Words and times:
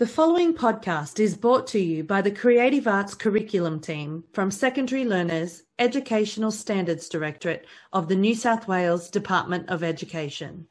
The 0.00 0.06
following 0.06 0.54
podcast 0.54 1.20
is 1.20 1.36
brought 1.36 1.66
to 1.66 1.78
you 1.78 2.02
by 2.04 2.22
the 2.22 2.30
Creative 2.30 2.88
Arts 2.88 3.14
Curriculum 3.14 3.80
Team 3.80 4.24
from 4.32 4.50
Secondary 4.50 5.04
Learners 5.04 5.64
Educational 5.78 6.50
Standards 6.50 7.06
Directorate 7.06 7.66
of 7.92 8.08
the 8.08 8.16
New 8.16 8.34
South 8.34 8.66
Wales 8.66 9.10
Department 9.10 9.68
of 9.68 9.82
Education. 9.82 10.66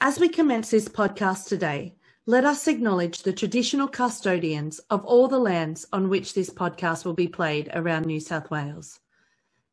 As 0.00 0.18
we 0.18 0.28
commence 0.28 0.72
this 0.72 0.88
podcast 0.88 1.46
today, 1.46 1.94
let 2.26 2.44
us 2.44 2.66
acknowledge 2.66 3.22
the 3.22 3.32
traditional 3.32 3.86
custodians 3.86 4.80
of 4.90 5.04
all 5.04 5.28
the 5.28 5.38
lands 5.38 5.86
on 5.92 6.08
which 6.08 6.34
this 6.34 6.50
podcast 6.50 7.04
will 7.04 7.14
be 7.14 7.28
played 7.28 7.70
around 7.74 8.06
New 8.06 8.18
South 8.18 8.50
Wales. 8.50 8.98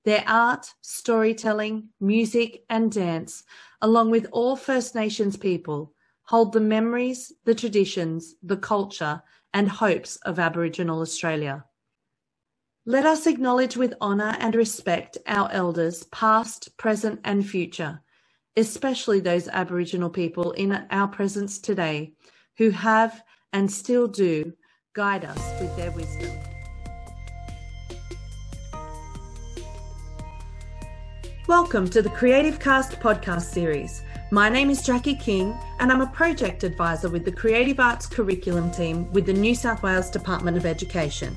Their 0.04 0.24
art, 0.28 0.68
storytelling, 0.82 1.90
music, 2.00 2.66
and 2.70 2.92
dance, 2.92 3.46
along 3.82 4.12
with 4.12 4.28
all 4.32 4.56
First 4.56 4.94
Nations 4.94 5.38
people, 5.38 5.95
hold 6.28 6.54
the 6.54 6.60
memories, 6.60 7.32
the 7.46 7.54
traditions, 7.54 8.34
the 8.42 8.58
culture, 8.58 9.22
and 9.54 9.70
hopes 9.70 10.16
of 10.18 10.40
Aboriginal 10.40 11.02
Australia. 11.02 11.64
Let 12.88 13.06
us 13.06 13.28
acknowledge 13.28 13.78
with 13.78 13.94
honour 14.02 14.36
and 14.40 14.56
respect 14.56 15.20
our 15.28 15.52
elders, 15.52 16.04
past, 16.06 16.76
present, 16.78 17.20
and 17.24 17.48
future, 17.48 18.02
especially 18.58 19.20
those 19.20 19.48
Aboriginal 19.48 20.10
people 20.10 20.52
in 20.54 20.86
our 20.90 21.08
presence 21.08 21.60
today 21.60 22.14
who 22.58 22.72
have 22.72 23.24
and 23.54 23.72
still 23.72 24.08
do 24.08 24.52
guide 24.94 25.26
us 25.26 25.62
with 25.62 25.76
their 25.78 25.92
wisdom. 25.92 26.32
Welcome 31.48 31.88
to 31.92 32.02
the 32.02 32.10
Creative 32.10 32.60
Cast 32.60 32.94
podcast 33.00 33.44
series 33.44 34.02
my 34.32 34.50
name 34.50 34.72
is 34.72 34.82
Jackie 34.82 35.16
King, 35.16 35.56
and 35.80 35.92
I'm 35.92 36.02
a 36.02 36.08
project 36.08 36.64
advisor 36.64 37.10
with 37.10 37.26
the 37.26 37.32
Creative 37.32 37.80
Arts 37.80 38.08
Curriculum 38.08 38.72
Team 38.72 39.12
with 39.14 39.28
the 39.28 39.34
New 39.34 39.54
South 39.54 39.84
Wales 39.84 40.10
Department 40.10 40.58
of 40.58 40.66
Education. 40.66 41.36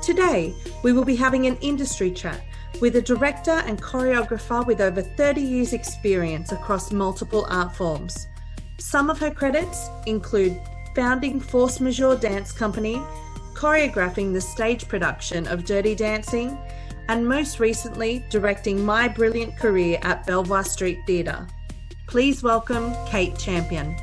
Today, 0.00 0.54
we 0.84 0.92
will 0.92 1.04
be 1.04 1.16
having 1.16 1.46
an 1.46 1.56
industry 1.56 2.12
chat 2.12 2.40
with 2.80 2.94
a 2.94 3.02
director 3.02 3.50
and 3.66 3.82
choreographer 3.82 4.64
with 4.64 4.80
over 4.80 5.02
30 5.02 5.40
years' 5.40 5.72
experience 5.72 6.52
across 6.52 6.92
multiple 6.92 7.44
art 7.48 7.74
forms. 7.74 8.28
Some 8.78 9.10
of 9.10 9.18
her 9.18 9.30
credits 9.30 9.88
include 10.06 10.60
founding 10.94 11.40
Force 11.40 11.80
Majeure 11.80 12.16
Dance 12.16 12.52
Company, 12.52 13.02
choreographing 13.54 14.32
the 14.32 14.40
stage 14.40 14.86
production 14.86 15.48
of 15.48 15.64
Dirty 15.64 15.96
Dancing, 15.96 16.56
and 17.08 17.26
most 17.26 17.58
recently 17.58 18.24
directing 18.30 18.84
My 18.84 19.08
Brilliant 19.08 19.56
Career 19.56 19.98
at 20.02 20.24
Belvoir 20.24 20.62
Street 20.62 21.00
Theatre. 21.04 21.48
Please 22.12 22.42
welcome 22.42 22.94
Kate 23.06 23.38
Champion. 23.38 23.96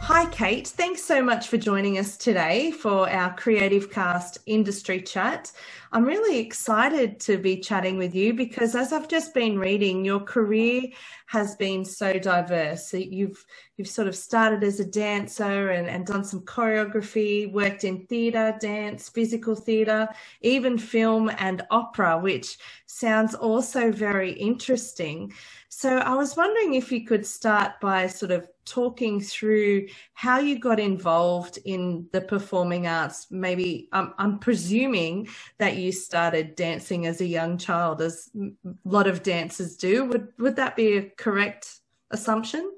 Hi, 0.00 0.24
Kate. 0.30 0.66
Thanks 0.66 1.04
so 1.04 1.22
much 1.22 1.48
for 1.48 1.58
joining 1.58 1.98
us 1.98 2.16
today 2.16 2.70
for 2.70 3.06
our 3.10 3.36
Creative 3.36 3.90
Cast 3.90 4.38
industry 4.46 5.02
chat. 5.02 5.52
I'm 5.92 6.06
really 6.06 6.38
excited 6.38 7.20
to 7.20 7.36
be 7.36 7.58
chatting 7.58 7.98
with 7.98 8.14
you 8.14 8.32
because, 8.32 8.74
as 8.74 8.94
I've 8.94 9.08
just 9.08 9.34
been 9.34 9.58
reading, 9.58 10.06
your 10.06 10.20
career 10.20 10.84
has 11.26 11.54
been 11.56 11.84
so 11.84 12.18
diverse. 12.18 12.94
You've 12.94 13.44
you've 13.76 13.88
sort 13.88 14.08
of 14.08 14.16
started 14.16 14.62
as 14.64 14.80
a 14.80 14.84
dancer 14.84 15.70
and, 15.70 15.88
and 15.88 16.06
done 16.06 16.24
some 16.24 16.40
choreography, 16.42 17.52
worked 17.52 17.84
in 17.84 18.06
theatre, 18.06 18.56
dance, 18.60 19.08
physical 19.08 19.54
theatre, 19.54 20.08
even 20.40 20.78
film 20.78 21.30
and 21.38 21.62
opera, 21.70 22.18
which 22.18 22.56
sounds 22.86 23.34
also 23.34 23.90
very 23.90 24.32
interesting. 24.32 25.32
So 25.76 25.98
I 25.98 26.14
was 26.14 26.36
wondering 26.36 26.74
if 26.74 26.92
you 26.92 27.04
could 27.04 27.26
start 27.26 27.80
by 27.80 28.06
sort 28.06 28.30
of 28.30 28.48
talking 28.64 29.20
through 29.20 29.88
how 30.12 30.38
you 30.38 30.60
got 30.60 30.78
involved 30.78 31.58
in 31.64 32.06
the 32.12 32.20
performing 32.20 32.86
arts. 32.86 33.26
Maybe 33.28 33.88
um, 33.90 34.14
I'm 34.16 34.38
presuming 34.38 35.26
that 35.58 35.76
you 35.76 35.90
started 35.90 36.54
dancing 36.54 37.06
as 37.06 37.20
a 37.20 37.26
young 37.26 37.58
child, 37.58 38.02
as 38.02 38.30
a 38.36 38.52
lot 38.84 39.08
of 39.08 39.24
dancers 39.24 39.76
do. 39.76 40.04
Would 40.04 40.28
would 40.38 40.54
that 40.56 40.76
be 40.76 40.96
a 40.96 41.10
correct 41.16 41.80
assumption? 42.12 42.70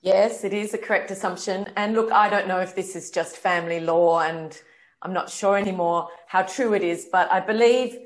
Yes, 0.00 0.42
it 0.42 0.52
is 0.52 0.74
a 0.74 0.78
correct 0.78 1.12
assumption. 1.12 1.68
And 1.76 1.94
look, 1.94 2.10
I 2.10 2.28
don't 2.28 2.48
know 2.48 2.58
if 2.58 2.74
this 2.74 2.96
is 2.96 3.12
just 3.12 3.36
family 3.36 3.78
lore, 3.78 4.24
and 4.24 4.60
I'm 5.00 5.12
not 5.12 5.30
sure 5.30 5.56
anymore 5.56 6.08
how 6.26 6.42
true 6.42 6.74
it 6.74 6.82
is, 6.82 7.08
but 7.10 7.30
I 7.30 7.38
believe 7.38 7.96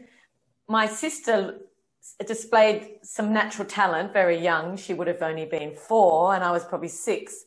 my 0.69 0.87
sister 0.87 1.59
displayed 2.27 2.99
some 3.03 3.33
natural 3.33 3.67
talent 3.67 4.13
very 4.13 4.39
young. 4.39 4.77
She 4.77 4.95
would 4.95 5.07
have 5.07 5.23
only 5.23 5.47
been 5.47 5.75
four, 5.75 6.35
and 6.35 6.45
I 6.45 6.51
was 6.51 6.65
probably 6.65 6.89
six. 6.89 7.45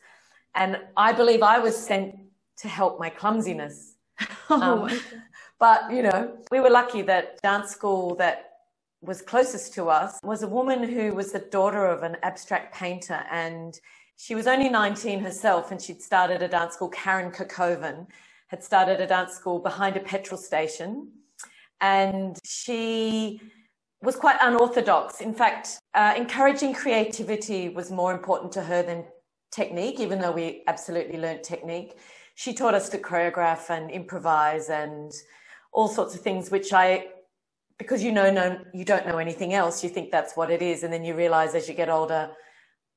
And 0.56 0.80
I 0.98 1.14
believe 1.14 1.42
I 1.42 1.60
was 1.60 1.76
sent 1.76 2.16
to 2.58 2.68
help 2.68 3.00
my 3.00 3.10
clumsiness. 3.10 3.96
Oh, 4.50 4.88
um, 4.88 5.00
but, 5.60 5.90
you 5.90 6.04
know, 6.04 6.38
we 6.52 6.60
were 6.60 6.70
lucky 6.70 7.02
that 7.04 7.42
dance 7.42 7.72
school 7.72 8.16
that 8.16 8.52
was 9.02 9.22
closest 9.22 9.74
to 9.76 9.90
us 9.90 10.20
was 10.24 10.44
a 10.44 10.48
woman 10.48 10.84
who 10.84 11.14
was 11.14 11.32
the 11.32 11.40
daughter 11.40 11.86
of 11.86 12.04
an 12.04 12.18
abstract 12.24 12.76
painter. 12.76 13.24
And 13.32 13.80
she 14.18 14.36
was 14.36 14.46
only 14.46 14.70
19 14.70 15.22
herself, 15.22 15.72
and 15.72 15.82
she'd 15.82 16.02
started 16.02 16.42
a 16.42 16.48
dance 16.48 16.76
school. 16.76 16.90
Karen 16.90 17.32
Kerkoven 17.32 18.08
had 18.48 18.64
started 18.64 19.00
a 19.02 19.08
dance 19.08 19.34
school 19.34 19.60
behind 19.60 19.98
a 19.98 20.02
petrol 20.02 20.38
station. 20.38 21.12
And 21.82 22.38
she 22.46 23.42
was 24.04 24.18
quite 24.18 24.36
unorthodox. 24.42 25.22
In 25.22 25.34
fact, 25.34 25.80
uh, 25.96 26.14
encouraging 26.18 26.74
creativity 26.74 27.70
was 27.70 27.90
more 27.90 28.12
important 28.14 28.52
to 28.52 28.62
her 28.62 28.84
than 28.84 29.06
technique, 29.50 30.00
even 30.02 30.20
though 30.20 30.32
we 30.32 30.64
absolutely 30.68 31.18
learnt 31.18 31.42
technique. 31.42 31.98
She 32.36 32.54
taught 32.54 32.74
us 32.74 32.90
to 32.90 32.98
choreograph 32.98 33.70
and 33.70 33.90
improvise 33.90 34.70
and 34.70 35.12
all 35.72 35.88
sorts 35.88 36.14
of 36.16 36.22
things, 36.22 36.52
which 36.52 36.74
I, 36.74 37.06
because 37.78 38.04
you 38.04 38.12
know, 38.12 38.30
no, 38.30 38.60
you 38.74 38.84
don't 38.84 39.08
know 39.08 39.20
anything 39.20 39.54
else, 39.54 39.84
you 39.84 39.90
think 39.90 40.12
that's 40.12 40.36
what 40.36 40.52
it 40.52 40.62
is. 40.62 40.84
And 40.84 40.92
then 40.92 41.06
you 41.06 41.16
realize 41.16 41.56
as 41.56 41.70
you 41.70 41.74
get 41.74 41.90
older, 41.90 42.32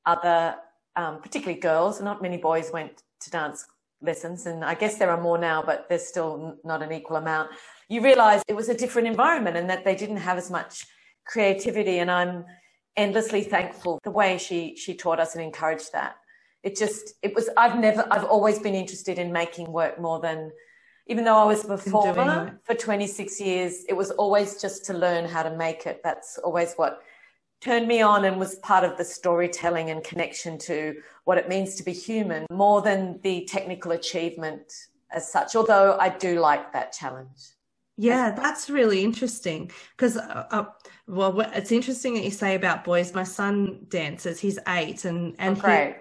other, 0.06 0.56
um, 0.97 1.21
particularly 1.23 1.61
girls, 1.61 2.00
not 2.00 2.21
many 2.21 2.37
boys 2.37 2.73
went 2.73 3.03
to 3.21 3.31
dance 3.31 3.65
lessons. 4.03 4.47
And 4.47 4.65
I 4.65 4.75
guess 4.75 4.99
there 4.99 5.11
are 5.11 5.21
more 5.21 5.38
now, 5.38 5.62
but 5.65 5.87
there's 5.88 6.06
still 6.06 6.56
not 6.65 6.83
an 6.83 6.93
equal 6.93 7.17
amount. 7.17 7.50
You 7.88 8.00
realize 8.03 8.43
it 8.49 8.56
was 8.56 8.69
a 8.69 8.75
different 8.75 9.06
environment 9.06 9.56
and 9.56 9.71
that 9.71 9.84
they 9.84 9.94
didn't 9.94 10.19
have 10.19 10.37
as 10.37 10.50
much 10.50 10.84
creativity 11.26 11.98
and 11.98 12.10
I'm 12.10 12.44
endlessly 12.97 13.42
thankful 13.42 14.00
the 14.04 14.10
way 14.10 14.38
she 14.38 14.76
she 14.76 14.94
taught 14.94 15.20
us 15.20 15.34
and 15.34 15.44
encouraged 15.44 15.92
that. 15.92 16.16
It 16.62 16.76
just 16.76 17.14
it 17.22 17.34
was 17.34 17.50
I've 17.56 17.78
never 17.78 18.06
I've 18.10 18.25
always 18.25 18.59
been 18.59 18.75
interested 18.75 19.19
in 19.19 19.32
making 19.32 19.70
work 19.70 20.00
more 20.00 20.20
than 20.20 20.50
even 21.09 21.25
though 21.25 21.37
I 21.37 21.44
was 21.44 21.64
a 21.64 21.69
performer 21.69 22.59
for 22.64 22.75
26 22.75 23.41
years, 23.41 23.84
it 23.88 23.94
was 23.94 24.10
always 24.12 24.60
just 24.60 24.84
to 24.87 24.92
learn 24.92 25.25
how 25.25 25.44
to 25.44 25.56
make 25.56 25.87
it. 25.87 26.00
That's 26.03 26.37
always 26.38 26.75
what 26.75 27.00
turned 27.60 27.87
me 27.87 28.03
on 28.03 28.25
and 28.25 28.38
was 28.38 28.56
part 28.56 28.84
of 28.84 28.97
the 28.98 29.04
storytelling 29.04 29.91
and 29.91 30.03
connection 30.03 30.58
to 30.58 30.97
what 31.25 31.38
it 31.38 31.48
means 31.48 31.76
to 31.76 31.84
be 31.84 31.93
human 31.93 32.44
more 32.50 32.82
than 32.82 33.20
the 33.22 33.44
technical 33.44 33.93
achievement 33.93 34.72
as 35.12 35.31
such, 35.31 35.54
although 35.54 35.97
I 35.98 36.08
do 36.08 36.41
like 36.41 36.72
that 36.72 36.93
challenge. 36.93 37.56
Yeah, 37.97 38.33
that's 38.33 38.69
really 38.69 39.03
interesting 39.03 39.71
because, 39.97 40.19
uh, 40.19 40.47
uh, 40.51 40.65
well, 41.07 41.41
it's 41.41 41.73
interesting 41.73 42.15
that 42.15 42.25
you 42.25 42.31
say 42.31 42.55
about 42.55 42.84
boys. 42.84 43.15
My 43.15 43.25
son 43.25 43.87
dances; 43.89 44.39
he's 44.39 44.59
eight, 44.69 45.07
and 45.07 45.34
and 45.39 45.59
oh, 45.65 45.95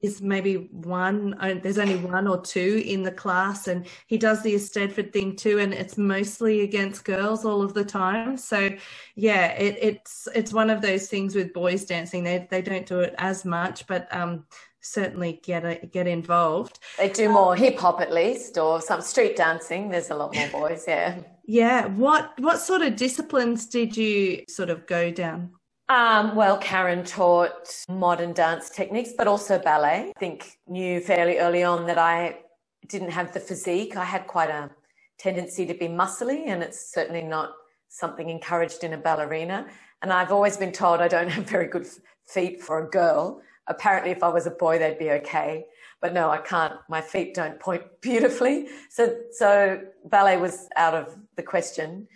he 0.00 0.06
is 0.06 0.22
maybe 0.22 0.68
one. 0.70 1.34
Uh, 1.40 1.56
there's 1.60 1.78
only 1.78 1.96
one 1.96 2.28
or 2.28 2.40
two 2.40 2.82
in 2.86 3.02
the 3.02 3.10
class, 3.10 3.66
and 3.66 3.86
he 4.06 4.16
does 4.16 4.42
the 4.42 4.54
Eisteddfod 4.54 5.12
thing 5.12 5.34
too, 5.34 5.58
and 5.58 5.74
it's 5.74 5.98
mostly 5.98 6.60
against 6.60 7.04
girls 7.04 7.44
all 7.44 7.62
of 7.62 7.74
the 7.74 7.84
time. 7.84 8.36
So, 8.36 8.70
yeah, 9.16 9.48
it, 9.52 9.76
it's 9.80 10.28
it's 10.34 10.52
one 10.52 10.70
of 10.70 10.80
those 10.82 11.08
things 11.08 11.34
with 11.34 11.52
boys 11.52 11.84
dancing. 11.84 12.22
They 12.22 12.46
they 12.48 12.62
don't 12.62 12.86
do 12.86 13.00
it 13.00 13.14
as 13.18 13.44
much, 13.44 13.88
but 13.88 14.06
um, 14.14 14.44
certainly 14.80 15.40
get 15.42 15.64
a, 15.64 15.86
get 15.86 16.06
involved. 16.06 16.78
They 16.96 17.10
do 17.10 17.28
more 17.28 17.54
hip 17.54 17.78
hop 17.78 18.00
at 18.00 18.12
least, 18.12 18.56
or 18.58 18.80
some 18.80 19.00
street 19.00 19.36
dancing. 19.36 19.90
There's 19.90 20.10
a 20.10 20.14
lot 20.14 20.34
more 20.34 20.48
boys, 20.48 20.84
yeah. 20.88 21.18
Yeah. 21.50 21.86
What 21.86 22.38
what 22.38 22.60
sort 22.60 22.82
of 22.82 22.94
disciplines 22.94 23.66
did 23.66 23.96
you 23.96 24.44
sort 24.48 24.70
of 24.70 24.86
go 24.86 25.10
down? 25.10 25.50
Um, 25.88 26.36
well, 26.36 26.56
Karen 26.58 27.02
taught 27.04 27.84
modern 27.88 28.32
dance 28.32 28.70
techniques, 28.70 29.10
but 29.18 29.26
also 29.26 29.58
ballet. 29.58 30.12
I 30.16 30.20
think 30.20 30.58
knew 30.68 31.00
fairly 31.00 31.38
early 31.38 31.64
on 31.64 31.86
that 31.86 31.98
I 31.98 32.38
didn't 32.86 33.10
have 33.10 33.32
the 33.32 33.40
physique. 33.40 33.96
I 33.96 34.04
had 34.04 34.28
quite 34.28 34.48
a 34.48 34.70
tendency 35.18 35.66
to 35.66 35.74
be 35.74 35.88
muscly, 35.88 36.44
and 36.46 36.62
it's 36.62 36.92
certainly 36.92 37.22
not 37.22 37.50
something 37.88 38.30
encouraged 38.30 38.84
in 38.84 38.92
a 38.92 38.96
ballerina. 38.96 39.66
And 40.02 40.12
I've 40.12 40.30
always 40.30 40.56
been 40.56 40.70
told 40.70 41.00
I 41.00 41.08
don't 41.08 41.28
have 41.36 41.48
very 41.48 41.66
good 41.66 41.88
feet 42.28 42.62
for 42.62 42.86
a 42.86 42.88
girl 42.88 43.42
apparently 43.70 44.10
if 44.10 44.22
I 44.22 44.28
was 44.28 44.46
a 44.46 44.50
boy, 44.50 44.78
they'd 44.78 44.98
be 44.98 45.10
okay. 45.12 45.64
But 46.00 46.14
no, 46.14 46.30
I 46.30 46.38
can't. 46.38 46.74
My 46.88 47.00
feet 47.00 47.34
don't 47.34 47.60
point 47.60 47.82
beautifully. 48.00 48.68
So, 48.88 49.16
so 49.32 49.82
ballet 50.04 50.36
was 50.36 50.68
out 50.76 50.94
of 50.94 51.16
the 51.36 51.42
question. 51.42 52.08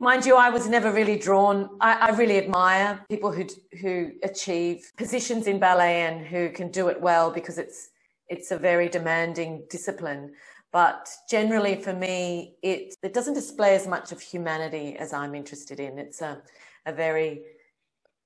Mind 0.00 0.24
you, 0.24 0.36
I 0.36 0.50
was 0.50 0.68
never 0.68 0.92
really 0.92 1.18
drawn. 1.18 1.70
I, 1.80 2.08
I 2.08 2.10
really 2.10 2.38
admire 2.38 3.04
people 3.08 3.32
who 3.32 3.46
who 3.80 4.12
achieve 4.22 4.92
positions 4.96 5.48
in 5.48 5.58
ballet 5.58 6.02
and 6.02 6.24
who 6.24 6.50
can 6.50 6.70
do 6.70 6.86
it 6.86 7.00
well 7.00 7.32
because 7.32 7.58
it's 7.58 7.90
it's 8.28 8.50
a 8.52 8.58
very 8.58 8.88
demanding 8.88 9.64
discipline. 9.68 10.32
But 10.72 11.08
generally, 11.30 11.76
for 11.76 11.94
me, 11.94 12.56
it, 12.62 12.94
it 13.02 13.14
doesn't 13.14 13.34
display 13.34 13.74
as 13.74 13.86
much 13.86 14.12
of 14.12 14.20
humanity 14.20 14.96
as 14.98 15.12
I'm 15.12 15.34
interested 15.34 15.80
in. 15.80 15.98
It's 15.98 16.20
a, 16.20 16.42
a 16.84 16.92
very 16.92 17.42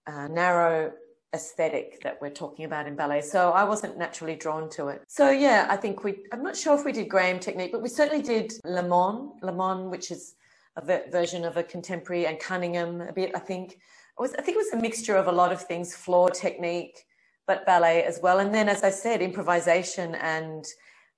uh, 0.07 0.27
narrow 0.29 0.93
aesthetic 1.35 2.01
that 2.03 2.19
we're 2.21 2.31
talking 2.31 2.65
about 2.65 2.87
in 2.87 2.95
ballet. 2.95 3.23
So 3.23 3.51
I 3.51 3.65
wasn't 3.65 3.97
naturally 3.97 4.37
drawn 4.37 4.69
to 4.71 4.89
it. 4.89 5.03
So 5.09 5.31
yeah, 5.31 5.67
I 5.71 5.77
think 5.77 6.05
we, 6.05 6.25
I'm 6.33 6.43
not 6.43 6.57
sure 6.57 6.75
if 6.79 6.85
we 6.85 6.93
did 6.93 7.09
Graham 7.09 7.41
technique, 7.41 7.73
but 7.73 7.83
we 7.83 7.89
certainly 7.89 8.23
did 8.23 8.53
Limón, 8.67 9.33
Le 9.43 9.53
Monde, 9.53 9.91
which 9.91 10.11
is 10.11 10.35
a 10.77 10.85
ver- 10.85 11.05
version 11.11 11.45
of 11.45 11.57
a 11.57 11.63
contemporary 11.63 12.27
and 12.27 12.39
Cunningham 12.39 13.01
a 13.01 13.13
bit, 13.13 13.33
I 13.35 13.39
think. 13.39 13.73
It 13.73 13.79
was, 14.21 14.35
I 14.35 14.43
think 14.43 14.57
it 14.57 14.59
was 14.59 14.73
a 14.73 14.77
mixture 14.77 15.17
of 15.17 15.27
a 15.27 15.33
lot 15.33 15.53
of 15.53 15.63
things, 15.63 15.95
floor 15.95 16.29
technique, 16.31 17.07
but 17.47 17.65
ballet 17.67 18.05
as 18.05 18.21
well. 18.23 18.39
And 18.39 18.55
then, 18.55 18.69
as 18.69 18.83
I 18.83 18.91
said, 18.91 19.23
improvisation 19.23 20.15
and 20.17 20.65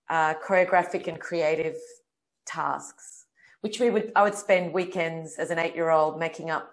uh, 0.08 0.34
choreographic 0.34 1.08
and 1.08 1.18
creative 1.18 1.76
tasks, 2.46 3.26
which 3.62 3.80
we 3.80 3.90
would, 3.90 4.12
I 4.14 4.22
would 4.22 4.34
spend 4.34 4.72
weekends 4.72 5.36
as 5.38 5.50
an 5.50 5.58
eight 5.58 5.74
year 5.74 5.90
old 5.90 6.18
making 6.18 6.50
up 6.50 6.70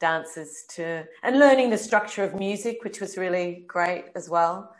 dances 0.00 0.64
to 0.70 1.04
and 1.22 1.38
learning 1.38 1.70
the 1.70 1.78
structure 1.78 2.24
of 2.24 2.34
music, 2.34 2.82
which 2.82 3.00
was 3.00 3.16
really 3.16 3.64
great 3.68 4.06
as 4.16 4.28
well. 4.28 4.74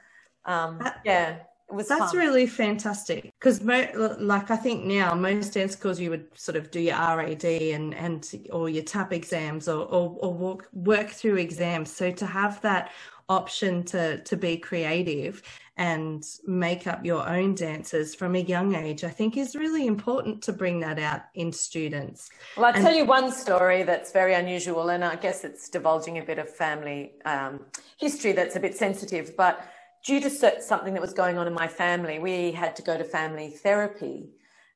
Um, 0.47 0.83
yeah, 1.05 1.37
it 1.69 1.75
was. 1.75 1.89
That's 1.89 2.13
fun. 2.13 2.21
really 2.21 2.47
fantastic 2.47 3.33
because, 3.39 3.63
like, 3.63 4.51
I 4.51 4.57
think 4.57 4.85
now 4.85 5.15
most 5.15 5.55
dance 5.55 5.73
schools 5.73 6.01
you 6.01 6.11
would 6.11 6.27
sort 6.35 6.57
of 6.57 6.71
do 6.71 6.81
your 6.81 6.97
RAD 6.97 7.45
and 7.45 7.95
and 7.95 8.29
or 8.51 8.69
your 8.69 8.83
TAP 8.83 9.13
exams 9.13 9.69
or 9.69 9.83
or, 9.83 10.17
or 10.21 10.35
work 10.35 10.69
work 10.73 11.11
through 11.11 11.37
exams. 11.37 11.93
So 11.93 12.11
to 12.11 12.27
have 12.27 12.61
that 12.63 12.91
option 13.29 13.85
to 13.85 14.23
to 14.25 14.37
be 14.37 14.57
creative 14.57 15.43
and 15.81 16.23
make 16.47 16.87
up 16.87 17.07
your 17.07 17.27
own 17.27 17.55
dances 17.55 18.15
from 18.15 18.35
a 18.37 18.39
young 18.39 18.75
age, 18.75 19.03
I 19.03 19.09
think 19.09 19.39
is 19.39 19.57
really 19.57 19.87
important 19.87 20.43
to 20.43 20.53
bring 20.53 20.79
that 20.81 20.99
out 20.99 21.23
in 21.35 21.51
students. 21.55 22.29
Well, 22.55 22.67
I'll 22.67 22.75
and- 22.75 22.85
tell 22.85 22.95
you 22.95 23.07
one 23.07 23.33
story 23.33 23.83
that's 23.83 24.13
very 24.13 24.35
unusual, 24.35 24.91
and 24.91 25.03
I 25.03 25.17
guess 25.17 25.43
it's 25.43 25.71
divulging 25.71 26.19
a 26.19 26.23
bit 26.23 26.39
of 26.39 26.55
family 26.55 27.13
um, 27.25 27.65
history 27.99 28.33
that's 28.33 28.57
a 28.57 28.61
bit 28.61 28.77
sensitive, 28.77 29.35
but 29.39 29.67
due 30.05 30.21
to 30.21 30.29
something 30.61 30.93
that 30.93 31.01
was 31.01 31.15
going 31.15 31.39
on 31.39 31.47
in 31.47 31.55
my 31.55 31.67
family, 31.67 32.19
we 32.19 32.53
had 32.53 32.77
to 32.77 32.83
go 32.83 32.99
to 32.99 33.05
family 33.05 33.49
therapy. 33.49 34.29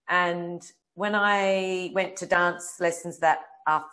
And 0.08 0.62
when 0.94 1.14
I 1.14 1.90
went 1.92 2.16
to 2.16 2.26
dance 2.26 2.76
lessons 2.80 3.18
that 3.18 3.40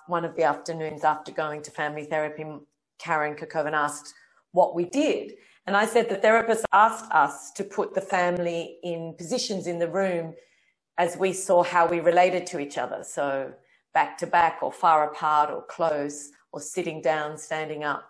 one 0.08 0.24
of 0.24 0.38
the 0.38 0.44
afternoons 0.44 1.04
after 1.04 1.34
going 1.34 1.62
to 1.64 1.72
family 1.72 2.06
therapy, 2.06 2.46
Karen 3.00 3.36
Kirkoven 3.36 3.74
asked 3.74 4.14
what 4.54 4.76
we 4.76 4.86
did. 4.86 5.34
And 5.68 5.78
I 5.78 5.86
said 5.86 6.10
the 6.10 6.16
therapist 6.16 6.66
asked 6.74 7.12
us 7.12 7.52
to 7.52 7.64
put 7.64 7.94
the 7.94 8.02
family 8.02 8.78
in 8.84 9.14
positions 9.18 9.68
in 9.68 9.80
the 9.80 9.88
room 9.88 10.34
as 10.98 11.18
we 11.18 11.34
saw 11.34 11.64
how 11.64 11.88
we 11.88 12.00
related 12.00 12.46
to 12.48 12.60
each 12.60 12.78
other. 12.78 13.04
So 13.04 13.54
back 13.94 14.18
to 14.20 14.28
back 14.28 14.60
or 14.62 14.72
far 14.72 15.12
apart 15.12 15.52
or 15.52 15.64
close 15.64 16.30
or 16.52 16.60
sitting 16.60 17.02
down, 17.02 17.38
standing 17.38 17.84
up. 17.84 18.10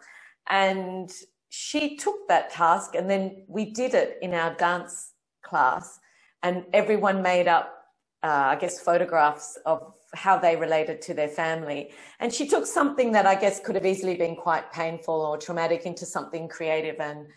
And 0.50 1.12
she 1.50 1.98
took 1.98 2.28
that 2.28 2.50
task 2.50 2.96
and 2.96 3.10
then 3.10 3.44
we 3.48 3.66
did 3.66 3.94
it 3.94 4.18
in 4.22 4.34
our 4.34 4.54
dance 4.56 5.12
class 5.44 6.00
and 6.44 6.66
everyone 6.74 7.22
made 7.22 7.48
up, 7.48 7.86
uh, 8.24 8.28
I 8.28 8.56
guess, 8.56 8.80
photographs 8.80 9.58
of 9.66 9.94
how 10.14 10.38
they 10.38 10.56
related 10.56 11.02
to 11.04 11.14
their 11.14 11.28
family. 11.28 11.92
And 12.20 12.34
she 12.34 12.48
took 12.48 12.66
something 12.66 13.12
that 13.14 13.26
I 13.26 13.36
guess 13.36 13.60
could 13.60 13.76
have 13.76 13.86
easily 13.86 14.16
been 14.16 14.36
quite 14.36 14.72
painful 14.72 15.14
or 15.14 15.38
traumatic 15.38 15.86
into 15.86 16.06
something 16.06 16.48
creative. 16.48 17.00
And 17.00 17.28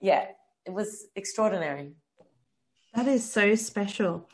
yeah, 0.00 0.26
it 0.66 0.72
was 0.72 1.06
extraordinary. 1.16 1.92
That 2.94 3.08
is 3.08 3.30
so 3.30 3.54
special. 3.54 4.28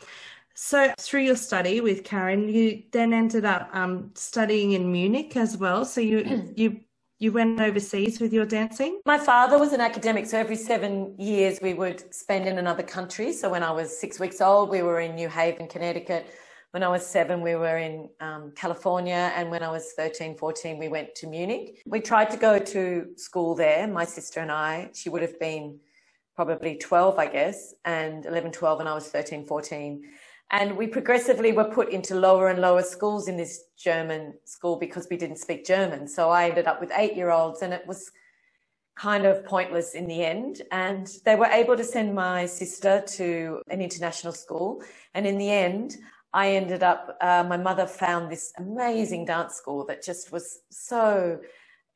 So, 0.54 0.92
through 0.98 1.22
your 1.22 1.36
study 1.36 1.80
with 1.80 2.04
Karen, 2.04 2.48
you 2.48 2.82
then 2.92 3.14
ended 3.14 3.46
up 3.46 3.70
um, 3.72 4.10
studying 4.14 4.72
in 4.72 4.92
Munich 4.92 5.34
as 5.36 5.56
well. 5.56 5.84
So, 5.86 6.00
you 6.00 6.52
you 6.56 6.80
you 7.18 7.32
went 7.32 7.60
overseas 7.60 8.20
with 8.20 8.32
your 8.32 8.46
dancing? 8.46 9.00
My 9.06 9.18
father 9.18 9.58
was 9.58 9.72
an 9.72 9.80
academic, 9.80 10.26
so 10.26 10.38
every 10.38 10.56
seven 10.56 11.14
years 11.18 11.58
we 11.62 11.74
would 11.74 12.14
spend 12.14 12.46
in 12.46 12.58
another 12.58 12.82
country. 12.82 13.32
So, 13.32 13.48
when 13.48 13.62
I 13.62 13.70
was 13.70 13.98
six 13.98 14.20
weeks 14.20 14.40
old, 14.40 14.68
we 14.68 14.82
were 14.82 15.00
in 15.00 15.14
New 15.14 15.28
Haven, 15.28 15.66
Connecticut. 15.66 16.26
When 16.72 16.84
I 16.84 16.88
was 16.88 17.04
seven, 17.04 17.40
we 17.40 17.56
were 17.56 17.78
in 17.78 18.08
um, 18.20 18.52
California. 18.54 19.32
And 19.34 19.50
when 19.50 19.64
I 19.64 19.70
was 19.70 19.92
13, 19.96 20.36
14, 20.36 20.78
we 20.78 20.86
went 20.86 21.16
to 21.16 21.26
Munich. 21.26 21.82
We 21.84 22.00
tried 22.00 22.30
to 22.30 22.36
go 22.36 22.60
to 22.60 23.06
school 23.16 23.56
there, 23.56 23.88
my 23.88 24.04
sister 24.04 24.38
and 24.38 24.52
I. 24.52 24.90
She 24.94 25.08
would 25.08 25.22
have 25.22 25.38
been 25.40 25.80
probably 26.36 26.76
12, 26.76 27.18
I 27.18 27.26
guess, 27.26 27.74
and 27.84 28.24
11, 28.24 28.52
12, 28.52 28.80
and 28.80 28.88
I 28.88 28.94
was 28.94 29.08
13, 29.08 29.46
14. 29.46 30.02
And 30.52 30.76
we 30.76 30.86
progressively 30.86 31.50
were 31.50 31.64
put 31.64 31.90
into 31.90 32.14
lower 32.14 32.50
and 32.50 32.60
lower 32.60 32.82
schools 32.82 33.26
in 33.26 33.36
this 33.36 33.64
German 33.76 34.34
school 34.44 34.76
because 34.76 35.08
we 35.10 35.16
didn't 35.16 35.38
speak 35.38 35.66
German. 35.66 36.06
So 36.06 36.30
I 36.30 36.48
ended 36.48 36.66
up 36.66 36.80
with 36.80 36.92
eight 36.94 37.16
year 37.16 37.30
olds, 37.30 37.62
and 37.62 37.72
it 37.72 37.84
was 37.84 38.12
kind 38.96 39.26
of 39.26 39.44
pointless 39.44 39.94
in 39.94 40.06
the 40.06 40.24
end. 40.24 40.62
And 40.70 41.08
they 41.24 41.34
were 41.34 41.46
able 41.46 41.76
to 41.76 41.84
send 41.84 42.14
my 42.14 42.46
sister 42.46 43.02
to 43.16 43.60
an 43.68 43.80
international 43.80 44.32
school. 44.32 44.84
And 45.14 45.26
in 45.26 45.36
the 45.36 45.50
end, 45.50 45.96
I 46.32 46.52
ended 46.52 46.82
up, 46.82 47.16
uh, 47.20 47.44
my 47.48 47.56
mother 47.56 47.86
found 47.86 48.30
this 48.30 48.52
amazing 48.58 49.24
dance 49.24 49.54
school 49.54 49.84
that 49.86 50.02
just 50.02 50.30
was 50.30 50.60
so 50.70 51.40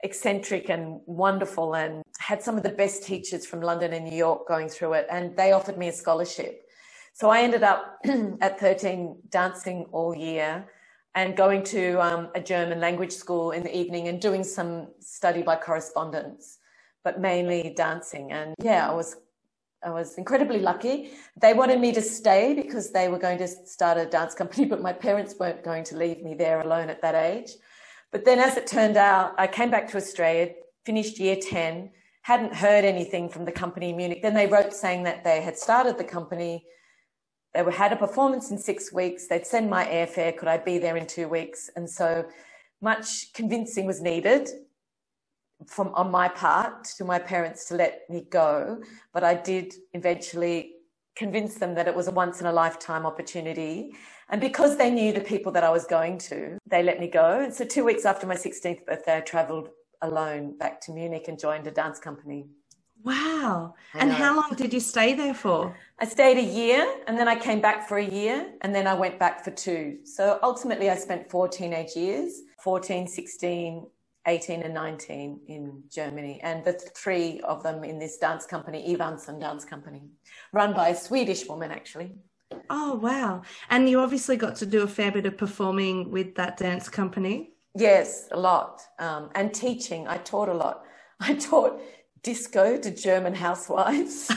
eccentric 0.02 0.68
and 0.68 1.00
wonderful 1.06 1.74
and 1.74 2.02
had 2.18 2.42
some 2.42 2.56
of 2.56 2.62
the 2.62 2.70
best 2.70 3.04
teachers 3.04 3.46
from 3.46 3.60
London 3.60 3.92
and 3.92 4.04
New 4.04 4.16
York 4.16 4.46
going 4.48 4.68
through 4.68 4.94
it. 4.94 5.06
And 5.10 5.36
they 5.36 5.52
offered 5.52 5.78
me 5.78 5.88
a 5.88 5.92
scholarship. 5.92 6.62
So 7.12 7.30
I 7.30 7.42
ended 7.42 7.62
up 7.62 8.00
at 8.40 8.58
13 8.58 9.16
dancing 9.30 9.86
all 9.92 10.16
year 10.16 10.66
and 11.14 11.36
going 11.36 11.62
to 11.62 12.02
um, 12.02 12.28
a 12.34 12.40
German 12.40 12.80
language 12.80 13.12
school 13.12 13.52
in 13.52 13.62
the 13.62 13.76
evening 13.76 14.08
and 14.08 14.20
doing 14.20 14.42
some 14.42 14.88
study 14.98 15.42
by 15.42 15.54
correspondence, 15.54 16.58
but 17.04 17.20
mainly 17.20 17.72
dancing. 17.76 18.32
And 18.32 18.54
yeah, 18.60 18.90
I 18.90 18.92
was 18.92 19.16
I 19.84 19.90
was 19.90 20.16
incredibly 20.16 20.60
lucky. 20.60 21.10
They 21.36 21.52
wanted 21.52 21.78
me 21.78 21.92
to 21.92 22.00
stay 22.00 22.54
because 22.54 22.90
they 22.90 23.08
were 23.08 23.18
going 23.18 23.36
to 23.38 23.48
start 23.48 23.98
a 23.98 24.06
dance 24.06 24.34
company, 24.34 24.64
but 24.72 24.80
my 24.80 24.92
parents 24.92 25.34
weren't 25.38 25.62
going 25.62 25.84
to 25.84 25.96
leave 25.96 26.22
me 26.22 26.34
there 26.34 26.60
alone 26.60 26.88
at 26.88 27.02
that 27.02 27.14
age. 27.14 27.52
But 28.10 28.24
then, 28.24 28.38
as 28.38 28.56
it 28.56 28.66
turned 28.66 28.96
out, 28.96 29.34
I 29.36 29.46
came 29.46 29.70
back 29.70 29.88
to 29.90 29.96
Australia, 29.96 30.52
finished 30.86 31.18
year 31.18 31.36
10, 31.36 31.90
hadn't 32.22 32.54
heard 32.54 32.84
anything 32.84 33.28
from 33.28 33.44
the 33.44 33.52
company 33.52 33.90
in 33.90 33.96
Munich. 33.96 34.22
Then 34.22 34.34
they 34.34 34.46
wrote 34.46 34.72
saying 34.72 35.02
that 35.02 35.24
they 35.24 35.42
had 35.42 35.58
started 35.58 35.98
the 35.98 36.04
company. 36.04 36.64
They 37.52 37.62
were, 37.62 37.70
had 37.70 37.92
a 37.92 37.96
performance 37.96 38.50
in 38.50 38.56
six 38.58 38.92
weeks. 38.92 39.28
They'd 39.28 39.46
send 39.46 39.68
my 39.68 39.84
airfare. 39.84 40.36
Could 40.36 40.48
I 40.48 40.56
be 40.56 40.78
there 40.78 40.96
in 40.96 41.06
two 41.06 41.28
weeks? 41.28 41.68
And 41.76 41.90
so 41.90 42.24
much 42.80 43.32
convincing 43.34 43.84
was 43.84 44.00
needed 44.00 44.48
from 45.66 45.94
on 45.94 46.10
my 46.10 46.28
part 46.28 46.84
to 46.96 47.04
my 47.04 47.18
parents 47.18 47.66
to 47.66 47.74
let 47.74 48.08
me 48.10 48.26
go, 48.30 48.82
but 49.12 49.24
I 49.24 49.34
did 49.34 49.74
eventually 49.92 50.72
convince 51.16 51.54
them 51.54 51.74
that 51.74 51.88
it 51.88 51.94
was 51.94 52.08
a 52.08 52.10
once 52.10 52.40
in 52.40 52.46
a 52.46 52.52
lifetime 52.52 53.06
opportunity. 53.06 53.94
And 54.30 54.40
because 54.40 54.76
they 54.76 54.90
knew 54.90 55.12
the 55.12 55.20
people 55.20 55.52
that 55.52 55.64
I 55.64 55.70
was 55.70 55.84
going 55.84 56.18
to, 56.18 56.58
they 56.66 56.82
let 56.82 56.98
me 56.98 57.08
go. 57.08 57.40
And 57.40 57.54
so 57.54 57.64
two 57.64 57.84
weeks 57.84 58.04
after 58.04 58.26
my 58.26 58.34
16th 58.34 58.84
birthday, 58.84 59.18
I 59.18 59.20
traveled 59.20 59.68
alone 60.02 60.56
back 60.58 60.80
to 60.82 60.92
Munich 60.92 61.26
and 61.28 61.38
joined 61.38 61.66
a 61.66 61.70
dance 61.70 61.98
company. 61.98 62.46
Wow. 63.04 63.74
And 63.92 64.10
how 64.10 64.34
long 64.34 64.54
did 64.56 64.72
you 64.72 64.80
stay 64.80 65.12
there 65.12 65.34
for? 65.34 65.76
I 65.98 66.06
stayed 66.06 66.38
a 66.38 66.42
year 66.42 67.02
and 67.06 67.18
then 67.18 67.28
I 67.28 67.36
came 67.36 67.60
back 67.60 67.86
for 67.86 67.98
a 67.98 68.04
year 68.04 68.52
and 68.62 68.74
then 68.74 68.86
I 68.86 68.94
went 68.94 69.18
back 69.18 69.44
for 69.44 69.50
two. 69.50 69.98
So 70.04 70.38
ultimately 70.42 70.88
I 70.88 70.96
spent 70.96 71.30
four 71.30 71.46
teenage 71.46 71.94
years, 71.96 72.40
14, 72.62 73.06
16, 73.06 73.86
18 74.26 74.62
and 74.62 74.74
19 74.74 75.40
in 75.48 75.82
Germany, 75.90 76.40
and 76.42 76.64
the 76.64 76.72
three 76.72 77.40
of 77.40 77.62
them 77.62 77.84
in 77.84 77.98
this 77.98 78.16
dance 78.18 78.46
company, 78.46 78.94
Evansson 78.94 79.38
Dance 79.38 79.64
Company, 79.64 80.02
run 80.52 80.72
by 80.72 80.88
a 80.88 80.96
Swedish 80.96 81.46
woman 81.46 81.70
actually. 81.70 82.12
Oh, 82.70 82.94
wow. 82.94 83.42
And 83.70 83.88
you 83.88 84.00
obviously 84.00 84.36
got 84.36 84.56
to 84.56 84.66
do 84.66 84.82
a 84.82 84.86
fair 84.86 85.12
bit 85.12 85.26
of 85.26 85.36
performing 85.36 86.10
with 86.10 86.34
that 86.36 86.56
dance 86.56 86.88
company. 86.88 87.54
Yes, 87.76 88.28
a 88.30 88.38
lot. 88.38 88.82
Um, 88.98 89.30
and 89.34 89.52
teaching. 89.52 90.06
I 90.06 90.18
taught 90.18 90.48
a 90.48 90.54
lot. 90.54 90.84
I 91.20 91.34
taught 91.34 91.80
disco 92.24 92.78
to 92.78 92.90
German 92.90 93.34
housewives 93.34 94.32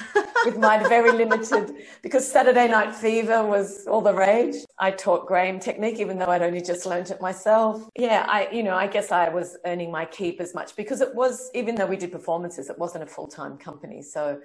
with 0.45 0.57
my 0.57 0.77
very 0.87 1.11
limited, 1.11 1.65
because 2.03 2.29
Saturday 2.29 2.67
Night 2.67 2.93
Fever 2.93 3.43
was 3.43 3.87
all 3.87 4.01
the 4.01 4.13
rage. 4.13 4.55
I 4.77 4.91
taught 4.91 5.25
Graham 5.25 5.59
technique, 5.59 5.99
even 5.99 6.19
though 6.19 6.27
I'd 6.27 6.43
only 6.43 6.61
just 6.61 6.85
learned 6.85 7.09
it 7.09 7.19
myself. 7.21 7.89
Yeah, 7.97 8.25
I, 8.27 8.49
you 8.51 8.61
know, 8.61 8.75
I 8.75 8.87
guess 8.87 9.11
I 9.11 9.29
was 9.29 9.57
earning 9.65 9.89
my 9.89 10.05
keep 10.05 10.39
as 10.41 10.53
much 10.53 10.75
because 10.75 11.01
it 11.01 11.15
was, 11.15 11.49
even 11.55 11.73
though 11.75 11.87
we 11.87 11.97
did 11.97 12.11
performances, 12.11 12.69
it 12.69 12.77
wasn't 12.77 13.03
a 13.05 13.07
full 13.07 13.27
time 13.27 13.57
company. 13.57 14.01
So 14.01 14.21
uh, 14.21 14.37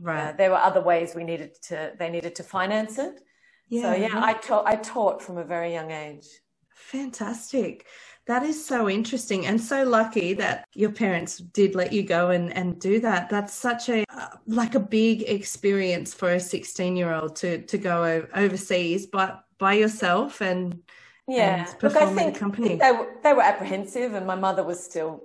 right. 0.00 0.28
Uh, 0.28 0.32
there 0.32 0.50
were 0.50 0.56
other 0.56 0.82
ways 0.82 1.14
we 1.14 1.24
needed 1.24 1.56
to, 1.68 1.92
they 1.98 2.10
needed 2.10 2.34
to 2.34 2.42
finance 2.42 2.98
it. 2.98 3.20
Yeah, 3.68 3.82
so 3.82 3.94
yeah, 3.94 4.20
I 4.30 4.34
taught, 4.34 4.66
I 4.66 4.76
taught 4.76 5.22
from 5.22 5.38
a 5.38 5.44
very 5.44 5.72
young 5.72 5.90
age. 5.92 6.26
Fantastic. 6.74 7.86
That 8.26 8.44
is 8.44 8.64
so 8.64 8.88
interesting 8.88 9.46
and 9.46 9.60
so 9.60 9.84
lucky 9.84 10.32
that 10.34 10.66
your 10.74 10.92
parents 10.92 11.38
did 11.38 11.74
let 11.74 11.92
you 11.92 12.04
go 12.04 12.30
and, 12.30 12.52
and 12.52 12.80
do 12.80 13.00
that. 13.00 13.28
That's 13.28 13.52
such 13.52 13.88
a 13.88 14.04
uh, 14.08 14.28
like 14.46 14.76
a 14.76 14.80
big 14.80 15.22
experience 15.22 16.14
for 16.14 16.30
a 16.30 16.40
16 16.40 16.96
year 16.96 17.12
old 17.12 17.34
to 17.36 17.62
to 17.62 17.78
go 17.78 18.26
overseas 18.34 19.06
but 19.06 19.44
by 19.62 19.74
yourself 19.74 20.40
and 20.40 20.80
yeah 21.28 21.66
and 21.70 21.82
look 21.82 21.96
i 21.96 22.12
think 22.12 22.36
company. 22.36 22.74
they 22.76 22.90
were, 22.90 23.08
they 23.22 23.32
were 23.32 23.42
apprehensive 23.42 24.12
and 24.14 24.26
my 24.26 24.34
mother 24.34 24.64
was 24.64 24.82
still 24.82 25.22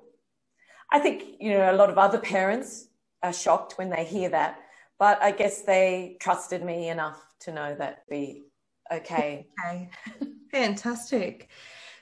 i 0.91 0.99
think 0.99 1.23
you 1.39 1.51
know 1.51 1.71
a 1.71 1.75
lot 1.75 1.89
of 1.89 1.97
other 1.97 2.19
parents 2.19 2.89
are 3.23 3.33
shocked 3.33 3.79
when 3.79 3.89
they 3.89 4.05
hear 4.05 4.29
that 4.29 4.59
but 4.99 5.19
i 5.23 5.31
guess 5.31 5.63
they 5.63 6.17
trusted 6.19 6.63
me 6.63 6.89
enough 6.89 7.19
to 7.39 7.51
know 7.51 7.73
that 7.73 8.07
be 8.07 8.43
okay 8.93 9.47
okay 9.65 9.89
fantastic 10.51 11.49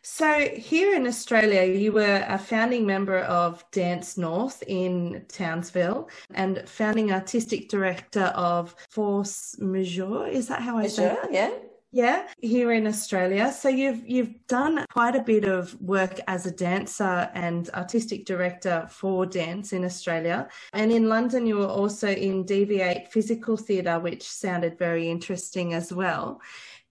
so, 0.08 0.50
here 0.56 0.96
in 0.96 1.08
Australia, 1.08 1.64
you 1.64 1.92
were 1.92 2.24
a 2.28 2.38
founding 2.38 2.86
member 2.86 3.22
of 3.22 3.66
Dance 3.72 4.20
North 4.20 4.62
in 4.68 5.26
Townsville 5.30 6.10
and 6.36 6.62
founding 6.70 7.12
artistic 7.12 7.70
director 7.70 8.26
of 8.36 8.76
Force 8.92 9.56
Majeure. 9.58 10.28
Is 10.28 10.48
that 10.48 10.62
how 10.62 10.78
I 10.78 10.86
say 10.86 11.12
it? 11.12 11.30
Yeah. 11.32 11.50
Yeah, 11.92 12.28
here 12.42 12.74
in 12.74 12.88
Australia. 12.88 13.54
So 13.54 13.70
you've 13.70 14.06
you've 14.06 14.46
done 14.48 14.86
quite 14.92 15.16
a 15.16 15.24
bit 15.24 15.46
of 15.46 15.82
work 15.82 16.20
as 16.28 16.46
a 16.46 16.52
dancer 16.52 17.32
and 17.34 17.70
artistic 17.70 18.26
director 18.26 18.86
for 18.90 19.26
dance 19.26 19.72
in 19.72 19.86
Australia. 19.86 20.50
And 20.74 20.92
in 20.92 21.08
London 21.08 21.48
you 21.48 21.58
were 21.58 21.76
also 21.82 22.10
in 22.10 22.44
DV8 22.44 23.08
Physical 23.08 23.56
Theatre, 23.56 23.98
which 23.98 24.30
sounded 24.30 24.78
very 24.78 25.10
interesting 25.10 25.74
as 25.74 25.94
well. 25.94 26.42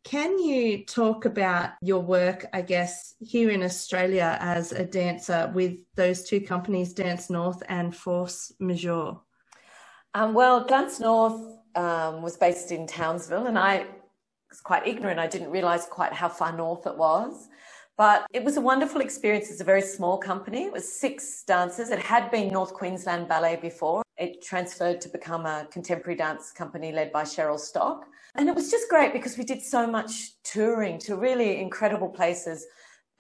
Can 0.05 0.39
you 0.39 0.85
talk 0.85 1.25
about 1.25 1.71
your 1.81 2.01
work, 2.01 2.45
I 2.53 2.61
guess, 2.61 3.15
here 3.21 3.51
in 3.51 3.63
Australia 3.63 4.37
as 4.39 4.71
a 4.71 4.85
dancer 4.85 5.51
with 5.55 5.79
those 5.95 6.25
two 6.25 6.43
companies, 6.43 6.93
Dance 6.93 7.31
North 7.31 7.63
and 7.71 7.97
Force 7.97 8.53
Majeure? 8.61 9.17
Um, 10.13 10.35
well, 10.35 10.65
Dance 10.67 11.01
North 11.01 11.41
um, 11.75 12.21
was 12.21 12.37
based 12.37 12.71
in 12.71 12.87
Townsville, 12.87 13.47
and 13.47 13.59
I 13.59 13.87
was 14.51 14.61
quite 14.61 14.87
ignorant. 14.87 15.19
I 15.19 15.27
didn't 15.27 15.51
realize 15.51 15.87
quite 15.87 16.13
how 16.13 16.29
far 16.29 16.55
north 16.55 16.87
it 16.87 16.97
was. 16.97 17.49
But 17.97 18.27
it 18.33 18.45
was 18.45 18.59
a 18.59 18.61
wonderful 18.61 19.01
experience. 19.01 19.51
It's 19.51 19.61
a 19.61 19.65
very 19.65 19.81
small 19.83 20.19
company. 20.19 20.65
It 20.65 20.73
was 20.73 21.01
six 21.01 21.45
dancers. 21.45 21.89
It 21.91 21.99
had 21.99 22.31
been 22.31 22.49
North 22.49 22.75
Queensland 22.75 23.27
Ballet 23.27 23.57
before. 23.57 24.04
It 24.17 24.43
transferred 24.43 25.01
to 25.03 25.09
become 25.09 25.45
a 25.45 25.67
contemporary 25.71 26.17
dance 26.17 26.53
company 26.53 26.93
led 26.93 27.11
by 27.11 27.25
Cheryl 27.25 27.59
Stock. 27.59 28.07
And 28.37 28.49
it 28.49 28.55
was 28.55 28.71
just 28.71 28.89
great 28.89 29.13
because 29.13 29.37
we 29.37 29.45
did 29.45 29.63
so 29.63 29.87
much 29.87 30.43
touring 30.43 30.99
to 31.01 31.17
really 31.17 31.61
incredible 31.61 32.09
places, 32.09 32.67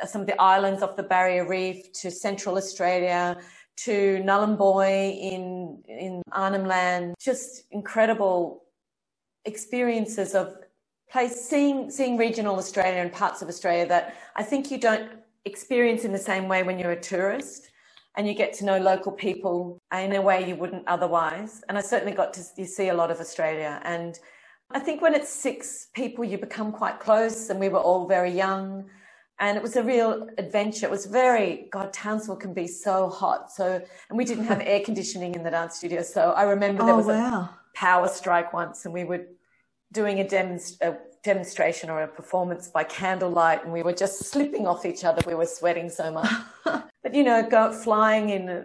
uh, 0.00 0.06
some 0.06 0.20
of 0.20 0.26
the 0.26 0.40
islands 0.40 0.82
off 0.82 0.96
the 0.96 1.02
Barrier 1.02 1.46
Reef 1.48 1.92
to 1.94 2.10
Central 2.10 2.56
Australia 2.56 3.36
to 3.76 4.22
Nhulunbuy 4.24 5.32
in, 5.32 5.82
in 5.88 6.22
Arnhem 6.30 6.66
Land. 6.66 7.14
Just 7.20 7.64
incredible 7.72 8.64
experiences 9.44 10.34
of 10.34 10.56
place, 11.10 11.48
seeing, 11.48 11.90
seeing 11.90 12.16
regional 12.16 12.56
Australia 12.56 13.00
and 13.00 13.12
parts 13.12 13.42
of 13.42 13.48
Australia 13.48 13.86
that 13.86 14.14
I 14.36 14.44
think 14.44 14.70
you 14.70 14.78
don't 14.78 15.10
experience 15.44 16.04
in 16.04 16.12
the 16.12 16.18
same 16.18 16.48
way 16.48 16.62
when 16.62 16.78
you're 16.78 16.92
a 16.92 17.00
tourist 17.00 17.70
and 18.16 18.28
you 18.28 18.34
get 18.34 18.52
to 18.54 18.64
know 18.64 18.78
local 18.78 19.12
people 19.12 19.78
in 19.92 20.14
a 20.14 20.22
way 20.22 20.46
you 20.46 20.54
wouldn't 20.54 20.86
otherwise. 20.86 21.64
And 21.68 21.76
I 21.76 21.80
certainly 21.80 22.14
got 22.14 22.32
to 22.34 22.42
you 22.56 22.64
see 22.64 22.88
a 22.88 22.94
lot 22.94 23.10
of 23.10 23.18
Australia. 23.18 23.80
And 23.84 24.18
I 24.70 24.78
think 24.78 25.02
when 25.02 25.14
it's 25.14 25.28
six 25.28 25.88
people, 25.94 26.24
you 26.24 26.38
become 26.38 26.72
quite 26.72 27.00
close, 27.00 27.50
and 27.50 27.58
we 27.58 27.68
were 27.68 27.80
all 27.80 28.06
very 28.06 28.30
young. 28.30 28.84
And 29.40 29.56
it 29.56 29.62
was 29.62 29.74
a 29.74 29.82
real 29.82 30.28
adventure. 30.38 30.86
It 30.86 30.92
was 30.92 31.06
very, 31.06 31.68
God, 31.72 31.92
Townsville 31.92 32.36
can 32.36 32.54
be 32.54 32.68
so 32.68 33.08
hot. 33.08 33.50
So, 33.50 33.82
and 34.08 34.16
we 34.16 34.24
didn't 34.24 34.44
have 34.44 34.60
air 34.64 34.80
conditioning 34.80 35.34
in 35.34 35.42
the 35.42 35.50
dance 35.50 35.76
studio. 35.76 36.02
So 36.02 36.32
I 36.32 36.44
remember 36.44 36.84
there 36.84 36.94
oh, 36.94 36.98
was 36.98 37.06
wow. 37.06 37.40
a 37.40 37.58
power 37.74 38.08
strike 38.08 38.52
once, 38.52 38.84
and 38.84 38.94
we 38.94 39.02
were 39.02 39.26
doing 39.92 40.20
a, 40.20 40.24
demonst- 40.24 40.80
a 40.82 40.98
demonstration 41.24 41.90
or 41.90 42.02
a 42.02 42.08
performance 42.08 42.68
by 42.68 42.84
candlelight, 42.84 43.64
and 43.64 43.72
we 43.72 43.82
were 43.82 43.92
just 43.92 44.24
slipping 44.24 44.68
off 44.68 44.86
each 44.86 45.04
other. 45.04 45.20
We 45.26 45.34
were 45.34 45.46
sweating 45.46 45.90
so 45.90 46.12
much. 46.12 46.30
but, 47.04 47.14
you 47.14 47.22
know, 47.22 47.46
go 47.48 47.70
flying 47.70 48.30
in 48.30 48.48
a 48.48 48.64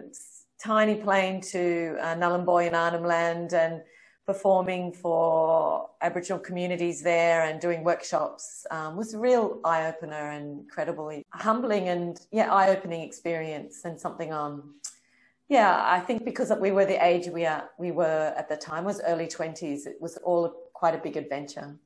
tiny 0.60 0.96
plane 0.96 1.40
to 1.40 1.96
uh, 2.00 2.14
Nhulunbuy 2.16 2.66
in 2.66 2.74
Arnhem 2.74 3.04
Land 3.04 3.52
and 3.52 3.82
performing 4.26 4.92
for 4.92 5.90
Aboriginal 6.00 6.38
communities 6.38 7.02
there 7.02 7.42
and 7.42 7.60
doing 7.60 7.84
workshops 7.84 8.66
um, 8.70 8.96
was 8.96 9.12
a 9.12 9.18
real 9.18 9.60
eye 9.64 9.86
opener 9.88 10.30
and 10.30 10.60
incredibly 10.60 11.24
humbling 11.30 11.88
and 11.88 12.20
yeah 12.30 12.52
eye 12.52 12.68
opening 12.68 13.00
experience 13.02 13.84
and 13.84 13.98
something 13.98 14.32
um 14.32 14.76
yeah 15.48 15.82
I 15.84 15.98
think 15.98 16.24
because 16.24 16.52
we 16.60 16.70
were 16.70 16.84
the 16.84 17.04
age 17.04 17.26
we 17.26 17.44
are 17.44 17.68
we 17.76 17.90
were 17.90 18.32
at 18.36 18.48
the 18.48 18.56
time 18.56 18.84
was 18.84 19.00
early 19.04 19.26
twenties 19.26 19.86
it 19.86 19.96
was 20.00 20.16
all 20.18 20.54
quite 20.74 20.94
a 20.94 20.98
big 20.98 21.16
adventure. 21.16 21.76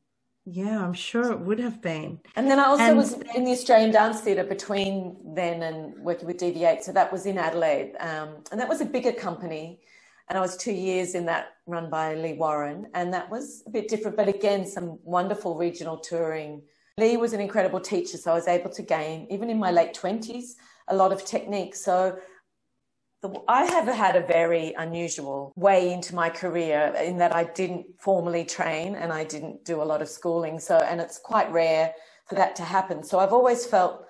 Yeah, 0.46 0.84
I'm 0.84 0.92
sure 0.92 1.32
it 1.32 1.40
would 1.40 1.58
have 1.58 1.80
been. 1.80 2.20
And 2.36 2.50
then 2.50 2.58
I 2.58 2.64
also 2.64 2.82
and 2.82 2.96
was 2.96 3.14
in 3.34 3.44
the 3.44 3.52
Australian 3.52 3.92
Dance 3.92 4.20
Theatre 4.20 4.44
between 4.44 5.16
then 5.34 5.62
and 5.62 5.96
working 5.98 6.26
with 6.26 6.36
DV8. 6.36 6.82
So 6.82 6.92
that 6.92 7.10
was 7.10 7.24
in 7.24 7.38
Adelaide. 7.38 7.94
Um, 7.98 8.36
and 8.52 8.60
that 8.60 8.68
was 8.68 8.82
a 8.82 8.84
bigger 8.84 9.12
company. 9.12 9.80
And 10.28 10.36
I 10.36 10.42
was 10.42 10.56
two 10.56 10.72
years 10.72 11.14
in 11.14 11.24
that 11.26 11.56
run 11.66 11.88
by 11.88 12.14
Leigh 12.14 12.36
Warren. 12.36 12.88
And 12.92 13.12
that 13.14 13.30
was 13.30 13.62
a 13.66 13.70
bit 13.70 13.88
different, 13.88 14.16
but 14.16 14.28
again, 14.28 14.66
some 14.66 14.98
wonderful 15.02 15.56
regional 15.56 15.96
touring. 15.96 16.62
Lee 16.98 17.16
was 17.16 17.32
an 17.32 17.40
incredible 17.40 17.80
teacher. 17.80 18.18
So 18.18 18.32
I 18.32 18.34
was 18.34 18.46
able 18.46 18.70
to 18.70 18.82
gain, 18.82 19.26
even 19.30 19.48
in 19.48 19.58
my 19.58 19.70
late 19.70 19.94
20s, 19.94 20.56
a 20.88 20.94
lot 20.94 21.10
of 21.10 21.24
technique. 21.24 21.74
So 21.74 22.18
I 23.48 23.64
have 23.66 23.86
had 23.86 24.16
a 24.16 24.20
very 24.20 24.74
unusual 24.74 25.52
way 25.56 25.92
into 25.92 26.14
my 26.14 26.30
career 26.30 26.94
in 27.02 27.18
that 27.18 27.34
I 27.34 27.44
didn't 27.44 27.86
formally 28.00 28.44
train 28.44 28.94
and 28.94 29.12
I 29.12 29.24
didn't 29.24 29.64
do 29.64 29.82
a 29.82 29.84
lot 29.84 30.02
of 30.02 30.08
schooling. 30.08 30.58
So, 30.60 30.76
and 30.78 31.00
it's 31.00 31.18
quite 31.18 31.50
rare 31.52 31.94
for 32.26 32.34
that 32.36 32.56
to 32.56 32.62
happen. 32.62 33.02
So 33.02 33.18
I've 33.18 33.32
always 33.32 33.66
felt 33.66 34.04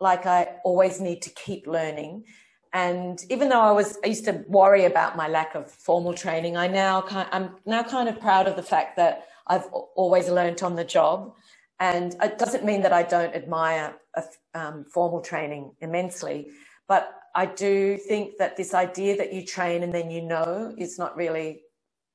like 0.00 0.26
I 0.26 0.56
always 0.64 1.00
need 1.00 1.22
to 1.22 1.30
keep 1.30 1.66
learning. 1.66 2.24
And 2.72 3.18
even 3.30 3.48
though 3.48 3.60
I 3.60 3.72
was, 3.72 3.98
I 4.04 4.08
used 4.08 4.26
to 4.26 4.44
worry 4.48 4.84
about 4.84 5.16
my 5.16 5.28
lack 5.28 5.54
of 5.54 5.70
formal 5.70 6.12
training, 6.12 6.56
I 6.56 6.66
now 6.66 7.04
I'm 7.32 7.56
now 7.64 7.82
kind 7.82 8.08
of 8.08 8.20
proud 8.20 8.46
of 8.48 8.56
the 8.56 8.62
fact 8.62 8.96
that 8.96 9.24
I've 9.46 9.66
always 9.96 10.28
learned 10.28 10.62
on 10.62 10.76
the 10.76 10.84
job. 10.84 11.32
And 11.80 12.14
it 12.22 12.38
doesn't 12.38 12.64
mean 12.64 12.82
that 12.82 12.92
I 12.92 13.02
don't 13.02 13.34
admire 13.34 13.96
a, 14.14 14.24
um, 14.54 14.84
formal 14.92 15.20
training 15.20 15.72
immensely, 15.80 16.48
but 16.88 17.12
I 17.36 17.44
do 17.44 17.98
think 17.98 18.38
that 18.38 18.56
this 18.56 18.72
idea 18.72 19.14
that 19.18 19.32
you 19.32 19.44
train 19.44 19.82
and 19.82 19.92
then 19.92 20.10
you 20.10 20.22
know 20.22 20.74
is 20.78 20.98
not 20.98 21.14
really 21.16 21.62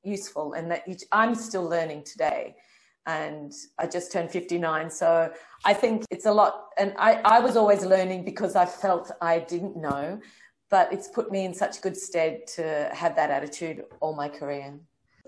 useful, 0.04 0.54
and 0.54 0.72
that 0.72 0.88
you, 0.88 0.96
I'm 1.12 1.36
still 1.36 1.64
learning 1.64 2.04
today. 2.06 2.56
And 3.06 3.52
I 3.80 3.86
just 3.88 4.12
turned 4.12 4.32
59. 4.32 4.90
So 4.90 5.32
I 5.64 5.74
think 5.74 6.06
it's 6.10 6.26
a 6.26 6.32
lot. 6.32 6.66
And 6.78 6.94
I, 6.98 7.22
I 7.24 7.40
was 7.40 7.56
always 7.56 7.86
learning 7.86 8.26
because 8.26 8.56
I 8.56 8.66
felt 8.66 9.12
I 9.22 9.40
didn't 9.40 9.78
know, 9.78 10.20
but 10.72 10.92
it's 10.92 11.08
put 11.08 11.32
me 11.32 11.46
in 11.46 11.54
such 11.54 11.82
good 11.82 11.98
stead 11.98 12.48
to 12.56 12.90
have 12.94 13.16
that 13.16 13.30
attitude 13.30 13.84
all 14.02 14.16
my 14.16 14.28
career 14.28 14.80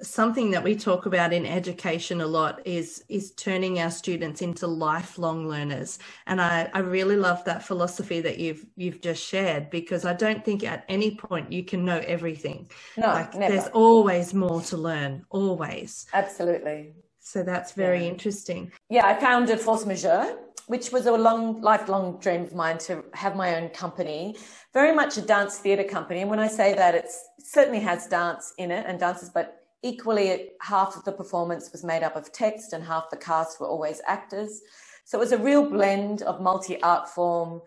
something 0.02 0.52
that 0.52 0.64
we 0.64 0.76
talk 0.76 1.06
about 1.06 1.34
in 1.34 1.46
education 1.46 2.22
a 2.22 2.28
lot 2.28 2.66
is 2.66 3.04
is 3.10 3.32
turning 3.32 3.80
our 3.80 3.92
students 3.92 4.42
into 4.42 4.68
lifelong 4.68 5.48
learners. 5.48 6.00
And 6.28 6.42
I, 6.42 6.70
I 6.74 6.80
really 6.80 7.16
love 7.16 7.44
that 7.46 7.64
philosophy 7.64 8.22
that 8.22 8.40
you've 8.40 8.66
you've 8.76 9.02
just 9.02 9.24
shared 9.24 9.70
because 9.70 10.06
I 10.06 10.14
don't 10.14 10.44
think 10.44 10.64
at 10.64 10.86
any 10.90 11.16
point 11.16 11.52
you 11.52 11.64
can 11.64 11.86
know 11.86 12.00
everything. 12.06 12.70
No 12.98 13.08
like 13.08 13.34
never. 13.36 13.54
there's 13.54 13.70
always 13.70 14.34
more 14.34 14.62
to 14.62 14.78
learn 14.78 15.26
always. 15.30 16.08
Absolutely. 16.14 16.94
So 17.20 17.44
that's 17.44 17.72
very 17.72 18.04
yeah. 18.04 18.10
interesting. 18.10 18.72
Yeah 18.90 19.06
I 19.06 19.20
founded 19.20 19.60
Force 19.60 19.86
Majeure 19.86 20.38
which 20.68 20.92
was 20.92 21.06
a 21.06 21.12
long 21.12 21.62
lifelong 21.62 22.18
dream 22.20 22.44
of 22.44 22.56
mine 22.56 22.78
to 22.78 23.04
have 23.14 23.36
my 23.36 23.56
own 23.60 23.70
company. 23.70 24.36
Very 24.74 24.96
much 24.96 25.18
a 25.18 25.22
dance 25.22 25.58
theatre 25.58 25.84
company. 25.84 26.22
And 26.22 26.30
when 26.30 26.40
I 26.40 26.48
say 26.48 26.74
that 26.74 26.96
it 26.96 27.10
certainly 27.40 27.82
has 27.82 28.08
dance 28.08 28.54
in 28.58 28.72
it 28.72 28.86
and 28.88 29.00
dances 29.00 29.30
but 29.30 29.63
Equally, 29.84 30.52
half 30.62 30.96
of 30.96 31.04
the 31.04 31.12
performance 31.12 31.72
was 31.72 31.84
made 31.84 32.04
up 32.04 32.16
of 32.16 32.32
text 32.32 32.72
and 32.74 32.84
half 32.84 33.10
the 33.10 33.18
cast 33.18 33.60
were 33.60 33.68
always 33.68 34.02
actors. 34.08 34.62
So 35.06 35.18
it 35.18 35.20
was 35.20 35.34
a 35.34 35.38
real 35.38 35.70
blend 35.70 36.22
of 36.22 36.42
multi 36.42 36.82
art 36.82 37.10
form, 37.10 37.62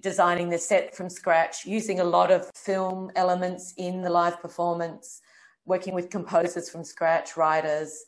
designing 0.00 0.50
the 0.50 0.58
set 0.58 0.94
from 0.94 1.08
scratch, 1.08 1.64
using 1.64 2.00
a 2.00 2.04
lot 2.04 2.30
of 2.30 2.50
film 2.54 3.10
elements 3.16 3.72
in 3.78 4.02
the 4.02 4.10
live 4.10 4.40
performance, 4.40 5.22
working 5.64 5.94
with 5.94 6.10
composers 6.10 6.68
from 6.68 6.84
scratch, 6.84 7.36
writers, 7.38 8.04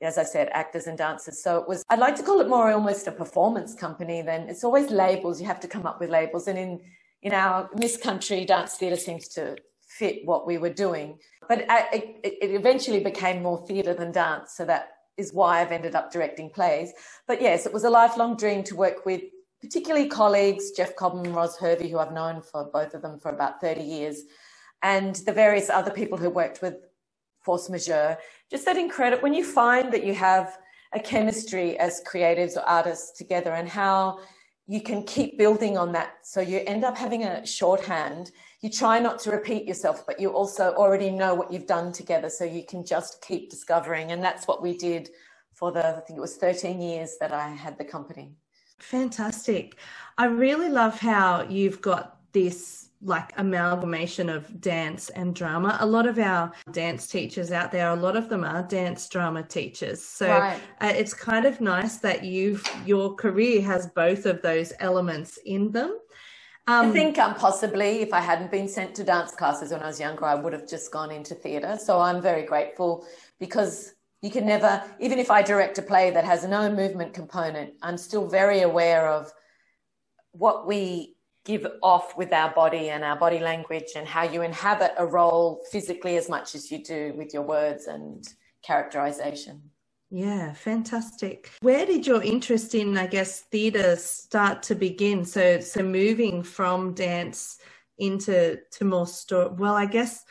as 0.00 0.18
I 0.18 0.24
said, 0.24 0.48
actors 0.52 0.86
and 0.86 0.96
dancers. 0.96 1.42
So 1.42 1.58
it 1.58 1.68
was, 1.68 1.84
I'd 1.90 1.98
like 1.98 2.16
to 2.16 2.22
call 2.22 2.40
it 2.40 2.48
more 2.48 2.72
almost 2.72 3.06
a 3.06 3.12
performance 3.12 3.74
company 3.74 4.22
than 4.22 4.48
it's 4.48 4.64
always 4.64 4.90
labels. 4.90 5.40
You 5.40 5.46
have 5.46 5.60
to 5.60 5.68
come 5.68 5.86
up 5.86 6.00
with 6.00 6.10
labels. 6.10 6.48
And 6.48 6.58
in, 6.58 6.80
in 7.22 7.32
our 7.32 7.68
Miss 7.76 7.96
Country, 7.96 8.44
dance 8.44 8.74
theatre 8.74 8.96
seems 8.96 9.28
to 9.28 9.56
fit 9.98 10.20
what 10.24 10.46
we 10.46 10.58
were 10.58 10.72
doing. 10.72 11.18
But 11.48 11.66
it, 11.92 12.20
it 12.24 12.50
eventually 12.50 13.00
became 13.00 13.42
more 13.42 13.64
theatre 13.66 13.94
than 13.94 14.12
dance. 14.12 14.54
So 14.56 14.64
that 14.64 14.88
is 15.16 15.32
why 15.32 15.60
I've 15.60 15.72
ended 15.72 15.94
up 15.94 16.12
directing 16.12 16.50
plays. 16.50 16.92
But 17.28 17.42
yes, 17.42 17.66
it 17.66 17.72
was 17.72 17.84
a 17.84 17.90
lifelong 17.90 18.36
dream 18.36 18.62
to 18.64 18.76
work 18.76 19.04
with 19.04 19.22
particularly 19.60 20.08
colleagues, 20.08 20.72
Geoff 20.72 20.96
Cobham, 20.96 21.32
Ros 21.32 21.56
Hervey, 21.56 21.88
who 21.88 21.98
I've 21.98 22.12
known 22.12 22.42
for 22.42 22.68
both 22.72 22.94
of 22.94 23.02
them 23.02 23.18
for 23.20 23.30
about 23.30 23.60
30 23.60 23.82
years, 23.82 24.22
and 24.82 25.14
the 25.16 25.32
various 25.32 25.70
other 25.70 25.90
people 25.90 26.18
who 26.18 26.30
worked 26.30 26.62
with 26.62 26.74
Force 27.40 27.70
Majeure. 27.70 28.18
Just 28.50 28.64
that 28.64 28.76
incredible, 28.76 29.22
when 29.22 29.34
you 29.34 29.44
find 29.44 29.92
that 29.92 30.04
you 30.04 30.14
have 30.14 30.58
a 30.92 31.00
chemistry 31.00 31.78
as 31.78 32.02
creatives 32.02 32.56
or 32.56 32.60
artists 32.60 33.16
together 33.16 33.52
and 33.52 33.68
how 33.68 34.18
you 34.66 34.80
can 34.80 35.02
keep 35.04 35.36
building 35.38 35.76
on 35.76 35.92
that. 35.92 36.14
So 36.22 36.40
you 36.40 36.62
end 36.66 36.84
up 36.84 36.96
having 36.96 37.24
a 37.24 37.44
shorthand. 37.44 38.30
You 38.60 38.70
try 38.70 39.00
not 39.00 39.18
to 39.20 39.30
repeat 39.30 39.66
yourself, 39.66 40.06
but 40.06 40.20
you 40.20 40.30
also 40.30 40.72
already 40.74 41.10
know 41.10 41.34
what 41.34 41.52
you've 41.52 41.66
done 41.66 41.92
together. 41.92 42.30
So 42.30 42.44
you 42.44 42.64
can 42.64 42.84
just 42.84 43.22
keep 43.22 43.50
discovering. 43.50 44.12
And 44.12 44.22
that's 44.22 44.46
what 44.46 44.62
we 44.62 44.76
did 44.76 45.10
for 45.52 45.72
the, 45.72 45.86
I 45.86 46.00
think 46.00 46.16
it 46.16 46.20
was 46.20 46.36
13 46.36 46.80
years 46.80 47.16
that 47.20 47.32
I 47.32 47.48
had 47.48 47.76
the 47.76 47.84
company. 47.84 48.32
Fantastic. 48.78 49.76
I 50.18 50.26
really 50.26 50.68
love 50.68 50.98
how 50.98 51.46
you've 51.48 51.80
got 51.80 52.18
this 52.32 52.81
like 53.04 53.32
amalgamation 53.36 54.28
of 54.28 54.60
dance 54.60 55.08
and 55.10 55.34
drama. 55.34 55.76
A 55.80 55.86
lot 55.86 56.06
of 56.06 56.18
our 56.18 56.52
dance 56.70 57.08
teachers 57.08 57.50
out 57.50 57.72
there, 57.72 57.90
a 57.90 57.96
lot 57.96 58.16
of 58.16 58.28
them 58.28 58.44
are 58.44 58.62
dance 58.62 59.08
drama 59.08 59.42
teachers. 59.42 60.02
So 60.02 60.28
right. 60.28 60.60
uh, 60.80 60.92
it's 60.94 61.12
kind 61.12 61.44
of 61.44 61.60
nice 61.60 61.96
that 61.98 62.24
you've 62.24 62.64
your 62.86 63.14
career 63.14 63.60
has 63.62 63.88
both 63.88 64.24
of 64.26 64.40
those 64.42 64.72
elements 64.78 65.38
in 65.44 65.72
them. 65.72 65.98
Um, 66.68 66.90
I 66.90 66.92
think 66.92 67.18
um, 67.18 67.34
possibly 67.34 68.02
if 68.02 68.12
I 68.12 68.20
hadn't 68.20 68.52
been 68.52 68.68
sent 68.68 68.94
to 68.96 69.04
dance 69.04 69.32
classes 69.32 69.72
when 69.72 69.82
I 69.82 69.86
was 69.86 69.98
younger, 69.98 70.24
I 70.24 70.36
would 70.36 70.52
have 70.52 70.68
just 70.68 70.92
gone 70.92 71.10
into 71.10 71.34
theatre. 71.34 71.76
So 71.82 71.98
I'm 71.98 72.22
very 72.22 72.44
grateful 72.44 73.04
because 73.40 73.94
you 74.20 74.30
can 74.30 74.46
never, 74.46 74.80
even 75.00 75.18
if 75.18 75.28
I 75.28 75.42
direct 75.42 75.78
a 75.78 75.82
play 75.82 76.12
that 76.12 76.24
has 76.24 76.44
no 76.44 76.70
movement 76.70 77.14
component, 77.14 77.74
I'm 77.82 77.98
still 77.98 78.28
very 78.28 78.60
aware 78.60 79.08
of 79.08 79.32
what 80.30 80.68
we 80.68 81.16
give 81.44 81.66
off 81.82 82.16
with 82.16 82.32
our 82.32 82.52
body 82.54 82.90
and 82.90 83.02
our 83.02 83.16
body 83.16 83.38
language 83.38 83.92
and 83.96 84.06
how 84.06 84.22
you 84.22 84.42
inhabit 84.42 84.92
a 84.98 85.06
role 85.06 85.64
physically 85.70 86.16
as 86.16 86.28
much 86.28 86.54
as 86.54 86.70
you 86.70 86.82
do 86.82 87.12
with 87.16 87.34
your 87.34 87.42
words 87.42 87.86
and 87.86 88.26
characterization. 88.64 89.62
Yeah, 90.10 90.52
fantastic. 90.52 91.50
Where 91.62 91.86
did 91.86 92.06
your 92.06 92.22
interest 92.22 92.74
in, 92.74 92.98
I 92.98 93.06
guess, 93.06 93.40
theatre 93.40 93.96
start 93.96 94.62
to 94.64 94.74
begin? 94.74 95.24
So, 95.24 95.60
so 95.60 95.82
moving 95.82 96.42
from 96.42 96.92
dance 96.92 97.58
into 97.98 98.58
to 98.72 98.84
more 98.84 99.06
story. 99.06 99.48
Well, 99.56 99.74
I 99.74 99.86
guess 99.86 100.24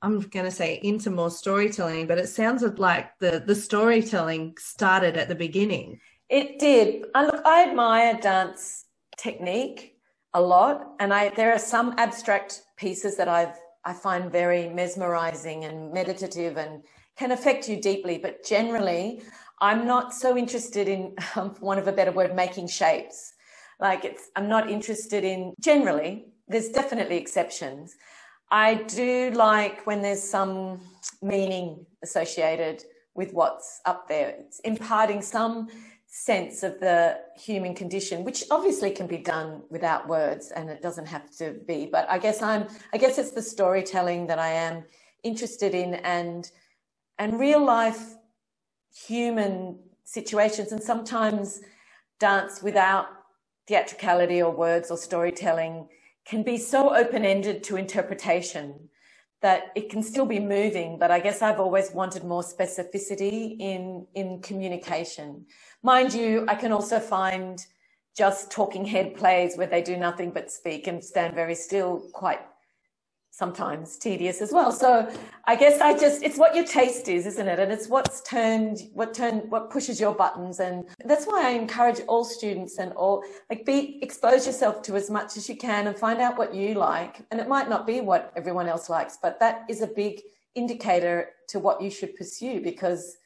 I'm 0.00 0.20
going 0.20 0.46
to 0.46 0.50
say 0.50 0.80
into 0.82 1.10
more 1.10 1.30
storytelling, 1.30 2.06
but 2.06 2.18
it 2.18 2.28
sounds 2.28 2.62
like 2.62 3.18
the 3.18 3.42
the 3.46 3.54
storytelling 3.54 4.56
started 4.58 5.16
at 5.16 5.28
the 5.28 5.34
beginning. 5.34 6.00
It 6.30 6.58
did. 6.58 7.04
I 7.14 7.26
look. 7.26 7.42
I 7.44 7.68
admire 7.68 8.14
dance 8.14 8.86
technique 9.18 9.91
a 10.34 10.40
lot. 10.40 10.92
And 11.00 11.12
I, 11.12 11.30
there 11.30 11.52
are 11.52 11.58
some 11.58 11.94
abstract 11.98 12.62
pieces 12.76 13.16
that 13.16 13.28
I've, 13.28 13.56
I 13.84 13.92
find 13.92 14.30
very 14.30 14.68
mesmerizing 14.68 15.64
and 15.64 15.92
meditative 15.92 16.56
and 16.56 16.82
can 17.16 17.32
affect 17.32 17.68
you 17.68 17.80
deeply. 17.80 18.18
But 18.18 18.44
generally, 18.44 19.22
I'm 19.60 19.86
not 19.86 20.14
so 20.14 20.36
interested 20.36 20.88
in, 20.88 21.14
um, 21.36 21.54
want 21.60 21.80
of 21.80 21.88
a 21.88 21.92
better 21.92 22.12
word, 22.12 22.34
making 22.34 22.68
shapes. 22.68 23.34
Like 23.80 24.04
it's, 24.04 24.30
I'm 24.36 24.48
not 24.48 24.70
interested 24.70 25.24
in 25.24 25.54
generally, 25.60 26.26
there's 26.48 26.68
definitely 26.68 27.16
exceptions. 27.16 27.94
I 28.50 28.74
do 28.74 29.30
like 29.30 29.86
when 29.86 30.02
there's 30.02 30.22
some 30.22 30.80
meaning 31.22 31.86
associated 32.02 32.84
with 33.14 33.32
what's 33.32 33.80
up 33.86 34.08
there. 34.08 34.34
It's 34.38 34.60
imparting 34.60 35.22
some 35.22 35.68
sense 36.14 36.62
of 36.62 36.78
the 36.78 37.18
human 37.34 37.74
condition, 37.74 38.22
which 38.22 38.44
obviously 38.50 38.90
can 38.90 39.06
be 39.06 39.16
done 39.16 39.62
without 39.70 40.06
words 40.06 40.50
and 40.50 40.68
it 40.68 40.82
doesn't 40.82 41.06
have 41.06 41.30
to 41.38 41.54
be. 41.66 41.86
But 41.86 42.06
I 42.10 42.18
guess 42.18 42.42
I'm, 42.42 42.68
I 42.92 42.98
guess 42.98 43.16
it's 43.16 43.30
the 43.30 43.40
storytelling 43.40 44.26
that 44.26 44.38
I 44.38 44.50
am 44.50 44.84
interested 45.22 45.74
in 45.74 45.94
and, 45.94 46.50
and 47.18 47.40
real 47.40 47.64
life 47.64 48.14
human 48.94 49.78
situations. 50.04 50.70
And 50.70 50.82
sometimes 50.82 51.62
dance 52.20 52.62
without 52.62 53.06
theatricality 53.66 54.42
or 54.42 54.54
words 54.54 54.90
or 54.90 54.98
storytelling 54.98 55.88
can 56.26 56.42
be 56.42 56.58
so 56.58 56.94
open 56.94 57.24
ended 57.24 57.64
to 57.64 57.76
interpretation 57.76 58.90
that 59.42 59.72
it 59.74 59.90
can 59.90 60.02
still 60.02 60.24
be 60.24 60.38
moving, 60.38 60.98
but 60.98 61.10
I 61.10 61.18
guess 61.18 61.42
I've 61.42 61.58
always 61.58 61.90
wanted 61.92 62.24
more 62.24 62.42
specificity 62.42 63.56
in, 63.58 64.06
in 64.14 64.40
communication. 64.40 65.46
Mind 65.82 66.14
you, 66.14 66.46
I 66.48 66.54
can 66.54 66.72
also 66.72 67.00
find 67.00 67.58
just 68.16 68.50
talking 68.52 68.84
head 68.84 69.16
plays 69.16 69.56
where 69.56 69.66
they 69.66 69.82
do 69.82 69.96
nothing 69.96 70.30
but 70.30 70.50
speak 70.50 70.86
and 70.86 71.02
stand 71.02 71.34
very 71.34 71.56
still 71.56 72.02
quite 72.12 72.40
sometimes 73.32 73.96
tedious 73.96 74.42
as 74.42 74.52
well. 74.52 74.70
So 74.70 75.10
I 75.46 75.56
guess 75.56 75.80
I 75.80 75.98
just 75.98 76.22
it's 76.22 76.36
what 76.36 76.54
your 76.54 76.66
taste 76.66 77.08
is, 77.08 77.26
isn't 77.26 77.48
it? 77.48 77.58
And 77.58 77.72
it's 77.72 77.88
what's 77.88 78.20
turned 78.20 78.82
what 78.92 79.14
turned 79.14 79.50
what 79.50 79.70
pushes 79.70 79.98
your 79.98 80.14
buttons 80.14 80.60
and 80.60 80.84
that's 81.06 81.24
why 81.24 81.48
I 81.48 81.50
encourage 81.52 82.00
all 82.08 82.24
students 82.24 82.78
and 82.78 82.92
all 82.92 83.24
like 83.48 83.64
be 83.64 83.98
expose 84.02 84.46
yourself 84.46 84.82
to 84.82 84.96
as 84.96 85.08
much 85.08 85.38
as 85.38 85.48
you 85.48 85.56
can 85.56 85.86
and 85.86 85.96
find 85.96 86.20
out 86.20 86.36
what 86.36 86.54
you 86.54 86.74
like. 86.74 87.22
And 87.30 87.40
it 87.40 87.48
might 87.48 87.70
not 87.70 87.86
be 87.86 88.02
what 88.02 88.32
everyone 88.36 88.68
else 88.68 88.90
likes, 88.90 89.16
but 89.20 89.40
that 89.40 89.64
is 89.66 89.80
a 89.80 89.86
big 89.86 90.20
indicator 90.54 91.30
to 91.48 91.58
what 91.58 91.80
you 91.80 91.90
should 91.90 92.14
pursue 92.14 92.60
because 92.60 93.16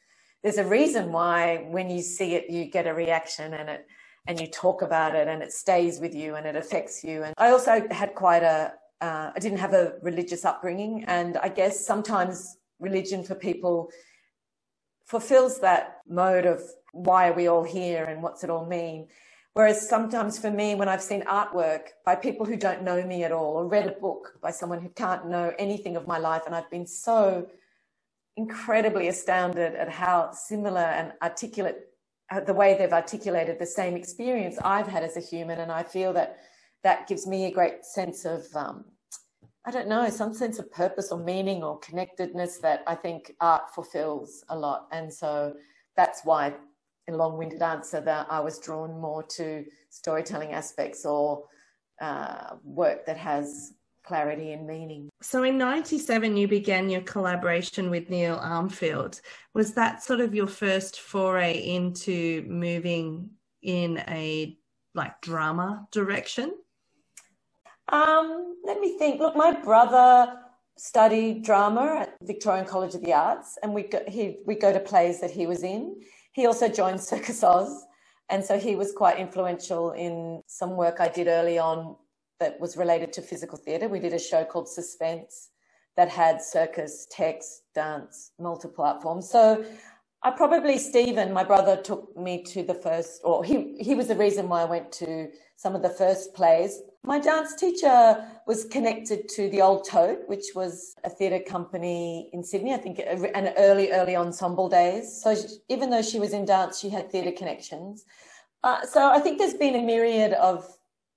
there's 0.41 0.57
a 0.57 0.65
reason 0.65 1.11
why 1.11 1.67
when 1.69 1.89
you 1.89 2.01
see 2.01 2.35
it 2.35 2.49
you 2.49 2.63
get 2.63 2.87
a 2.87 2.93
reaction 2.93 3.53
and 3.55 3.69
it 3.69 3.85
and 4.25 4.39
you 4.39 4.47
talk 4.47 4.81
about 4.81 5.15
it 5.15 5.27
and 5.27 5.43
it 5.43 5.51
stays 5.51 5.99
with 5.99 6.15
you 6.15 6.35
and 6.35 6.45
it 6.45 6.55
affects 6.55 7.03
you. 7.03 7.23
And 7.23 7.33
I 7.37 7.49
also 7.49 7.85
had 7.91 8.15
quite 8.15 8.43
a 8.43 8.73
uh, 9.01 9.31
I 9.35 9.39
didn't 9.39 9.59
have 9.59 9.73
a 9.73 9.93
religious 10.01 10.45
upbringing, 10.45 11.03
and 11.05 11.37
I 11.37 11.49
guess 11.49 11.85
sometimes 11.85 12.57
religion 12.79 13.23
for 13.23 13.35
people 13.35 13.89
fulfills 15.05 15.59
that 15.61 16.01
mode 16.07 16.45
of 16.45 16.61
why 16.91 17.29
are 17.29 17.33
we 17.33 17.47
all 17.47 17.63
here 17.63 18.05
and 18.05 18.21
what's 18.21 18.43
it 18.43 18.49
all 18.49 18.65
mean. 18.65 19.07
Whereas 19.53 19.87
sometimes 19.89 20.37
for 20.37 20.51
me, 20.51 20.75
when 20.75 20.87
I've 20.87 21.01
seen 21.01 21.23
artwork 21.23 21.89
by 22.05 22.15
people 22.15 22.45
who 22.45 22.55
don't 22.55 22.83
know 22.83 23.03
me 23.03 23.23
at 23.23 23.31
all, 23.31 23.53
or 23.57 23.67
read 23.67 23.87
a 23.87 23.99
book 23.99 24.37
by 24.41 24.51
someone 24.51 24.81
who 24.81 24.89
can't 24.89 25.27
know 25.27 25.53
anything 25.57 25.95
of 25.95 26.07
my 26.07 26.17
life, 26.17 26.43
and 26.45 26.53
I've 26.53 26.69
been 26.69 26.85
so 26.85 27.47
incredibly 28.35 29.07
astounded 29.07 29.73
at 29.73 29.89
how 29.89 30.31
similar 30.31 30.81
and 30.81 31.11
articulate 31.23 31.77
the 32.45 32.53
way 32.53 32.77
they've 32.77 32.93
articulated 32.93 33.57
the 33.57 33.65
same 33.65 33.95
experience 33.95 34.57
I've 34.63 34.87
had 34.87 35.03
as 35.03 35.17
a 35.17 35.21
human, 35.21 35.59
and 35.59 35.71
I 35.71 35.83
feel 35.83 36.13
that 36.13 36.37
that 36.87 37.05
gives 37.05 37.27
me 37.27 37.45
a 37.45 37.51
great 37.51 37.83
sense 37.83 38.23
of 38.23 38.45
um, 38.55 38.85
I 39.65 39.71
don't 39.71 39.89
know, 39.89 40.09
some 40.09 40.33
sense 40.33 40.57
of 40.57 40.71
purpose 40.71 41.11
or 41.11 41.19
meaning 41.19 41.61
or 41.61 41.77
connectedness 41.79 42.59
that 42.59 42.83
I 42.87 42.95
think 42.95 43.33
art 43.41 43.75
fulfills 43.75 44.45
a 44.47 44.57
lot. 44.57 44.87
And 44.93 45.13
so 45.13 45.55
that's 45.97 46.21
why, 46.23 46.53
in 47.05 47.15
a 47.15 47.17
long 47.17 47.37
winded 47.37 47.61
answer, 47.61 47.99
that 47.99 48.27
I 48.29 48.39
was 48.39 48.59
drawn 48.59 48.97
more 48.97 49.23
to 49.23 49.65
storytelling 49.89 50.53
aspects 50.53 51.05
or 51.05 51.43
uh, 51.99 52.55
work 52.63 53.05
that 53.07 53.17
has 53.17 53.73
clarity 54.05 54.53
and 54.53 54.65
meaning. 54.65 55.09
So 55.21 55.43
in 55.43 55.57
97, 55.57 56.37
you 56.37 56.47
began 56.47 56.89
your 56.89 57.01
collaboration 57.01 57.89
with 57.89 58.09
Neil 58.09 58.37
Armfield. 58.37 59.19
Was 59.53 59.73
that 59.73 60.01
sort 60.01 60.21
of 60.21 60.33
your 60.33 60.47
first 60.47 61.01
foray 61.01 61.57
into 61.57 62.45
moving 62.47 63.31
in 63.61 63.97
a 64.07 64.57
like 64.95 65.19
drama 65.19 65.85
direction? 65.91 66.53
Um, 67.89 68.55
let 68.65 68.79
me 68.79 68.97
think. 68.97 69.19
Look, 69.19 69.35
my 69.35 69.53
brother 69.53 70.33
studied 70.77 71.43
drama 71.43 71.97
at 72.01 72.15
Victorian 72.21 72.65
College 72.65 72.95
of 72.95 73.01
the 73.01 73.13
Arts, 73.13 73.57
and 73.63 73.73
we 73.73 73.83
go, 73.83 74.01
he 74.07 74.37
we 74.45 74.55
go 74.55 74.73
to 74.73 74.79
plays 74.79 75.21
that 75.21 75.31
he 75.31 75.47
was 75.47 75.63
in. 75.63 75.95
He 76.33 76.45
also 76.45 76.67
joined 76.67 77.01
Circus 77.01 77.43
Oz, 77.43 77.85
and 78.29 78.43
so 78.43 78.59
he 78.59 78.75
was 78.75 78.91
quite 78.91 79.19
influential 79.19 79.91
in 79.91 80.41
some 80.47 80.75
work 80.75 80.99
I 80.99 81.07
did 81.07 81.27
early 81.27 81.57
on 81.57 81.95
that 82.39 82.59
was 82.59 82.77
related 82.77 83.13
to 83.13 83.21
physical 83.21 83.57
theatre. 83.57 83.87
We 83.87 83.99
did 83.99 84.13
a 84.13 84.19
show 84.19 84.43
called 84.43 84.67
Suspense 84.69 85.49
that 85.95 86.09
had 86.09 86.41
circus, 86.41 87.07
text, 87.09 87.63
dance, 87.73 88.31
multiple 88.39 88.83
art 88.83 89.01
forms. 89.01 89.27
So 89.29 89.65
I 90.21 90.31
probably 90.31 90.77
Stephen, 90.77 91.33
my 91.33 91.43
brother, 91.43 91.77
took 91.77 92.15
me 92.15 92.43
to 92.43 92.63
the 92.63 92.73
first, 92.75 93.21
or 93.23 93.43
he 93.43 93.77
he 93.79 93.95
was 93.95 94.07
the 94.07 94.15
reason 94.15 94.49
why 94.49 94.61
I 94.61 94.65
went 94.65 94.91
to 94.93 95.29
some 95.55 95.75
of 95.75 95.81
the 95.81 95.89
first 95.89 96.33
plays. 96.33 96.81
My 97.07 97.19
dance 97.19 97.55
teacher 97.55 98.21
was 98.47 98.65
connected 98.65 99.29
to 99.29 99.49
the 99.49 99.61
Old 99.61 99.87
Tote, 99.87 100.27
which 100.27 100.47
was 100.53 100.93
a 101.05 101.09
theatre 101.09 101.39
company 101.39 102.29
in 102.33 102.43
Sydney. 102.43 102.73
I 102.73 102.77
think 102.77 102.99
an 102.99 103.53
early 103.57 103.93
early 103.93 104.17
ensemble 104.17 104.67
days. 104.67 105.21
So 105.23 105.33
she, 105.33 105.47
even 105.69 105.89
though 105.89 106.01
she 106.01 106.19
was 106.19 106.33
in 106.33 106.43
dance, 106.43 106.81
she 106.81 106.89
had 106.89 107.09
theatre 107.09 107.31
connections. 107.31 108.03
Uh, 108.61 108.85
so 108.85 109.09
I 109.09 109.19
think 109.19 109.37
there's 109.37 109.53
been 109.53 109.75
a 109.75 109.81
myriad 109.81 110.33
of 110.33 110.69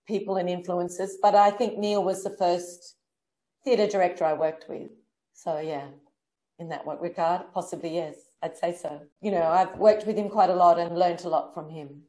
people 0.07 0.37
and 0.37 0.49
influences, 0.49 1.19
but 1.21 1.35
I 1.35 1.51
think 1.51 1.77
Neil 1.77 2.05
was 2.05 2.23
the 2.23 2.37
first 2.39 2.95
theatre 3.65 3.89
director 3.89 4.25
I 4.25 4.35
worked 4.35 4.69
with. 4.69 4.93
So 5.33 5.59
yeah, 5.59 5.89
in 6.61 6.69
that 6.69 6.85
regard, 6.87 7.53
possibly 7.53 7.97
yes. 7.97 8.15
I'd 8.45 8.57
say 8.57 8.77
so. 8.81 9.01
You 9.21 9.33
know, 9.33 9.43
I've 9.43 9.77
worked 9.77 10.07
with 10.07 10.17
him 10.17 10.29
quite 10.29 10.51
a 10.51 10.55
lot 10.55 10.79
and 10.79 10.97
learnt 10.97 11.25
a 11.25 11.29
lot 11.29 11.53
from 11.53 11.69
him. 11.69 12.03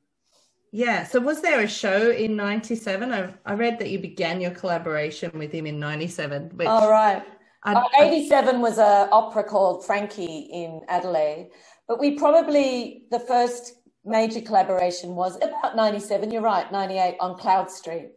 Yeah. 0.72 1.06
So 1.06 1.20
was 1.20 1.42
there 1.42 1.62
a 1.62 1.68
show 1.68 2.12
in 2.12 2.36
97? 2.36 3.14
I, 3.14 3.34
I 3.46 3.54
read 3.54 3.80
that 3.80 3.90
you 3.90 4.00
began 4.00 4.40
your 4.40 4.52
collaboration 4.52 5.32
with 5.38 5.52
him 5.52 5.66
in 5.66 5.80
97. 5.80 6.52
Which 6.56 6.68
oh, 6.70 6.90
right. 6.90 7.24
Uh, 7.64 7.84
87 8.00 8.60
was 8.62 8.80
an 8.80 9.10
opera 9.12 9.44
called 9.44 9.86
Frankie 9.86 10.50
in 10.52 10.82
Adelaide. 10.88 11.50
But 11.88 12.00
we 12.00 12.18
probably, 12.18 13.06
the 13.12 13.20
first 13.20 13.74
major 14.06 14.42
collaboration 14.42 15.16
was 15.16 15.36
about 15.36 15.76
97, 15.76 16.32
you're 16.32 16.42
right, 16.42 16.72
98 16.72 17.18
on 17.20 17.38
Cloud 17.38 17.70
Street. 17.70 18.12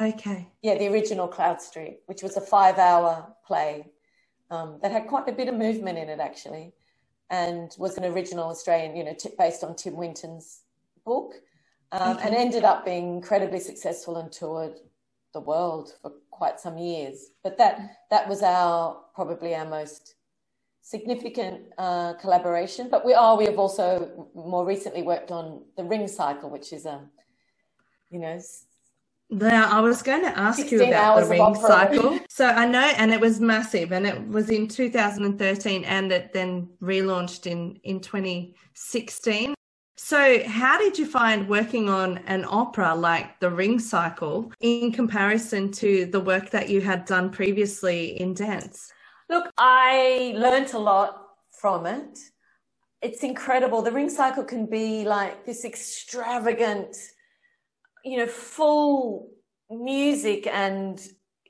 Okay. 0.00 0.48
Yeah, 0.62 0.78
the 0.78 0.88
original 0.88 1.28
Cloud 1.28 1.60
Street, 1.60 2.00
which 2.06 2.22
was 2.22 2.36
a 2.36 2.40
five 2.40 2.78
hour 2.78 3.34
play 3.44 3.86
um, 4.50 4.78
that 4.82 4.92
had 4.92 5.08
quite 5.08 5.28
a 5.28 5.32
bit 5.32 5.48
of 5.48 5.56
movement 5.56 5.98
in 5.98 6.08
it, 6.08 6.20
actually, 6.20 6.72
and 7.28 7.70
was 7.78 7.98
an 7.98 8.04
original 8.04 8.48
Australian, 8.48 8.96
you 8.96 9.04
know, 9.04 9.14
t- 9.18 9.30
based 9.36 9.64
on 9.64 9.74
Tim 9.74 9.96
Winton's 9.96 10.62
book, 11.04 11.34
um, 11.92 12.16
okay. 12.16 12.28
and 12.28 12.36
ended 12.36 12.64
up 12.64 12.84
being 12.84 13.14
incredibly 13.14 13.60
successful 13.60 14.16
and 14.16 14.30
toured 14.30 14.74
the 15.32 15.40
world 15.40 15.94
for 16.02 16.12
quite 16.30 16.60
some 16.60 16.78
years. 16.78 17.30
But 17.42 17.58
that 17.58 17.96
that 18.10 18.28
was 18.28 18.42
our 18.42 19.00
probably 19.14 19.54
our 19.54 19.66
most 19.66 20.14
significant 20.82 21.62
uh, 21.78 22.14
collaboration. 22.14 22.88
But 22.90 23.04
we 23.04 23.14
are 23.14 23.36
we 23.36 23.46
have 23.46 23.58
also 23.58 24.28
more 24.34 24.64
recently 24.64 25.02
worked 25.02 25.30
on 25.30 25.62
the 25.76 25.84
Ring 25.84 26.08
Cycle, 26.08 26.50
which 26.50 26.72
is 26.72 26.86
a 26.86 27.00
you 28.10 28.18
know. 28.18 28.40
Yeah, 29.32 29.68
I 29.70 29.80
was 29.80 30.02
going 30.02 30.22
to 30.22 30.36
ask 30.36 30.72
you 30.72 30.82
about 30.82 31.20
the 31.20 31.26
ring 31.26 31.54
cycle. 31.54 32.18
So 32.28 32.46
I 32.46 32.66
know, 32.66 32.80
and 32.80 33.12
it 33.12 33.20
was 33.20 33.38
massive, 33.38 33.92
and 33.92 34.04
it 34.04 34.26
was 34.26 34.50
in 34.50 34.66
2013, 34.66 35.84
and 35.84 36.10
it 36.10 36.32
then 36.32 36.68
relaunched 36.82 37.46
in 37.46 37.78
in 37.84 38.00
2016. 38.00 39.54
So, 40.02 40.42
how 40.48 40.78
did 40.78 40.98
you 40.98 41.04
find 41.04 41.46
working 41.46 41.90
on 41.90 42.18
an 42.26 42.46
opera 42.48 42.94
like 42.94 43.38
The 43.38 43.50
Ring 43.50 43.78
Cycle 43.78 44.50
in 44.58 44.92
comparison 44.92 45.70
to 45.72 46.06
the 46.06 46.18
work 46.18 46.48
that 46.50 46.70
you 46.70 46.80
had 46.80 47.04
done 47.04 47.28
previously 47.28 48.18
in 48.18 48.32
dance? 48.32 48.90
Look, 49.28 49.52
I 49.58 50.32
learnt 50.36 50.72
a 50.72 50.78
lot 50.78 51.22
from 51.52 51.84
it. 51.84 52.18
It's 53.02 53.22
incredible. 53.22 53.82
The 53.82 53.92
ring 53.92 54.08
cycle 54.08 54.42
can 54.42 54.64
be 54.64 55.04
like 55.04 55.44
this 55.44 55.66
extravagant, 55.66 56.96
you 58.02 58.16
know, 58.16 58.26
full 58.26 59.28
music 59.68 60.46
and 60.46 60.98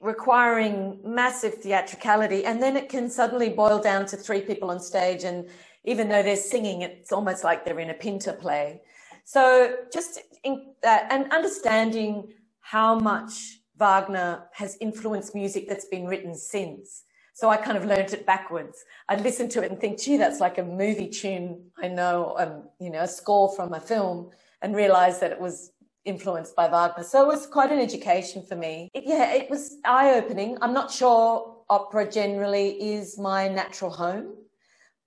requiring 0.00 1.00
massive 1.04 1.54
theatricality. 1.54 2.44
And 2.44 2.60
then 2.60 2.76
it 2.76 2.88
can 2.88 3.08
suddenly 3.08 3.48
boil 3.48 3.78
down 3.78 4.06
to 4.06 4.16
three 4.16 4.40
people 4.40 4.70
on 4.70 4.80
stage. 4.80 5.22
And 5.22 5.48
even 5.84 6.08
though 6.08 6.22
they're 6.22 6.36
singing, 6.36 6.82
it's 6.82 7.12
almost 7.12 7.44
like 7.44 7.64
they're 7.64 7.80
in 7.80 7.90
a 7.90 7.94
Pinter 7.94 8.32
play. 8.32 8.80
So 9.24 9.76
just 9.92 10.20
in 10.44 10.74
that 10.82 11.06
and 11.10 11.30
understanding 11.32 12.32
how 12.60 12.98
much 12.98 13.60
Wagner 13.76 14.44
has 14.52 14.76
influenced 14.80 15.34
music 15.34 15.68
that's 15.68 15.86
been 15.86 16.06
written 16.06 16.34
since. 16.34 17.04
So 17.32 17.48
I 17.48 17.56
kind 17.56 17.78
of 17.78 17.86
learned 17.86 18.12
it 18.12 18.26
backwards. 18.26 18.84
I'd 19.08 19.22
listen 19.22 19.48
to 19.50 19.62
it 19.62 19.70
and 19.70 19.80
think, 19.80 19.98
gee, 19.98 20.18
that's 20.18 20.40
like 20.40 20.58
a 20.58 20.62
movie 20.62 21.08
tune 21.08 21.70
I 21.82 21.88
know, 21.88 22.34
um, 22.38 22.68
you 22.78 22.90
know, 22.90 23.00
a 23.00 23.08
score 23.08 23.54
from 23.54 23.72
a 23.72 23.80
film, 23.80 24.30
and 24.60 24.76
realize 24.76 25.20
that 25.20 25.32
it 25.32 25.40
was 25.40 25.72
influenced 26.04 26.54
by 26.54 26.68
Wagner. 26.68 27.04
So 27.04 27.22
it 27.22 27.28
was 27.28 27.46
quite 27.46 27.72
an 27.72 27.78
education 27.78 28.44
for 28.44 28.56
me. 28.56 28.90
It, 28.92 29.04
yeah, 29.06 29.32
it 29.32 29.48
was 29.48 29.76
eye 29.84 30.14
opening. 30.14 30.58
I'm 30.60 30.74
not 30.74 30.90
sure 30.90 31.56
opera 31.70 32.10
generally 32.10 32.70
is 32.82 33.18
my 33.18 33.48
natural 33.48 33.90
home, 33.90 34.34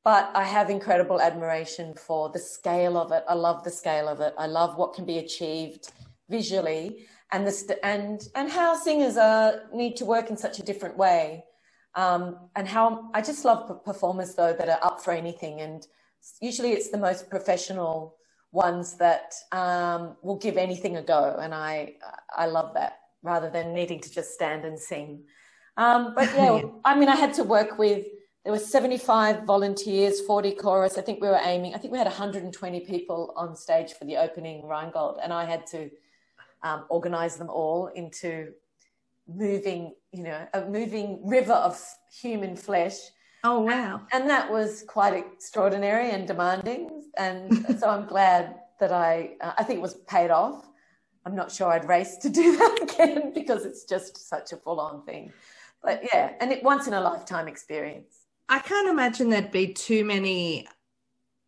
but 0.03 0.31
I 0.35 0.43
have 0.43 0.69
incredible 0.69 1.21
admiration 1.21 1.93
for 1.95 2.29
the 2.29 2.39
scale 2.39 2.97
of 2.97 3.11
it. 3.11 3.23
I 3.29 3.35
love 3.35 3.63
the 3.63 3.71
scale 3.71 4.07
of 4.09 4.21
it. 4.21 4.33
I 4.37 4.47
love 4.47 4.77
what 4.77 4.93
can 4.93 5.05
be 5.05 5.19
achieved 5.19 5.91
visually 6.29 7.07
and 7.31 7.47
the 7.47 7.51
st- 7.51 7.79
and 7.83 8.21
and 8.35 8.49
how 8.51 8.75
singers 8.75 9.17
are 9.17 9.63
need 9.73 9.95
to 9.97 10.05
work 10.05 10.29
in 10.29 10.37
such 10.37 10.59
a 10.59 10.63
different 10.63 10.97
way 10.97 11.43
um, 11.95 12.49
and 12.55 12.67
how 12.67 13.09
I 13.13 13.21
just 13.21 13.45
love 13.45 13.83
performers 13.85 14.35
though 14.35 14.53
that 14.53 14.69
are 14.69 14.79
up 14.83 15.01
for 15.03 15.11
anything, 15.11 15.61
and 15.61 15.85
usually 16.41 16.71
it's 16.71 16.89
the 16.89 16.97
most 16.97 17.29
professional 17.29 18.15
ones 18.51 18.95
that 18.97 19.33
um, 19.51 20.15
will 20.23 20.37
give 20.37 20.57
anything 20.57 20.97
a 20.97 21.03
go, 21.03 21.37
and 21.41 21.53
I 21.53 21.95
I 22.35 22.47
love 22.47 22.73
that 22.75 22.99
rather 23.23 23.49
than 23.49 23.73
needing 23.73 23.99
to 24.01 24.11
just 24.11 24.33
stand 24.33 24.65
and 24.65 24.79
sing. 24.79 25.23
Um, 25.77 26.13
but 26.15 26.33
yeah, 26.35 26.61
I 26.85 26.97
mean, 26.97 27.09
I 27.09 27.15
had 27.15 27.33
to 27.35 27.43
work 27.43 27.77
with 27.77 28.05
there 28.43 28.51
were 28.51 28.59
75 28.59 29.43
volunteers, 29.43 30.19
40 30.21 30.51
chorus. 30.55 30.97
I 30.97 31.01
think 31.01 31.21
we 31.21 31.29
were 31.29 31.39
aiming. 31.43 31.75
I 31.75 31.77
think 31.77 31.93
we 31.93 31.97
had 31.97 32.07
120 32.07 32.81
people 32.81 33.33
on 33.37 33.55
stage 33.55 33.93
for 33.93 34.03
the 34.03 34.17
opening 34.17 34.67
Rheingold, 34.67 35.19
and 35.23 35.31
I 35.31 35.45
had 35.45 35.65
to 35.67 35.89
um, 36.61 36.85
organize 36.89 37.37
them 37.37 37.49
all 37.49 37.87
into 37.87 38.51
moving, 39.27 39.93
you 40.11 40.23
know, 40.23 40.45
a 40.53 40.65
moving 40.65 41.25
river 41.25 41.53
of 41.53 41.81
human 42.11 42.57
flesh. 42.57 42.95
Oh, 43.45 43.61
wow. 43.61 44.01
And, 44.11 44.23
and 44.23 44.29
that 44.29 44.51
was 44.51 44.83
quite 44.87 45.13
extraordinary 45.13 46.11
and 46.11 46.27
demanding. 46.27 47.03
And 47.17 47.65
so 47.79 47.89
I'm 47.89 48.05
glad 48.05 48.55
that 48.79 48.91
I, 48.91 49.35
uh, 49.39 49.53
I 49.57 49.63
think 49.63 49.79
it 49.79 49.81
was 49.81 49.95
paid 50.07 50.31
off. 50.31 50.65
I'm 51.25 51.35
not 51.35 51.49
sure 51.49 51.71
I'd 51.71 51.87
race 51.87 52.17
to 52.17 52.29
do 52.29 52.57
that 52.57 52.79
again 52.81 53.31
because 53.33 53.63
it's 53.63 53.85
just 53.85 54.17
such 54.17 54.51
a 54.51 54.57
full 54.57 54.81
on 54.81 55.05
thing. 55.05 55.31
But 55.81 56.03
yeah, 56.13 56.33
and 56.39 56.51
it 56.51 56.63
once 56.63 56.87
in 56.87 56.93
a 56.93 57.01
lifetime 57.01 57.47
experience. 57.47 58.22
I 58.53 58.59
can't 58.59 58.87
imagine 58.87 59.31
there'd 59.31 59.49
be 59.49 59.73
too 59.73 60.05
many 60.05 60.67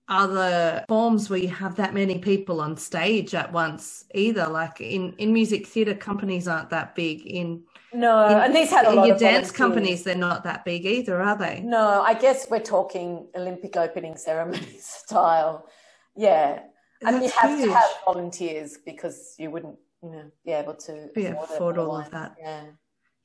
other 0.07 0.83
forms 0.87 1.29
where 1.29 1.37
you 1.37 1.49
have 1.49 1.75
that 1.75 1.93
many 1.93 2.17
people 2.17 2.59
on 2.59 2.77
stage 2.77 3.35
at 3.35 3.53
once 3.53 4.05
either. 4.15 4.47
Like 4.47 4.81
in, 4.81 5.13
in 5.19 5.31
music 5.31 5.67
theatre, 5.67 5.93
companies 5.93 6.47
aren't 6.47 6.71
that 6.71 6.95
big. 6.95 7.21
In 7.27 7.61
no, 7.93 8.27
in, 8.27 8.39
and 8.39 8.55
these 8.55 8.71
had 8.71 8.87
a 8.87 8.91
lot 8.91 9.07
your 9.07 9.19
dance 9.19 9.51
companies. 9.51 10.03
They're 10.03 10.15
not 10.15 10.43
that 10.45 10.65
big 10.65 10.87
either, 10.87 11.21
are 11.21 11.37
they? 11.37 11.61
No, 11.61 12.01
I 12.01 12.15
guess 12.15 12.49
we're 12.49 12.59
talking 12.59 13.27
Olympic 13.35 13.77
opening 13.77 14.17
ceremony 14.17 14.65
style. 14.79 15.69
Yeah, 16.15 16.61
mean 17.03 17.21
you 17.21 17.29
have 17.29 17.51
huge. 17.51 17.69
to 17.69 17.75
have 17.75 17.91
volunteers 18.03 18.79
because 18.83 19.35
you 19.37 19.51
wouldn't, 19.51 19.77
you 20.01 20.09
know, 20.09 20.31
be 20.43 20.53
able 20.53 20.73
to 20.73 21.09
be 21.13 21.27
afford, 21.27 21.49
afford 21.51 21.77
all 21.77 21.97
of 21.97 22.09
that. 22.09 22.35
Yeah. 22.39 22.63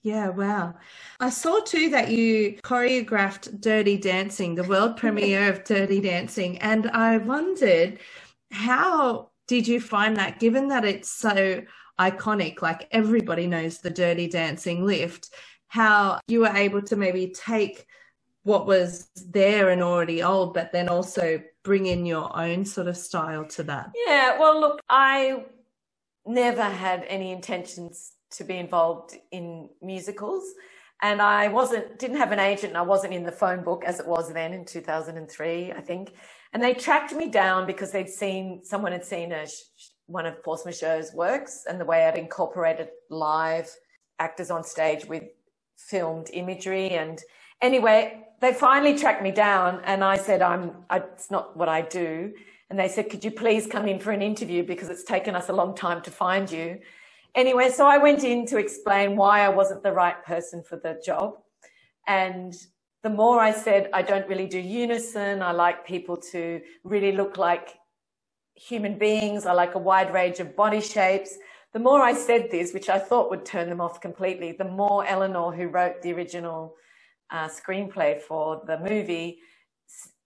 Yeah, 0.03 0.31
wow. 0.31 0.75
I 1.19 1.29
saw 1.29 1.61
too 1.61 1.91
that 1.91 2.11
you 2.11 2.59
choreographed 2.63 3.61
Dirty 3.61 3.99
Dancing, 3.99 4.55
the 4.55 4.65
world 4.65 4.97
premiere 4.97 5.51
of 5.51 5.65
Dirty 5.65 6.01
Dancing. 6.01 6.59
And 6.59 6.91
I 6.91 7.19
wondered, 7.19 7.99
how 8.51 9.31
did 9.47 9.69
you 9.69 9.81
find 9.81 10.17
that, 10.17 10.41
given 10.41 10.69
that 10.69 10.85
it's 10.85 11.11
so 11.11 11.63
iconic, 11.99 12.63
like 12.63 12.89
everybody 12.93 13.47
knows 13.47 13.79
the 13.79 13.91
Dirty 13.91 14.27
Dancing 14.27 14.87
lift, 14.87 15.31
how 15.69 16.21
you 16.29 16.41
were 16.41 16.57
able 16.57 16.83
to 16.83 16.97
maybe 16.97 17.35
take 17.37 17.87
what 18.43 18.67
was 18.67 19.11
there 19.29 19.69
and 19.69 19.83
already 19.83 20.23
old, 20.23 20.55
but 20.55 20.73
then 20.73 20.89
also 20.89 21.43
bring 21.63 21.85
in 21.85 22.07
your 22.07 22.35
own 22.35 22.65
sort 22.65 22.87
of 22.87 22.97
style 22.97 23.45
to 23.45 23.63
that? 23.65 23.91
Yeah, 24.07 24.39
well, 24.39 24.59
look, 24.59 24.81
I 24.89 25.45
never 26.25 26.63
had 26.63 27.05
any 27.07 27.33
intentions 27.33 28.13
to 28.33 28.45
be 28.45 28.57
involved 28.57 29.16
in 29.31 29.69
musicals. 29.83 30.45
And 31.03 31.23
I 31.23 31.49
wasn't, 31.49 31.99
didn't 31.99 32.19
have 32.19 32.33
an 32.33 32.38
agent 32.38 32.71
and 32.71 32.77
I 32.77 32.83
wasn't 32.83 33.14
in 33.14 33.25
the 33.25 33.33
phone 33.33 33.64
book 33.64 33.85
as 33.87 34.01
it 34.01 34.07
was 34.07 34.33
then 34.33 34.53
in 34.53 34.64
2003, 34.64 35.73
I 35.73 35.81
think. 35.81 36.12
And 36.53 36.62
they 36.62 36.75
tracked 36.75 37.12
me 37.14 37.29
down 37.29 37.66
because 37.66 37.90
they'd 37.90 38.09
seen, 38.09 38.61
someone 38.64 38.93
had 38.93 39.05
seen 39.05 39.33
a, 39.33 39.47
one 40.07 40.27
of 40.27 40.43
Force 40.43 40.64
Majeure's 40.64 41.12
works 41.14 41.64
and 41.69 41.81
the 41.81 41.85
way 41.85 42.07
I'd 42.07 42.19
incorporated 42.19 42.88
live 43.09 43.71
actors 44.19 44.51
on 44.51 44.62
stage 44.62 45.07
with 45.07 45.25
filmed 45.79 46.29
imagery. 46.33 46.90
And 46.90 47.19
anyway, 47.62 48.27
they 48.40 48.53
finally 48.53 48.99
tracked 48.99 49.23
me 49.23 49.31
down 49.31 49.81
and 49.85 50.05
I 50.05 50.16
said, 50.16 50.43
I'm, 50.43 50.85
I, 50.90 50.99
it's 50.99 51.31
not 51.31 51.57
what 51.57 51.69
I 51.69 51.81
do. 51.83 52.33
And 52.69 52.79
they 52.79 52.88
said, 52.88 53.09
could 53.09 53.25
you 53.25 53.31
please 53.31 53.66
come 53.66 53.88
in 53.88 53.99
for 53.99 54.12
an 54.12 54.23
interview 54.23 54.64
because 54.64 54.90
it's 54.90 55.05
taken 55.05 55.35
us 55.35 55.49
a 55.49 55.53
long 55.53 55.75
time 55.75 56.03
to 56.03 56.11
find 56.11 56.51
you. 56.51 56.79
Anyway, 57.35 57.71
so 57.71 57.87
I 57.87 57.99
went 57.99 58.25
in 58.25 58.47
to 58.47 58.59
explain 58.59 59.16
why 59.16 59.40
I 59.40 59.49
wasn't 59.49 59.83
the 59.83 59.93
right 59.93 60.25
person 60.25 60.62
for 60.62 60.77
the 60.77 61.01
job. 61.05 61.35
And 62.07 62.55
the 63.03 63.11
more 63.11 63.40
I 63.40 63.53
said, 63.53 63.88
I 63.93 64.03
don't 64.03 64.29
really 64.29 64.47
do 64.47 64.59
unison, 64.59 65.43
I 65.43 65.53
like 65.53 65.87
people 65.87 66.16
to 66.33 66.61
really 66.85 67.12
look 67.12 67.38
like 67.38 67.77
human 68.55 68.99
beings, 68.99 69.47
I 69.47 69.53
like 69.53 69.75
a 69.75 69.79
wide 69.79 70.12
range 70.12 70.40
of 70.40 70.57
body 70.57 70.81
shapes. 70.81 71.38
The 71.73 71.79
more 71.79 72.03
I 72.03 72.14
said 72.14 72.51
this, 72.51 72.75
which 72.75 72.88
I 72.88 72.99
thought 72.99 73.31
would 73.31 73.47
turn 73.47 73.69
them 73.69 73.81
off 73.81 74.01
completely, 74.01 74.53
the 74.53 74.64
more 74.64 75.07
Eleanor, 75.07 75.53
who 75.53 75.69
wrote 75.69 76.03
the 76.03 76.12
original 76.12 76.75
uh, 77.31 77.49
screenplay 77.49 78.21
for 78.21 78.62
the 78.66 78.79
movie, 78.79 79.38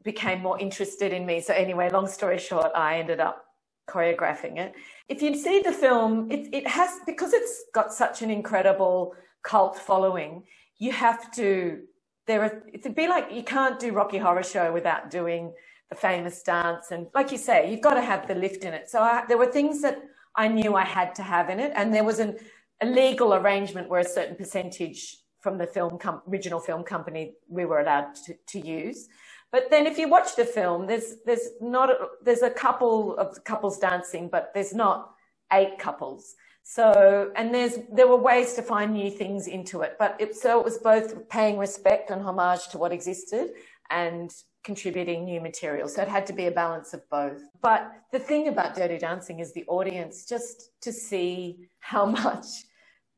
became 0.03 0.41
more 0.41 0.59
interested 0.59 1.13
in 1.13 1.27
me. 1.27 1.41
So, 1.41 1.53
anyway, 1.55 1.91
long 1.91 2.09
story 2.09 2.39
short, 2.39 2.73
I 2.75 2.99
ended 2.99 3.21
up 3.21 3.45
choreographing 3.89 4.59
it. 4.59 4.75
If 5.09 5.21
you 5.21 5.35
see 5.35 5.61
the 5.61 5.73
film, 5.73 6.31
it, 6.31 6.49
it 6.53 6.67
has, 6.67 7.01
because 7.07 7.33
it's 7.33 7.65
got 7.75 7.93
such 7.93 8.23
an 8.23 8.31
incredible 8.31 9.15
cult 9.43 9.79
following, 9.79 10.45
you 10.79 10.93
have 10.93 11.31
to, 11.33 11.83
there 12.27 12.43
are, 12.43 12.63
it'd 12.73 12.95
be 12.95 13.07
like 13.07 13.31
you 13.31 13.43
can't 13.43 13.79
do 13.79 13.93
Rocky 13.93 14.19
Horror 14.19 14.43
Show 14.43 14.73
without 14.73 15.11
doing 15.11 15.53
the 15.91 15.97
famous 15.97 16.43
dance. 16.43 16.91
And 16.91 17.07
like 17.15 17.31
you 17.31 17.39
say, 17.39 17.71
you've 17.71 17.83
got 17.83 17.95
to 17.95 18.03
have 18.03 18.27
the 18.27 18.35
lift 18.35 18.65
in 18.65 18.73
it. 18.73 18.89
So 18.89 19.01
I, 19.01 19.25
there 19.29 19.37
were 19.37 19.47
things 19.47 19.83
that 19.83 19.99
I 20.37 20.49
knew 20.49 20.75
I 20.75 20.85
had 20.85 21.15
to 21.17 21.23
have 21.23 21.51
in 21.51 21.61
it. 21.61 21.73
And 21.77 21.93
there 21.93 22.05
was 22.05 22.19
an, 22.19 22.39
a 22.81 22.87
legal 22.87 23.35
arrangement 23.35 23.91
where 23.91 24.01
a 24.01 24.05
certain 24.05 24.37
percentage 24.37 25.19
from 25.41 25.59
the 25.59 25.67
film 25.67 25.99
com- 25.99 26.23
original 26.27 26.61
film 26.61 26.83
company 26.83 27.35
we 27.49 27.67
were 27.67 27.81
allowed 27.81 28.15
to, 28.27 28.35
to 28.49 28.67
use. 28.67 29.09
But 29.55 29.71
then 29.71 29.87
if 29.87 29.99
you 29.99 30.09
watch 30.09 30.35
the 30.35 30.45
film, 30.45 30.89
there's 30.89 31.19
there's 31.25 31.51
not 31.61 31.89
a, 31.89 31.97
there's 32.25 32.43
a 32.43 32.51
couple 32.51 33.17
of 33.17 33.45
couples 33.45 33.79
dancing, 33.79 34.27
but 34.27 34.51
there's 34.53 34.75
not 34.75 35.15
eight 35.53 35.79
couples. 35.79 36.35
So 36.65 37.31
and 37.37 37.55
there's 37.55 37.79
there 37.89 38.09
were 38.09 38.17
ways 38.17 38.55
to 38.55 38.63
find 38.63 38.93
new 38.93 39.13
things 39.13 39.47
into 39.47 39.83
it, 39.83 39.95
but 39.97 40.17
it, 40.19 40.35
so 40.35 40.59
it 40.59 40.65
was 40.65 40.79
both 40.79 41.29
paying 41.29 41.57
respect 41.57 42.11
and 42.11 42.21
homage 42.21 42.67
to 42.71 42.79
what 42.79 42.91
existed 42.91 43.51
and 43.91 44.29
contributing 44.65 45.25
new 45.25 45.41
material. 45.41 45.87
So 45.87 46.03
it 46.03 46.09
had 46.09 46.27
to 46.27 46.33
be 46.33 46.47
a 46.47 46.51
balance 46.51 46.93
of 46.93 47.09
both. 47.09 47.41
But 47.63 47.93
the 48.11 48.19
thing 48.19 48.49
about 48.49 48.75
Dirty 48.75 48.99
Dancing 48.99 49.39
is 49.39 49.53
the 49.53 49.65
audience 49.69 50.27
just 50.27 50.73
to 50.81 50.93
see 50.93 51.69
how 51.79 52.07
much 52.25 52.47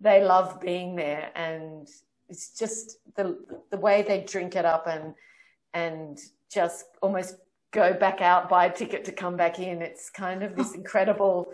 they 0.01 0.23
love 0.23 0.61
being 0.61 0.97
there 0.97 1.31
and 1.35 1.89
it's 2.29 2.51
just 2.51 2.99
the 3.17 3.39
the 3.71 3.79
way 3.79 4.03
they 4.03 4.21
drink 4.21 4.55
it 4.55 4.67
up 4.67 4.87
and 4.87 5.15
and 5.77 6.19
just 6.51 6.85
almost 7.03 7.37
go 7.73 7.93
back 7.93 8.21
out, 8.21 8.49
buy 8.49 8.65
a 8.67 8.73
ticket 8.73 9.05
to 9.05 9.13
come 9.13 9.37
back 9.37 9.59
in. 9.59 9.83
It's 9.83 10.09
kind 10.09 10.43
of 10.43 10.57
this 10.57 10.75
incredible 10.75 11.53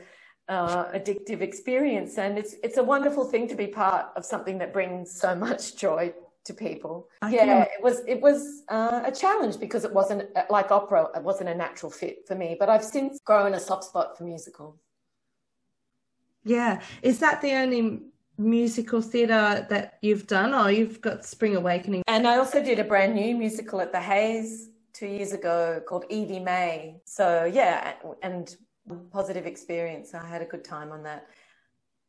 uh, 0.48 0.84
addictive 0.92 1.40
experience, 1.40 2.18
and 2.18 2.38
it's 2.38 2.54
it's 2.62 2.76
a 2.76 2.84
wonderful 2.94 3.24
thing 3.24 3.48
to 3.48 3.56
be 3.56 3.66
part 3.66 4.06
of 4.16 4.24
something 4.24 4.58
that 4.58 4.72
brings 4.72 5.06
so 5.24 5.34
much 5.46 5.76
joy 5.76 6.14
to 6.44 6.54
people. 6.54 7.08
I 7.20 7.32
yeah, 7.32 7.62
it 7.62 7.82
was 7.82 7.96
it 8.06 8.20
was 8.20 8.62
uh, 8.68 9.02
a 9.04 9.12
challenge 9.12 9.58
because 9.58 9.84
it 9.84 9.92
wasn't 9.92 10.22
like 10.50 10.70
opera. 10.70 11.08
It 11.16 11.22
wasn't 11.22 11.50
a 11.50 11.54
natural 11.54 11.90
fit 11.90 12.16
for 12.28 12.36
me, 12.36 12.56
but 12.58 12.68
I've 12.68 12.84
since 12.84 13.18
grown 13.24 13.54
a 13.54 13.60
soft 13.60 13.84
spot 13.84 14.16
for 14.16 14.24
musicals. 14.24 14.78
Yeah, 16.44 16.80
is 17.02 17.18
that 17.20 17.40
the 17.40 17.52
only 17.54 18.00
musical 18.38 19.00
theatre 19.00 19.66
that 19.68 19.98
you've 20.02 20.26
done, 20.26 20.54
or 20.54 20.70
you've 20.70 21.00
got 21.00 21.24
Spring 21.24 21.56
Awakening. 21.56 22.02
And 22.06 22.26
I 22.26 22.38
also 22.38 22.62
did 22.62 22.78
a 22.78 22.84
brand 22.84 23.14
new 23.14 23.36
musical 23.36 23.80
at 23.80 23.92
the 23.92 24.00
Hayes 24.00 24.70
two 24.92 25.06
years 25.06 25.32
ago 25.32 25.82
called 25.86 26.04
Evie 26.08 26.40
May. 26.40 27.00
So 27.04 27.44
yeah, 27.44 27.94
and 28.22 28.54
positive 29.10 29.46
experience. 29.46 30.14
I 30.14 30.26
had 30.26 30.42
a 30.42 30.46
good 30.46 30.64
time 30.64 30.92
on 30.92 31.02
that. 31.04 31.28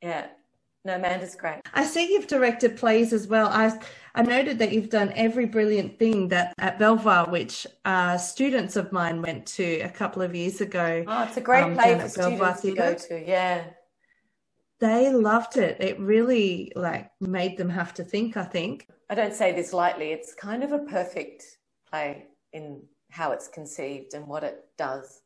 Yeah. 0.02 0.28
No, 0.86 0.96
Amanda's 0.96 1.36
great. 1.36 1.62
I 1.74 1.86
see 1.86 2.12
you've 2.12 2.28
directed 2.28 2.76
plays 2.76 3.14
as 3.14 3.26
well. 3.26 3.48
I 3.48 3.72
I 4.16 4.22
noted 4.22 4.60
that 4.60 4.74
you've 4.74 4.90
done 4.90 5.14
every 5.16 5.46
brilliant 5.46 5.98
thing 5.98 6.28
that 6.28 6.54
at 6.58 6.78
Belvoir, 6.78 7.30
which 7.30 7.66
uh, 7.86 8.18
students 8.18 8.76
of 8.76 8.92
mine 8.92 9.22
went 9.22 9.46
to 9.48 9.80
a 9.80 9.90
couple 9.90 10.22
of 10.22 10.36
years 10.36 10.60
ago. 10.60 11.06
Oh, 11.08 11.24
it's 11.24 11.38
a 11.38 11.42
great 11.42 11.64
um, 11.64 11.76
play 11.76 11.98
for 11.98 12.10
students 12.10 12.62
to 12.62 12.76
go 12.76 12.94
to. 12.96 13.24
Yeah, 13.26 13.64
they 14.84 15.10
loved 15.10 15.56
it. 15.56 15.78
It 15.80 15.98
really 15.98 16.74
like 16.76 17.10
made 17.22 17.58
them 17.58 17.70
have 17.70 17.94
to 17.94 18.04
think, 18.04 18.36
I 18.36 18.44
think. 18.44 18.90
I 19.10 19.16
don't 19.16 19.34
say 19.34 19.54
this 19.54 19.72
lightly. 19.72 20.12
It's 20.12 20.34
kind 20.34 20.62
of 20.62 20.74
a 20.74 20.80
perfect 20.80 21.46
play 21.90 22.26
in 22.52 22.82
how 23.10 23.32
it's 23.32 23.48
conceived 23.48 24.14
and 24.14 24.28
what 24.28 24.44
it 24.44 24.66
does 24.78 25.22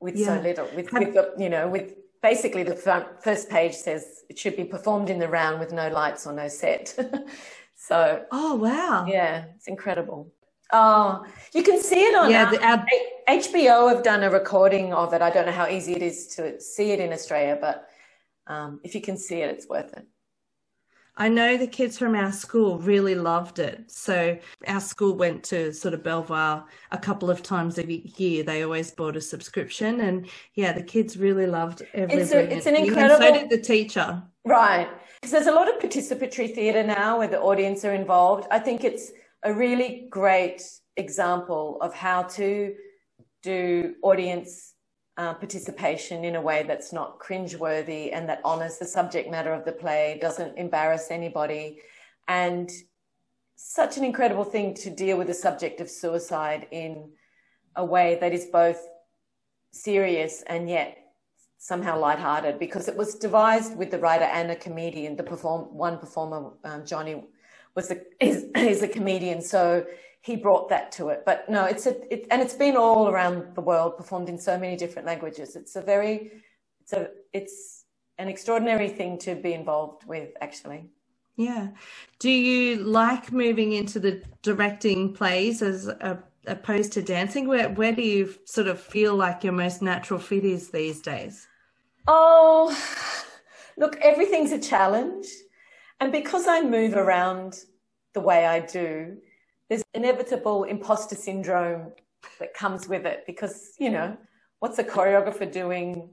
with 0.00 0.16
yeah. 0.16 0.26
so 0.26 0.42
little. 0.42 0.68
With, 0.76 0.92
with 0.92 1.14
the, 1.14 1.32
you 1.38 1.48
know, 1.48 1.66
with 1.66 1.94
basically 2.20 2.62
the 2.62 2.76
front, 2.76 3.06
first 3.24 3.48
page 3.48 3.74
says 3.74 4.24
it 4.28 4.38
should 4.38 4.56
be 4.56 4.64
performed 4.64 5.08
in 5.08 5.18
the 5.18 5.28
round 5.28 5.58
with 5.58 5.72
no 5.72 5.88
lights 5.88 6.26
or 6.26 6.34
no 6.34 6.48
set. 6.48 6.94
so, 7.74 8.22
oh 8.32 8.56
wow, 8.56 9.06
yeah, 9.08 9.46
it's 9.56 9.66
incredible. 9.66 10.30
Oh, 10.74 11.24
you 11.54 11.62
can 11.62 11.80
see 11.80 12.00
it 12.00 12.14
on 12.14 12.30
yeah, 12.30 12.50
the, 12.50 12.62
our... 12.66 12.84
HBO. 13.28 13.94
Have 13.94 14.02
done 14.02 14.22
a 14.22 14.30
recording 14.30 14.92
of 14.92 15.14
it. 15.14 15.22
I 15.22 15.30
don't 15.30 15.46
know 15.46 15.52
how 15.52 15.68
easy 15.68 15.94
it 15.94 16.02
is 16.02 16.26
to 16.36 16.60
see 16.60 16.90
it 16.90 17.00
in 17.00 17.12
Australia, 17.12 17.56
but 17.58 17.88
um, 18.46 18.80
if 18.82 18.94
you 18.94 19.00
can 19.00 19.16
see 19.16 19.36
it, 19.36 19.50
it's 19.50 19.68
worth 19.68 19.92
it. 19.94 20.06
I 21.14 21.28
know 21.28 21.58
the 21.58 21.66
kids 21.66 21.98
from 21.98 22.14
our 22.14 22.32
school 22.32 22.78
really 22.78 23.14
loved 23.14 23.58
it. 23.58 23.90
So 23.90 24.38
our 24.66 24.80
school 24.80 25.14
went 25.14 25.44
to 25.44 25.70
sort 25.72 25.92
of 25.92 26.02
Belvoir 26.02 26.64
a 26.90 26.96
couple 26.96 27.30
of 27.30 27.42
times 27.42 27.76
a 27.78 27.84
year. 27.86 28.42
They 28.42 28.62
always 28.62 28.90
bought 28.90 29.16
a 29.16 29.20
subscription, 29.20 30.00
and 30.00 30.26
yeah, 30.54 30.72
the 30.72 30.82
kids 30.82 31.18
really 31.18 31.46
loved 31.46 31.82
every. 31.92 32.16
It's, 32.16 32.32
a, 32.32 32.50
it's 32.50 32.66
an 32.66 32.76
incredible. 32.76 33.22
And 33.22 33.36
so 33.36 33.40
did 33.40 33.50
the 33.50 33.62
teacher. 33.62 34.22
Right, 34.44 34.88
because 35.20 35.32
there's 35.32 35.46
a 35.46 35.52
lot 35.52 35.68
of 35.68 35.80
participatory 35.80 36.54
theatre 36.54 36.82
now 36.82 37.18
where 37.18 37.28
the 37.28 37.40
audience 37.40 37.84
are 37.84 37.94
involved. 37.94 38.48
I 38.50 38.58
think 38.58 38.82
it's 38.82 39.12
a 39.42 39.52
really 39.52 40.06
great 40.08 40.62
example 40.96 41.78
of 41.82 41.92
how 41.94 42.22
to 42.22 42.74
do 43.42 43.94
audience 44.02 44.71
uh, 45.16 45.34
participation 45.34 46.24
in 46.24 46.36
a 46.36 46.40
way 46.40 46.64
that's 46.66 46.92
not 46.92 47.18
cringeworthy 47.18 48.10
and 48.12 48.28
that 48.28 48.40
honors 48.44 48.78
the 48.78 48.84
subject 48.84 49.30
matter 49.30 49.52
of 49.52 49.64
the 49.64 49.72
play, 49.72 50.18
doesn't 50.20 50.56
embarrass 50.56 51.10
anybody, 51.10 51.80
and 52.28 52.70
such 53.56 53.96
an 53.96 54.04
incredible 54.04 54.44
thing 54.44 54.74
to 54.74 54.90
deal 54.90 55.18
with 55.18 55.26
the 55.26 55.34
subject 55.34 55.80
of 55.80 55.90
suicide 55.90 56.66
in 56.70 57.10
a 57.76 57.84
way 57.84 58.18
that 58.20 58.32
is 58.32 58.46
both 58.46 58.80
serious 59.72 60.42
and 60.46 60.68
yet 60.68 60.98
somehow 61.58 61.98
lighthearted 61.98 62.58
because 62.58 62.88
it 62.88 62.96
was 62.96 63.14
devised 63.14 63.76
with 63.76 63.90
the 63.90 63.98
writer 63.98 64.24
and 64.24 64.50
a 64.50 64.56
comedian. 64.56 65.16
The 65.16 65.22
perform 65.22 65.74
one 65.76 65.98
performer, 65.98 66.50
um, 66.64 66.84
Johnny, 66.84 67.22
was 67.74 67.90
a, 67.90 68.00
is, 68.20 68.46
is 68.56 68.82
a 68.82 68.88
comedian, 68.88 69.40
so 69.40 69.84
he 70.22 70.36
brought 70.36 70.68
that 70.68 70.92
to 70.92 71.08
it. 71.08 71.24
But 71.26 71.48
no, 71.48 71.64
it's 71.64 71.86
a 71.86 72.12
it, 72.12 72.26
and 72.30 72.40
it's 72.40 72.54
been 72.54 72.76
all 72.76 73.08
around 73.08 73.54
the 73.54 73.60
world, 73.60 73.96
performed 73.96 74.28
in 74.28 74.38
so 74.38 74.58
many 74.58 74.76
different 74.76 75.06
languages. 75.06 75.56
It's 75.56 75.76
a 75.76 75.82
very, 75.82 76.30
it's 76.80 76.92
a 76.92 77.10
it's 77.32 77.84
an 78.18 78.28
extraordinary 78.28 78.88
thing 78.88 79.18
to 79.18 79.34
be 79.34 79.52
involved 79.52 80.04
with, 80.06 80.30
actually. 80.40 80.90
Yeah. 81.36 81.68
Do 82.18 82.30
you 82.30 82.76
like 82.84 83.32
moving 83.32 83.72
into 83.72 83.98
the 83.98 84.22
directing 84.42 85.12
plays 85.12 85.60
as 85.60 85.88
a, 85.88 86.22
opposed 86.46 86.92
to 86.92 87.02
dancing? 87.02 87.48
Where 87.48 87.68
where 87.70 87.92
do 87.92 88.02
you 88.02 88.32
sort 88.44 88.68
of 88.68 88.80
feel 88.80 89.16
like 89.16 89.42
your 89.42 89.52
most 89.52 89.82
natural 89.82 90.20
fit 90.20 90.44
is 90.44 90.70
these 90.70 91.00
days? 91.00 91.48
Oh, 92.06 92.76
look, 93.76 93.96
everything's 93.96 94.52
a 94.52 94.58
challenge, 94.60 95.26
and 95.98 96.12
because 96.12 96.46
I 96.46 96.60
move 96.62 96.94
around 96.94 97.64
the 98.12 98.20
way 98.20 98.46
I 98.46 98.60
do 98.60 99.16
there's 99.72 99.84
inevitable 99.94 100.64
imposter 100.64 101.14
syndrome 101.14 101.92
that 102.38 102.52
comes 102.52 102.88
with 102.88 103.06
it 103.06 103.24
because, 103.26 103.72
you 103.78 103.88
know, 103.88 104.14
what's 104.58 104.78
a 104.78 104.84
choreographer 104.84 105.50
doing 105.50 106.10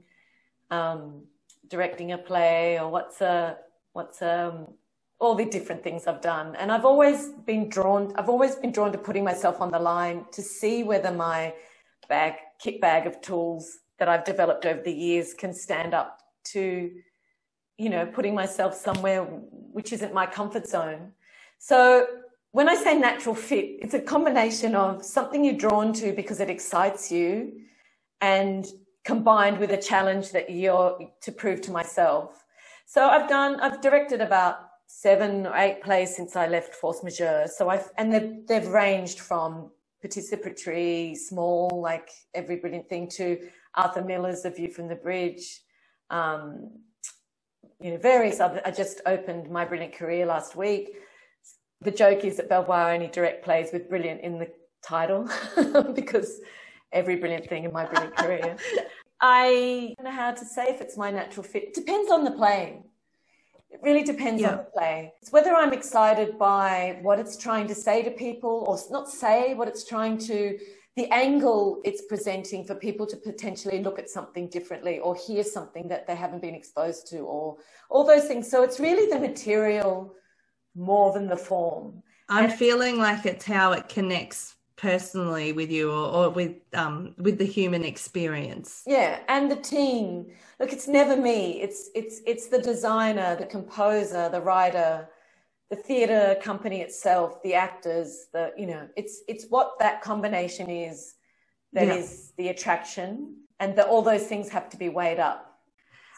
um, 0.70 1.24
directing 1.68 2.12
a 2.12 2.16
play 2.16 2.80
or 2.80 2.88
what's 2.88 3.20
a, 3.20 3.58
what's 3.92 4.22
um, 4.22 4.66
all 5.18 5.34
the 5.34 5.44
different 5.44 5.84
things 5.84 6.06
I've 6.06 6.22
done. 6.22 6.56
And 6.56 6.72
I've 6.72 6.86
always 6.86 7.28
been 7.44 7.68
drawn, 7.68 8.14
I've 8.16 8.30
always 8.30 8.54
been 8.54 8.72
drawn 8.72 8.92
to 8.92 8.98
putting 8.98 9.24
myself 9.24 9.60
on 9.60 9.70
the 9.70 9.78
line 9.78 10.24
to 10.32 10.40
see 10.40 10.82
whether 10.82 11.12
my 11.12 11.52
bag, 12.08 12.36
kit 12.58 12.80
bag 12.80 13.06
of 13.06 13.20
tools 13.20 13.80
that 13.98 14.08
I've 14.08 14.24
developed 14.24 14.64
over 14.64 14.80
the 14.80 14.90
years 15.06 15.34
can 15.34 15.52
stand 15.52 15.92
up 15.92 16.18
to, 16.52 16.90
you 17.76 17.90
know, 17.90 18.06
putting 18.06 18.34
myself 18.34 18.74
somewhere 18.74 19.22
which 19.22 19.92
isn't 19.92 20.14
my 20.14 20.24
comfort 20.24 20.66
zone. 20.66 21.12
So 21.58 22.06
when 22.52 22.68
I 22.68 22.74
say 22.74 22.98
natural 22.98 23.34
fit, 23.34 23.78
it's 23.80 23.94
a 23.94 24.00
combination 24.00 24.74
of 24.74 25.04
something 25.04 25.44
you're 25.44 25.54
drawn 25.54 25.92
to 25.94 26.12
because 26.12 26.40
it 26.40 26.50
excites 26.50 27.10
you 27.10 27.52
and 28.20 28.66
combined 29.04 29.58
with 29.58 29.70
a 29.70 29.76
challenge 29.76 30.32
that 30.32 30.50
you're 30.50 30.98
to 31.22 31.32
prove 31.32 31.60
to 31.62 31.70
myself. 31.70 32.44
So 32.86 33.08
I've 33.08 33.28
done, 33.28 33.60
I've 33.60 33.80
directed 33.80 34.20
about 34.20 34.56
seven 34.88 35.46
or 35.46 35.56
eight 35.56 35.80
plays 35.82 36.14
since 36.14 36.34
I 36.34 36.48
left 36.48 36.74
Force 36.74 37.04
Majeure. 37.04 37.46
So 37.46 37.68
I've, 37.68 37.88
and 37.96 38.12
they've, 38.12 38.46
they've 38.48 38.66
ranged 38.66 39.20
from 39.20 39.70
participatory, 40.04 41.16
small, 41.16 41.80
like 41.80 42.10
every 42.34 42.56
brilliant 42.56 42.88
thing 42.88 43.08
to 43.10 43.48
Arthur 43.76 44.02
Miller's 44.02 44.42
The 44.42 44.50
View 44.50 44.70
from 44.70 44.88
the 44.88 44.96
Bridge. 44.96 45.60
Um, 46.10 46.70
you 47.80 47.92
know, 47.92 47.98
various 47.98 48.40
other, 48.40 48.60
I 48.64 48.72
just 48.72 49.00
opened 49.06 49.48
My 49.48 49.64
Brilliant 49.64 49.94
Career 49.94 50.26
last 50.26 50.56
week 50.56 50.96
the 51.82 51.90
joke 51.90 52.24
is 52.24 52.36
that 52.36 52.48
Belvoir 52.48 52.92
only 52.92 53.06
direct 53.08 53.44
plays 53.44 53.70
with 53.72 53.88
brilliant 53.88 54.20
in 54.20 54.38
the 54.38 54.48
title 54.82 55.28
because 55.94 56.40
every 56.92 57.16
brilliant 57.16 57.48
thing 57.48 57.64
in 57.64 57.72
my 57.72 57.86
brilliant 57.86 58.16
career. 58.16 58.56
I 59.20 59.94
don't 59.98 60.04
know 60.04 60.10
how 60.10 60.32
to 60.32 60.44
say 60.44 60.64
if 60.68 60.80
it's 60.80 60.96
my 60.96 61.10
natural 61.10 61.42
fit. 61.42 61.64
It 61.64 61.74
depends 61.74 62.10
on 62.10 62.24
the 62.24 62.30
play. 62.30 62.82
It 63.70 63.80
really 63.82 64.02
depends 64.02 64.42
yeah. 64.42 64.50
on 64.50 64.56
the 64.58 64.66
play. 64.74 65.12
It's 65.22 65.30
whether 65.30 65.54
I'm 65.54 65.72
excited 65.72 66.38
by 66.38 66.98
what 67.02 67.18
it's 67.18 67.36
trying 67.36 67.68
to 67.68 67.74
say 67.74 68.02
to 68.02 68.10
people 68.10 68.64
or 68.66 68.78
not 68.90 69.08
say 69.08 69.54
what 69.54 69.68
it's 69.68 69.84
trying 69.84 70.18
to, 70.18 70.58
the 70.96 71.06
angle 71.14 71.80
it's 71.84 72.02
presenting 72.08 72.64
for 72.64 72.74
people 72.74 73.06
to 73.06 73.16
potentially 73.16 73.82
look 73.82 73.98
at 73.98 74.10
something 74.10 74.48
differently 74.48 74.98
or 74.98 75.14
hear 75.14 75.44
something 75.44 75.86
that 75.88 76.06
they 76.06 76.16
haven't 76.16 76.42
been 76.42 76.54
exposed 76.54 77.06
to 77.08 77.18
or 77.18 77.58
all 77.90 78.04
those 78.04 78.24
things. 78.24 78.50
So 78.50 78.64
it's 78.64 78.80
really 78.80 79.08
the 79.08 79.20
material 79.20 80.14
more 80.74 81.12
than 81.12 81.26
the 81.28 81.36
form. 81.36 82.02
I'm 82.28 82.44
and 82.44 82.52
feeling 82.52 82.98
like 82.98 83.26
it's 83.26 83.44
how 83.44 83.72
it 83.72 83.88
connects 83.88 84.56
personally 84.76 85.52
with 85.52 85.70
you 85.70 85.90
or, 85.90 86.06
or 86.08 86.30
with 86.30 86.56
um, 86.74 87.14
with 87.18 87.38
the 87.38 87.44
human 87.44 87.84
experience. 87.84 88.82
Yeah, 88.86 89.20
and 89.28 89.50
the 89.50 89.56
team. 89.56 90.26
Look, 90.58 90.72
it's 90.72 90.88
never 90.88 91.16
me. 91.16 91.60
It's 91.60 91.90
it's 91.94 92.20
it's 92.26 92.48
the 92.48 92.60
designer, 92.60 93.36
the 93.36 93.46
composer, 93.46 94.28
the 94.30 94.40
writer, 94.40 95.08
the 95.70 95.76
theatre 95.76 96.36
company 96.42 96.80
itself, 96.80 97.42
the 97.42 97.54
actors. 97.54 98.26
The 98.32 98.52
you 98.56 98.66
know, 98.66 98.88
it's 98.96 99.22
it's 99.28 99.46
what 99.48 99.78
that 99.80 100.00
combination 100.00 100.70
is 100.70 101.14
that 101.72 101.86
yeah. 101.86 101.94
is 101.94 102.32
the 102.38 102.48
attraction, 102.48 103.36
and 103.58 103.76
that 103.76 103.86
all 103.86 104.02
those 104.02 104.26
things 104.26 104.48
have 104.48 104.68
to 104.70 104.76
be 104.76 104.88
weighed 104.88 105.18
up. 105.18 105.49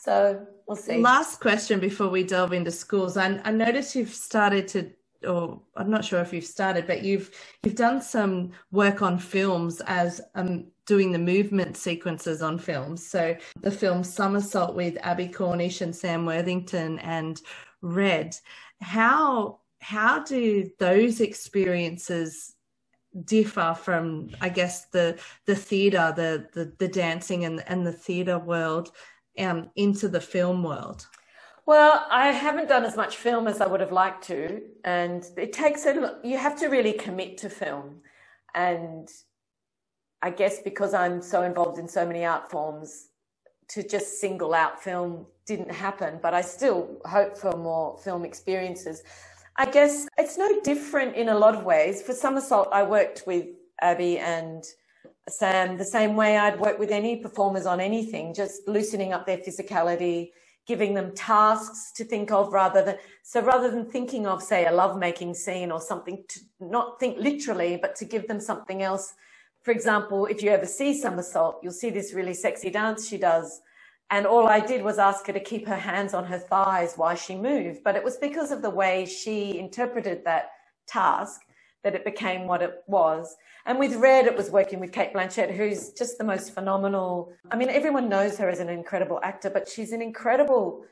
So 0.02 0.44
we'll 0.66 0.76
see. 0.76 0.98
Last 0.98 1.38
question 1.38 1.78
before 1.78 2.08
we 2.08 2.24
delve 2.24 2.52
into 2.52 2.72
schools. 2.72 3.16
I, 3.16 3.40
I 3.44 3.52
noticed 3.52 3.94
you've 3.94 4.12
started 4.12 4.66
to 4.68 4.90
or 5.28 5.62
I'm 5.76 5.88
not 5.88 6.04
sure 6.04 6.20
if 6.20 6.32
you've 6.32 6.44
started, 6.44 6.88
but 6.88 7.04
you've 7.04 7.30
you've 7.62 7.76
done 7.76 8.02
some 8.02 8.50
work 8.72 9.00
on 9.00 9.16
films 9.16 9.80
as 9.86 10.20
um, 10.34 10.66
doing 10.86 11.12
the 11.12 11.20
movement 11.20 11.76
sequences 11.76 12.42
on 12.42 12.58
films. 12.58 13.06
So 13.06 13.36
the 13.60 13.70
film 13.70 14.02
Somersault 14.02 14.74
with 14.74 14.98
Abbie 15.02 15.28
Cornish 15.28 15.82
and 15.82 15.94
Sam 15.94 16.26
Worthington 16.26 16.98
and 16.98 17.40
Red. 17.80 18.36
How 18.80 19.60
how 19.80 20.24
do 20.24 20.68
those 20.80 21.20
experiences 21.20 22.56
differ 23.24 23.76
from 23.80 24.30
I 24.40 24.48
guess 24.48 24.86
the 24.86 25.20
the 25.46 25.54
theatre, 25.54 26.12
the, 26.16 26.48
the 26.52 26.72
the 26.80 26.88
dancing 26.88 27.44
and 27.44 27.62
and 27.68 27.86
the 27.86 27.92
theatre 27.92 28.40
world 28.40 28.90
um, 29.38 29.70
into 29.76 30.08
the 30.08 30.20
film 30.20 30.62
world? 30.62 31.06
Well, 31.64 32.06
I 32.10 32.28
haven't 32.28 32.68
done 32.68 32.84
as 32.84 32.96
much 32.96 33.16
film 33.16 33.46
as 33.46 33.60
I 33.60 33.66
would 33.66 33.80
have 33.80 33.92
liked 33.92 34.24
to, 34.24 34.62
and 34.84 35.24
it 35.36 35.52
takes 35.52 35.86
a. 35.86 36.18
You 36.24 36.36
have 36.36 36.58
to 36.58 36.66
really 36.68 36.92
commit 36.92 37.38
to 37.38 37.48
film, 37.48 38.00
and 38.54 39.08
I 40.20 40.30
guess 40.30 40.60
because 40.62 40.92
I'm 40.92 41.22
so 41.22 41.42
involved 41.42 41.78
in 41.78 41.86
so 41.86 42.04
many 42.04 42.24
art 42.24 42.50
forms, 42.50 43.10
to 43.68 43.86
just 43.86 44.20
single 44.20 44.54
out 44.54 44.82
film 44.82 45.26
didn't 45.46 45.70
happen. 45.70 46.18
But 46.20 46.34
I 46.34 46.40
still 46.40 47.00
hope 47.04 47.38
for 47.38 47.56
more 47.56 47.96
film 47.98 48.24
experiences. 48.24 49.02
I 49.56 49.66
guess 49.66 50.08
it's 50.18 50.38
no 50.38 50.60
different 50.62 51.14
in 51.14 51.28
a 51.28 51.38
lot 51.38 51.54
of 51.54 51.64
ways. 51.64 52.02
For 52.02 52.12
Somersault, 52.12 52.68
I 52.72 52.82
worked 52.82 53.22
with 53.26 53.46
Abbie 53.80 54.18
and 54.18 54.64
Sam 55.28 55.78
the 55.78 55.84
same 55.84 56.16
way 56.16 56.36
I'd 56.36 56.58
work 56.60 56.78
with 56.78 56.90
any 56.90 57.16
performers 57.16 57.66
on 57.66 57.80
anything, 57.80 58.34
just 58.34 58.66
loosening 58.66 59.12
up 59.12 59.26
their 59.26 59.38
physicality 59.38 60.30
giving 60.66 60.94
them 60.94 61.14
tasks 61.14 61.92
to 61.96 62.04
think 62.04 62.30
of 62.30 62.52
rather 62.52 62.84
than 62.84 62.96
so 63.22 63.40
rather 63.40 63.70
than 63.70 63.84
thinking 63.84 64.26
of 64.26 64.42
say 64.42 64.66
a 64.66 64.72
lovemaking 64.72 65.34
scene 65.34 65.72
or 65.72 65.80
something 65.80 66.22
to 66.28 66.40
not 66.60 67.00
think 67.00 67.18
literally 67.18 67.78
but 67.80 67.96
to 67.96 68.04
give 68.04 68.28
them 68.28 68.40
something 68.40 68.82
else. 68.82 69.14
For 69.62 69.72
example 69.72 70.26
if 70.26 70.42
you 70.42 70.50
ever 70.50 70.66
see 70.66 70.94
somersault 70.98 71.58
you'll 71.62 71.72
see 71.72 71.90
this 71.90 72.14
really 72.14 72.34
sexy 72.34 72.70
dance 72.70 73.08
she 73.08 73.18
does. 73.18 73.60
And 74.10 74.26
all 74.26 74.46
i 74.46 74.60
did 74.60 74.82
was 74.82 74.98
ask 74.98 75.26
her 75.26 75.32
to 75.32 75.40
keep 75.40 75.66
her 75.66 75.76
hands 75.76 76.14
on 76.14 76.24
her 76.26 76.38
thighs 76.38 76.94
while 76.94 77.16
she 77.16 77.34
moved. 77.34 77.82
But 77.82 77.96
it 77.96 78.04
was 78.04 78.16
because 78.16 78.52
of 78.52 78.62
the 78.62 78.70
way 78.70 79.04
she 79.06 79.58
interpreted 79.58 80.24
that 80.24 80.50
task 80.86 81.40
that 81.84 81.94
it 81.94 82.04
became 82.04 82.46
what 82.46 82.62
it 82.62 82.82
was 82.86 83.36
and 83.64 83.78
with 83.78 83.94
Red, 83.94 84.26
it 84.26 84.36
was 84.36 84.50
working 84.50 84.80
with 84.80 84.92
Cate 84.92 85.12
Blanchett, 85.14 85.54
who's 85.54 85.92
just 85.92 86.18
the 86.18 86.24
most 86.24 86.52
phenomenal. 86.52 87.32
I 87.50 87.56
mean, 87.56 87.68
everyone 87.68 88.08
knows 88.08 88.36
her 88.38 88.48
as 88.48 88.58
an 88.58 88.68
incredible 88.68 89.20
actor, 89.22 89.50
but 89.50 89.68
she's 89.68 89.92
an 89.92 90.02
incredible 90.02 90.84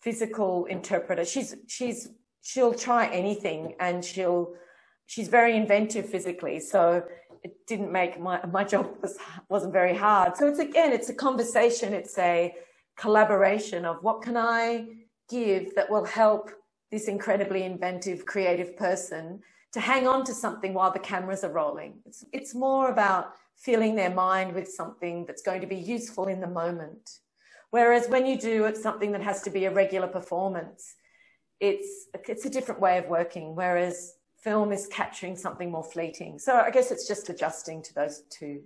physical 0.00 0.66
interpreter. 0.66 1.24
She's 1.24 1.56
she's 1.66 2.08
she'll 2.42 2.74
try 2.74 3.06
anything, 3.08 3.74
and 3.80 4.04
she'll 4.04 4.54
she's 5.06 5.26
very 5.26 5.56
inventive 5.56 6.08
physically. 6.08 6.60
So 6.60 7.02
it 7.42 7.54
didn't 7.66 7.90
make 7.90 8.20
my 8.20 8.44
my 8.46 8.62
job 8.72 8.88
was 9.02 9.18
wasn't 9.48 9.72
very 9.72 9.96
hard. 9.96 10.36
So 10.36 10.46
it's 10.46 10.60
again, 10.60 10.92
it's 10.92 11.08
a 11.08 11.14
conversation. 11.14 11.92
It's 11.92 12.16
a 12.18 12.54
collaboration 12.96 13.84
of 13.84 13.96
what 14.02 14.22
can 14.22 14.36
I 14.36 14.86
give 15.28 15.74
that 15.74 15.90
will 15.90 16.04
help 16.04 16.52
this 16.92 17.08
incredibly 17.08 17.64
inventive, 17.64 18.26
creative 18.26 18.76
person 18.76 19.40
to 19.72 19.80
hang 19.80 20.06
on 20.06 20.24
to 20.24 20.34
something 20.34 20.74
while 20.74 20.92
the 20.92 20.98
cameras 20.98 21.44
are 21.44 21.52
rolling. 21.52 22.00
It's, 22.04 22.24
it's 22.32 22.54
more 22.54 22.90
about 22.90 23.32
filling 23.56 23.94
their 23.94 24.10
mind 24.10 24.54
with 24.54 24.68
something 24.68 25.24
that's 25.26 25.42
going 25.42 25.60
to 25.60 25.66
be 25.66 25.76
useful 25.76 26.26
in 26.26 26.40
the 26.40 26.46
moment. 26.46 27.18
Whereas 27.70 28.08
when 28.08 28.26
you 28.26 28.38
do 28.38 28.66
it, 28.66 28.76
something 28.76 29.12
that 29.12 29.22
has 29.22 29.42
to 29.42 29.50
be 29.50 29.64
a 29.64 29.72
regular 29.72 30.08
performance, 30.08 30.94
it's, 31.58 32.08
it's 32.28 32.44
a 32.44 32.50
different 32.50 32.80
way 32.80 32.98
of 32.98 33.08
working. 33.08 33.54
Whereas 33.56 34.14
film 34.42 34.72
is 34.72 34.86
capturing 34.88 35.36
something 35.36 35.70
more 35.70 35.84
fleeting. 35.84 36.38
So 36.38 36.56
I 36.56 36.70
guess 36.70 36.90
it's 36.90 37.08
just 37.08 37.30
adjusting 37.30 37.82
to 37.84 37.94
those 37.94 38.24
two 38.28 38.60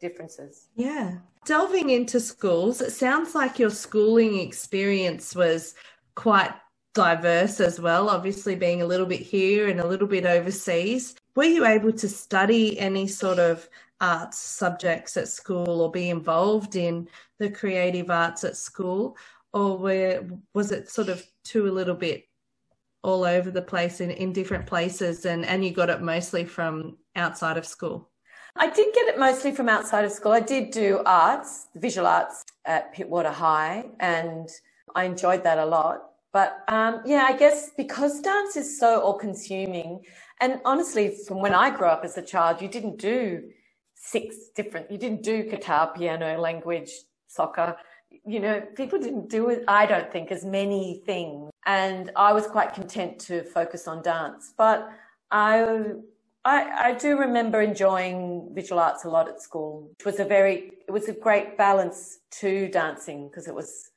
differences. 0.00 0.68
Yeah. 0.76 1.18
Delving 1.44 1.90
into 1.90 2.20
schools, 2.20 2.80
it 2.80 2.92
sounds 2.92 3.34
like 3.34 3.58
your 3.58 3.70
schooling 3.70 4.38
experience 4.38 5.34
was 5.34 5.74
quite 6.14 6.52
diverse 6.94 7.60
as 7.60 7.80
well, 7.80 8.08
obviously 8.08 8.54
being 8.54 8.82
a 8.82 8.86
little 8.86 9.06
bit 9.06 9.20
here 9.20 9.68
and 9.68 9.80
a 9.80 9.86
little 9.86 10.08
bit 10.08 10.26
overseas. 10.26 11.14
Were 11.36 11.44
you 11.44 11.64
able 11.64 11.92
to 11.92 12.08
study 12.08 12.78
any 12.78 13.06
sort 13.06 13.38
of 13.38 13.68
arts 14.00 14.38
subjects 14.38 15.16
at 15.16 15.28
school 15.28 15.80
or 15.80 15.90
be 15.90 16.10
involved 16.10 16.76
in 16.76 17.08
the 17.38 17.50
creative 17.50 18.10
arts 18.10 18.44
at 18.44 18.56
school? 18.56 19.16
Or 19.52 19.78
were, 19.78 20.26
was 20.54 20.72
it 20.72 20.88
sort 20.88 21.08
of 21.08 21.24
too 21.44 21.68
a 21.68 21.72
little 21.72 21.94
bit 21.94 22.24
all 23.02 23.24
over 23.24 23.50
the 23.50 23.62
place 23.62 24.00
in, 24.00 24.10
in 24.10 24.32
different 24.32 24.66
places 24.66 25.24
and, 25.24 25.44
and 25.46 25.64
you 25.64 25.72
got 25.72 25.90
it 25.90 26.02
mostly 26.02 26.44
from 26.44 26.96
outside 27.16 27.56
of 27.56 27.66
school? 27.66 28.10
I 28.56 28.68
did 28.68 28.92
get 28.94 29.08
it 29.08 29.18
mostly 29.18 29.52
from 29.52 29.68
outside 29.68 30.04
of 30.04 30.12
school. 30.12 30.32
I 30.32 30.40
did 30.40 30.70
do 30.70 31.02
arts, 31.06 31.68
visual 31.76 32.06
arts 32.06 32.44
at 32.64 32.94
Pittwater 32.94 33.32
High, 33.32 33.86
and 34.00 34.48
I 34.94 35.04
enjoyed 35.04 35.44
that 35.44 35.58
a 35.58 35.64
lot. 35.64 36.09
But 36.32 36.62
um, 36.68 37.02
yeah, 37.04 37.24
I 37.28 37.36
guess 37.36 37.70
because 37.76 38.20
dance 38.20 38.56
is 38.56 38.78
so 38.78 39.00
all 39.00 39.14
consuming, 39.14 40.02
and 40.40 40.60
honestly, 40.64 41.16
from 41.26 41.40
when 41.40 41.54
I 41.54 41.70
grew 41.70 41.88
up 41.88 42.04
as 42.04 42.16
a 42.16 42.22
child, 42.22 42.62
you 42.62 42.68
didn't 42.68 42.98
do 42.98 43.50
six 43.94 44.36
different, 44.54 44.90
you 44.90 44.98
didn't 44.98 45.22
do 45.22 45.42
guitar, 45.42 45.92
piano, 45.94 46.38
language, 46.38 46.90
soccer. 47.26 47.76
You 48.24 48.40
know, 48.40 48.60
people 48.74 48.98
didn't 48.98 49.28
do 49.28 49.50
it, 49.50 49.64
I 49.68 49.86
don't 49.86 50.10
think, 50.10 50.30
as 50.30 50.44
many 50.44 51.02
things. 51.04 51.50
And 51.66 52.10
I 52.16 52.32
was 52.32 52.46
quite 52.46 52.74
content 52.74 53.18
to 53.20 53.44
focus 53.44 53.86
on 53.86 54.02
dance. 54.02 54.54
But 54.56 54.88
I, 55.30 55.92
I, 56.44 56.88
I 56.88 56.94
do 56.94 57.18
remember 57.18 57.60
enjoying 57.60 58.50
visual 58.52 58.80
arts 58.80 59.04
a 59.04 59.10
lot 59.10 59.28
at 59.28 59.42
school, 59.42 59.90
which 59.98 60.06
was 60.06 60.20
a 60.20 60.24
very, 60.24 60.72
it 60.88 60.90
was 60.90 61.08
a 61.08 61.12
great 61.12 61.58
balance 61.58 62.18
to 62.40 62.68
dancing 62.68 63.28
because 63.28 63.46
it 63.46 63.54
was, 63.54 63.90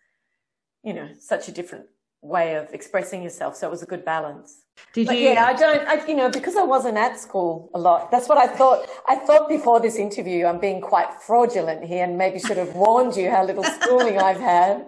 you 0.83 0.93
know, 0.93 1.09
such 1.19 1.47
a 1.47 1.51
different 1.51 1.85
way 2.23 2.55
of 2.55 2.73
expressing 2.73 3.21
yourself. 3.21 3.55
So 3.55 3.67
it 3.67 3.71
was 3.71 3.83
a 3.83 3.85
good 3.85 4.05
balance. 4.05 4.63
Did 4.93 5.07
but 5.07 5.17
you? 5.17 5.29
Yeah, 5.29 5.45
I 5.45 5.53
don't. 5.53 5.87
I, 5.87 6.05
you 6.07 6.15
know, 6.15 6.29
because 6.29 6.55
I 6.55 6.63
wasn't 6.63 6.97
at 6.97 7.19
school 7.19 7.69
a 7.75 7.79
lot. 7.79 8.09
That's 8.09 8.27
what 8.27 8.37
I 8.37 8.47
thought. 8.47 8.87
I 9.07 9.15
thought 9.15 9.47
before 9.47 9.79
this 9.79 9.97
interview, 9.97 10.45
I'm 10.45 10.59
being 10.59 10.81
quite 10.81 11.13
fraudulent 11.21 11.83
here, 11.83 12.03
and 12.03 12.17
maybe 12.17 12.39
should 12.39 12.57
have 12.57 12.73
warned 12.85 13.15
you 13.15 13.29
how 13.29 13.43
little 13.45 13.63
schooling 13.63 14.17
I've 14.17 14.39
had. 14.39 14.87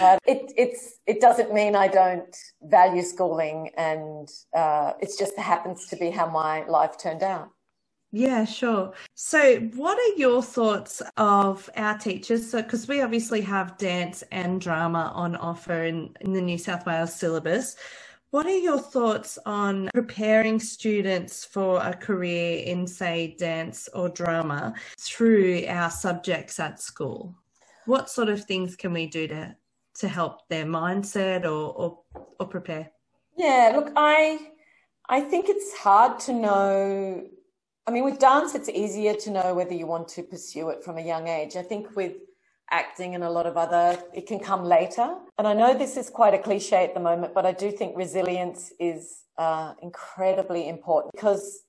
Uh, 0.00 0.18
it, 0.26 0.52
it's 0.56 0.98
it 1.06 1.20
doesn't 1.20 1.54
mean 1.54 1.76
I 1.76 1.88
don't 1.88 2.34
value 2.62 3.02
schooling, 3.02 3.70
and 3.76 4.28
uh, 4.56 4.92
it 5.00 5.10
just 5.18 5.38
happens 5.38 5.86
to 5.88 5.96
be 5.96 6.10
how 6.10 6.28
my 6.28 6.64
life 6.66 6.98
turned 6.98 7.22
out. 7.22 7.50
Yeah, 8.12 8.44
sure. 8.44 8.92
So, 9.14 9.60
what 9.76 9.96
are 9.96 10.18
your 10.18 10.42
thoughts 10.42 11.00
of 11.16 11.70
our 11.76 11.96
teachers? 11.96 12.50
So, 12.50 12.60
because 12.60 12.88
we 12.88 13.02
obviously 13.02 13.40
have 13.42 13.78
dance 13.78 14.24
and 14.32 14.60
drama 14.60 15.12
on 15.14 15.36
offer 15.36 15.84
in, 15.84 16.16
in 16.20 16.32
the 16.32 16.40
New 16.40 16.58
South 16.58 16.86
Wales 16.86 17.14
syllabus. 17.14 17.76
What 18.30 18.46
are 18.46 18.58
your 18.58 18.78
thoughts 18.78 19.38
on 19.46 19.90
preparing 19.94 20.58
students 20.58 21.44
for 21.44 21.80
a 21.82 21.94
career 21.94 22.64
in, 22.64 22.86
say, 22.86 23.36
dance 23.38 23.88
or 23.94 24.08
drama 24.08 24.74
through 24.98 25.66
our 25.68 25.90
subjects 25.90 26.58
at 26.58 26.80
school? 26.80 27.36
What 27.86 28.10
sort 28.10 28.28
of 28.28 28.44
things 28.44 28.74
can 28.74 28.92
we 28.92 29.06
do 29.06 29.28
to 29.28 29.56
to 29.92 30.08
help 30.08 30.48
their 30.48 30.64
mindset 30.64 31.44
or 31.44 31.72
or, 31.72 31.98
or 32.40 32.46
prepare? 32.46 32.90
Yeah, 33.36 33.72
look, 33.76 33.92
I 33.94 34.50
I 35.08 35.20
think 35.20 35.48
it's 35.48 35.76
hard 35.76 36.18
to 36.20 36.32
know 36.32 37.26
I 37.90 37.92
mean, 37.92 38.04
with 38.04 38.20
dance, 38.20 38.54
it's 38.54 38.68
easier 38.68 39.14
to 39.14 39.32
know 39.32 39.52
whether 39.52 39.74
you 39.74 39.84
want 39.84 40.06
to 40.10 40.22
pursue 40.22 40.68
it 40.68 40.84
from 40.84 40.96
a 40.96 41.00
young 41.00 41.26
age. 41.26 41.56
I 41.56 41.62
think 41.62 41.96
with 41.96 42.12
acting 42.70 43.16
and 43.16 43.24
a 43.24 43.28
lot 43.28 43.46
of 43.46 43.56
other, 43.56 44.00
it 44.14 44.28
can 44.28 44.38
come 44.38 44.64
later. 44.64 45.16
And 45.38 45.48
I 45.48 45.54
know 45.54 45.76
this 45.76 45.96
is 45.96 46.08
quite 46.08 46.32
a 46.32 46.38
cliche 46.38 46.84
at 46.84 46.94
the 46.94 47.00
moment, 47.00 47.34
but 47.34 47.44
I 47.44 47.50
do 47.50 47.72
think 47.72 47.96
resilience 47.96 48.72
is 48.78 49.24
uh, 49.38 49.74
incredibly 49.82 50.68
important 50.68 51.10
because, 51.16 51.64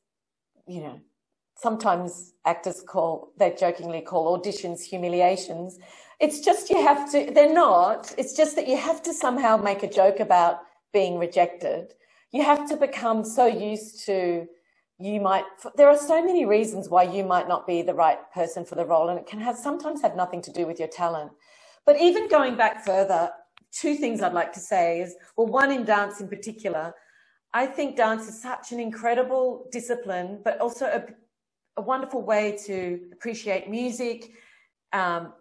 you 0.67 0.81
know, 0.81 1.01
sometimes 1.57 2.33
actors 2.45 2.83
call, 2.87 3.33
they 3.39 3.55
jokingly 3.59 4.01
call 4.01 4.37
auditions 4.37 4.83
humiliations. 4.83 5.79
It's 6.19 6.39
just 6.39 6.69
you 6.69 6.83
have 6.83 7.11
to, 7.13 7.31
they're 7.33 7.51
not. 7.51 8.13
It's 8.15 8.33
just 8.33 8.55
that 8.57 8.67
you 8.67 8.77
have 8.77 9.01
to 9.03 9.13
somehow 9.15 9.57
make 9.57 9.81
a 9.81 9.89
joke 9.89 10.19
about 10.19 10.59
being 10.93 11.17
rejected. 11.17 11.95
You 12.31 12.43
have 12.43 12.69
to 12.69 12.77
become 12.77 13.25
so 13.25 13.47
used 13.47 14.05
to 14.05 14.45
you 15.01 15.19
might, 15.19 15.43
there 15.75 15.89
are 15.89 15.97
so 15.97 16.23
many 16.23 16.45
reasons 16.45 16.89
why 16.89 17.03
you 17.03 17.23
might 17.23 17.47
not 17.47 17.65
be 17.65 17.81
the 17.81 17.93
right 17.93 18.19
person 18.33 18.63
for 18.63 18.75
the 18.75 18.85
role, 18.85 19.09
and 19.09 19.19
it 19.19 19.25
can 19.25 19.39
have 19.39 19.57
sometimes 19.57 20.01
have 20.01 20.15
nothing 20.15 20.41
to 20.43 20.51
do 20.51 20.67
with 20.67 20.79
your 20.79 20.87
talent. 20.87 21.31
But 21.85 21.99
even 21.99 22.29
going 22.29 22.55
back 22.55 22.85
further, 22.85 23.31
two 23.71 23.95
things 23.95 24.21
I'd 24.21 24.33
like 24.33 24.53
to 24.53 24.59
say 24.59 25.01
is 25.01 25.15
well, 25.35 25.47
one 25.47 25.71
in 25.71 25.83
dance 25.83 26.21
in 26.21 26.27
particular, 26.27 26.93
I 27.53 27.65
think 27.65 27.97
dance 27.97 28.27
is 28.27 28.41
such 28.41 28.71
an 28.71 28.79
incredible 28.79 29.67
discipline, 29.71 30.39
but 30.43 30.59
also 30.59 30.85
a, 30.85 31.03
a 31.77 31.81
wonderful 31.81 32.21
way 32.21 32.57
to 32.65 32.99
appreciate 33.11 33.69
music, 33.69 34.31
um, 34.93 35.33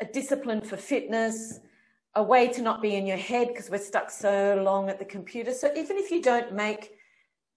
a 0.00 0.06
discipline 0.06 0.62
for 0.62 0.76
fitness, 0.76 1.60
a 2.14 2.22
way 2.22 2.48
to 2.48 2.62
not 2.62 2.80
be 2.80 2.94
in 2.94 3.06
your 3.06 3.16
head 3.16 3.48
because 3.48 3.70
we're 3.70 3.78
stuck 3.78 4.10
so 4.10 4.60
long 4.64 4.88
at 4.88 4.98
the 4.98 5.04
computer. 5.04 5.52
So 5.52 5.70
even 5.76 5.96
if 5.96 6.10
you 6.10 6.22
don't 6.22 6.54
make 6.54 6.92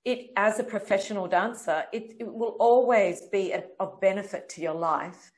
it 0.08 0.32
as 0.38 0.58
a 0.58 0.64
professional 0.64 1.28
dancer, 1.28 1.84
it, 1.92 2.14
it 2.18 2.34
will 2.34 2.56
always 2.60 3.24
be 3.30 3.52
a, 3.52 3.66
of 3.82 4.00
benefit 4.00 4.48
to 4.48 4.62
your 4.62 4.74
life. 4.74 5.32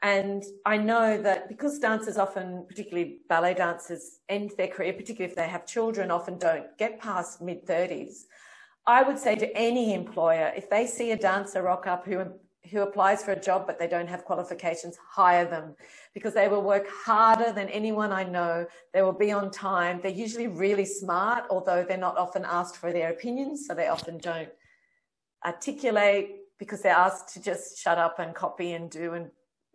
And 0.00 0.44
I 0.64 0.76
know 0.76 1.20
that 1.20 1.48
because 1.48 1.80
dancers 1.80 2.16
often, 2.16 2.64
particularly 2.68 3.18
ballet 3.28 3.54
dancers, 3.54 4.20
end 4.28 4.52
their 4.56 4.68
career, 4.68 4.92
particularly 4.92 5.30
if 5.30 5.36
they 5.36 5.48
have 5.48 5.66
children, 5.66 6.12
often 6.12 6.38
don't 6.38 6.66
get 6.78 7.00
past 7.00 7.42
mid 7.42 7.66
30s. 7.66 8.26
I 8.86 9.02
would 9.02 9.18
say 9.18 9.34
to 9.34 9.56
any 9.56 9.92
employer, 9.92 10.52
if 10.56 10.70
they 10.70 10.86
see 10.86 11.10
a 11.10 11.16
dancer 11.16 11.62
rock 11.62 11.88
up 11.88 12.06
who 12.06 12.24
who 12.70 12.80
applies 12.80 13.24
for 13.24 13.32
a 13.32 13.40
job 13.40 13.66
but 13.66 13.78
they 13.78 13.88
don't 13.88 14.08
have 14.08 14.24
qualifications, 14.24 14.96
hire 14.96 15.44
them 15.44 15.74
because 16.14 16.34
they 16.34 16.48
will 16.48 16.62
work 16.62 16.86
harder 16.88 17.52
than 17.52 17.68
anyone 17.68 18.12
I 18.12 18.24
know. 18.24 18.66
They 18.92 19.02
will 19.02 19.12
be 19.12 19.32
on 19.32 19.50
time. 19.50 20.00
They're 20.02 20.12
usually 20.12 20.46
really 20.46 20.84
smart, 20.84 21.44
although 21.50 21.84
they're 21.86 21.96
not 21.96 22.16
often 22.16 22.44
asked 22.44 22.76
for 22.76 22.92
their 22.92 23.10
opinions, 23.10 23.66
so 23.66 23.74
they 23.74 23.88
often 23.88 24.18
don't 24.18 24.48
articulate 25.44 26.36
because 26.58 26.82
they're 26.82 26.94
asked 26.94 27.34
to 27.34 27.42
just 27.42 27.78
shut 27.78 27.98
up 27.98 28.18
and 28.18 28.34
copy 28.34 28.72
and 28.72 28.90
do 28.90 29.14
and 29.14 29.30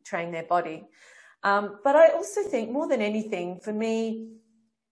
train 0.05 0.31
their 0.31 0.43
body. 0.43 0.87
Um, 1.43 1.79
but 1.83 1.95
I 1.95 2.09
also 2.09 2.43
think 2.43 2.71
more 2.71 2.87
than 2.87 3.01
anything, 3.01 3.59
for 3.59 3.73
me, 3.73 4.29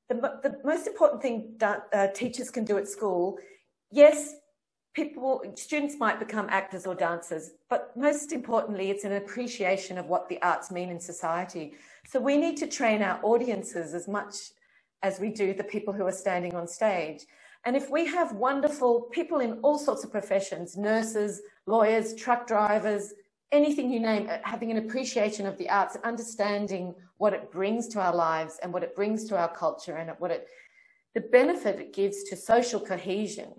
the, 0.09 0.15
the 0.15 0.59
most 0.63 0.87
important 0.87 1.21
thing 1.21 1.55
that 1.59 1.87
uh, 1.93 2.07
teachers 2.07 2.49
can 2.49 2.65
do 2.65 2.77
at 2.77 2.87
school, 2.87 3.39
yes, 3.91 4.35
people, 4.95 5.41
students 5.55 5.97
might 5.99 6.19
become 6.19 6.47
actors 6.49 6.87
or 6.87 6.95
dancers, 6.95 7.51
but 7.69 7.95
most 7.97 8.31
importantly, 8.31 8.89
it's 8.89 9.03
an 9.03 9.13
appreciation 9.13 9.97
of 9.97 10.07
what 10.07 10.27
the 10.29 10.41
arts 10.41 10.71
mean 10.71 10.89
in 10.89 10.99
society. 10.99 11.73
So 12.07 12.19
we 12.19 12.37
need 12.37 12.57
to 12.57 12.67
train 12.67 13.01
our 13.01 13.19
audiences 13.21 13.93
as 13.93 14.07
much 14.07 14.35
as 15.03 15.19
we 15.19 15.29
do 15.29 15.53
the 15.53 15.63
people 15.63 15.93
who 15.93 16.05
are 16.07 16.13
standing 16.13 16.55
on 16.55 16.67
stage. 16.67 17.25
And 17.65 17.75
if 17.75 17.89
we 17.89 18.05
have 18.05 18.31
wonderful 18.33 19.01
people 19.11 19.39
in 19.39 19.59
all 19.63 19.77
sorts 19.77 20.03
of 20.03 20.11
professions, 20.11 20.77
nurses, 20.77 21.41
lawyers, 21.67 22.15
truck 22.15 22.47
drivers, 22.47 23.13
anything 23.51 23.91
you 23.91 23.99
name, 23.99 24.29
uh, 24.29 24.37
having 24.43 24.71
an 24.71 24.77
appreciation 24.77 25.45
of 25.45 25.57
the 25.57 25.69
arts 25.69 25.95
and 25.95 26.03
understanding 26.05 26.95
what 27.17 27.33
it 27.33 27.51
brings 27.51 27.87
to 27.89 27.99
our 27.99 28.15
lives 28.15 28.59
and 28.63 28.71
what 28.71 28.83
it 28.83 28.95
brings 28.95 29.25
to 29.25 29.37
our 29.37 29.53
culture 29.53 29.97
and 29.97 30.11
what 30.19 30.31
it, 30.31 30.47
the 31.15 31.21
benefit 31.21 31.79
it 31.79 31.93
gives 31.93 32.23
to 32.23 32.35
social 32.35 32.79
cohesion 32.79 33.51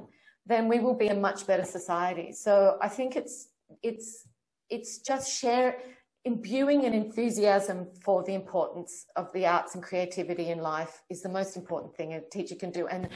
then 0.46 0.68
we 0.68 0.78
will 0.78 0.94
be 0.94 1.08
a 1.08 1.14
much 1.14 1.46
better 1.46 1.64
society. 1.64 2.32
So 2.32 2.78
I 2.80 2.88
think 2.88 3.16
it's 3.16 3.48
it's 3.82 4.28
it's 4.70 4.98
just 4.98 5.32
share 5.32 5.78
imbuing 6.24 6.84
an 6.84 6.92
enthusiasm 6.92 7.86
for 8.04 8.24
the 8.24 8.34
importance 8.34 9.06
of 9.14 9.32
the 9.32 9.46
arts 9.46 9.74
and 9.74 9.82
creativity 9.82 10.50
in 10.50 10.58
life 10.58 11.02
is 11.08 11.22
the 11.22 11.28
most 11.28 11.56
important 11.56 11.94
thing 11.96 12.14
a 12.14 12.20
teacher 12.20 12.56
can 12.56 12.70
do 12.70 12.88
and 12.88 13.08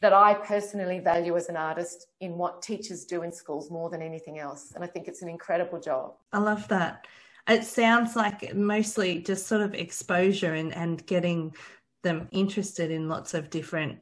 that 0.00 0.14
I 0.14 0.34
personally 0.34 0.98
value 0.98 1.36
as 1.36 1.48
an 1.48 1.56
artist 1.56 2.06
in 2.20 2.38
what 2.38 2.62
teachers 2.62 3.04
do 3.04 3.22
in 3.22 3.30
schools 3.30 3.70
more 3.70 3.90
than 3.90 4.02
anything 4.02 4.38
else. 4.38 4.72
And 4.74 4.82
I 4.82 4.86
think 4.86 5.08
it's 5.08 5.22
an 5.22 5.28
incredible 5.28 5.78
job. 5.78 6.14
I 6.32 6.38
love 6.38 6.66
that. 6.68 7.06
It 7.48 7.64
sounds 7.64 8.16
like 8.16 8.54
mostly 8.54 9.20
just 9.20 9.46
sort 9.46 9.60
of 9.60 9.74
exposure 9.74 10.54
and, 10.54 10.74
and 10.74 11.04
getting 11.06 11.54
them 12.02 12.28
interested 12.32 12.90
in 12.90 13.08
lots 13.08 13.34
of 13.34 13.50
different 13.50 13.98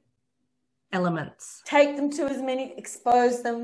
elements. 0.96 1.62
Take 1.64 1.94
them 1.98 2.08
to 2.18 2.22
as 2.34 2.40
many, 2.50 2.64
expose 2.76 3.42
them, 3.42 3.60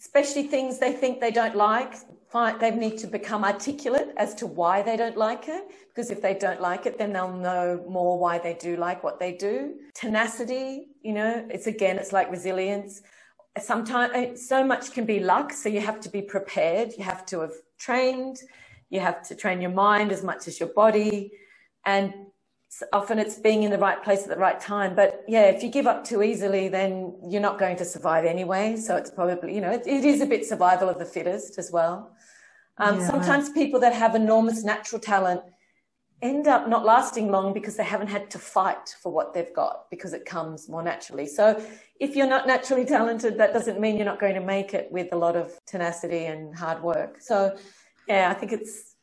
especially 0.00 0.44
things 0.54 0.78
they 0.78 0.92
think 0.92 1.20
they 1.20 1.34
don't 1.40 1.56
like. 1.56 1.92
They 2.60 2.70
need 2.70 2.98
to 2.98 3.08
become 3.18 3.42
articulate 3.44 4.10
as 4.24 4.30
to 4.40 4.46
why 4.46 4.82
they 4.88 4.96
don't 5.02 5.16
like 5.16 5.44
it. 5.48 5.64
Because 5.88 6.10
if 6.10 6.20
they 6.26 6.34
don't 6.34 6.60
like 6.70 6.82
it, 6.88 6.94
then 7.00 7.10
they'll 7.12 7.38
know 7.48 7.84
more 7.88 8.14
why 8.24 8.38
they 8.38 8.54
do 8.68 8.76
like 8.76 9.02
what 9.02 9.18
they 9.18 9.32
do. 9.32 9.54
Tenacity, 9.94 10.68
you 11.02 11.14
know, 11.18 11.32
it's 11.54 11.66
again, 11.66 11.96
it's 11.98 12.12
like 12.18 12.30
resilience. 12.30 13.02
Sometimes 13.72 14.12
eh, 14.14 14.34
so 14.36 14.58
much 14.72 14.92
can 14.92 15.04
be 15.14 15.18
luck. 15.32 15.52
So 15.52 15.68
you 15.68 15.80
have 15.80 16.00
to 16.00 16.10
be 16.10 16.22
prepared. 16.22 16.88
You 16.98 17.04
have 17.12 17.24
to 17.30 17.40
have 17.40 17.56
trained. 17.86 18.36
You 18.90 19.00
have 19.00 19.18
to 19.28 19.34
train 19.34 19.60
your 19.60 19.74
mind 19.88 20.12
as 20.12 20.22
much 20.22 20.42
as 20.48 20.60
your 20.60 20.72
body. 20.82 21.32
And 21.84 22.06
often 22.92 23.18
it's 23.18 23.38
being 23.38 23.62
in 23.62 23.70
the 23.70 23.78
right 23.78 24.02
place 24.02 24.22
at 24.22 24.28
the 24.28 24.36
right 24.36 24.60
time. 24.60 24.94
But 24.94 25.24
yeah, 25.26 25.44
if 25.44 25.62
you 25.62 25.70
give 25.70 25.86
up 25.86 26.04
too 26.04 26.22
easily, 26.22 26.68
then 26.68 27.14
you're 27.26 27.40
not 27.40 27.58
going 27.58 27.76
to 27.76 27.84
survive 27.84 28.24
anyway. 28.24 28.76
So 28.76 28.96
it's 28.96 29.10
probably, 29.10 29.54
you 29.54 29.60
know, 29.60 29.70
it, 29.70 29.86
it 29.86 30.04
is 30.04 30.20
a 30.20 30.26
bit 30.26 30.46
survival 30.46 30.88
of 30.88 30.98
the 30.98 31.04
fittest 31.04 31.58
as 31.58 31.70
well. 31.70 32.12
Um, 32.76 33.00
yeah, 33.00 33.06
sometimes 33.08 33.50
people 33.50 33.80
that 33.80 33.94
have 33.94 34.14
enormous 34.14 34.64
natural 34.64 35.00
talent 35.00 35.40
end 36.20 36.48
up 36.48 36.68
not 36.68 36.84
lasting 36.84 37.30
long 37.30 37.52
because 37.52 37.76
they 37.76 37.84
haven't 37.84 38.08
had 38.08 38.28
to 38.30 38.38
fight 38.38 38.94
for 39.00 39.12
what 39.12 39.32
they've 39.32 39.54
got 39.54 39.88
because 39.90 40.12
it 40.12 40.24
comes 40.24 40.68
more 40.68 40.82
naturally. 40.82 41.26
So 41.26 41.62
if 42.00 42.16
you're 42.16 42.26
not 42.26 42.46
naturally 42.46 42.84
talented, 42.84 43.38
that 43.38 43.52
doesn't 43.52 43.80
mean 43.80 43.96
you're 43.96 44.04
not 44.04 44.20
going 44.20 44.34
to 44.34 44.40
make 44.40 44.74
it 44.74 44.90
with 44.90 45.12
a 45.12 45.16
lot 45.16 45.36
of 45.36 45.58
tenacity 45.64 46.26
and 46.26 46.56
hard 46.56 46.82
work. 46.82 47.20
So 47.20 47.56
yeah, 48.08 48.30
I 48.30 48.34
think 48.34 48.52
it's, 48.52 48.94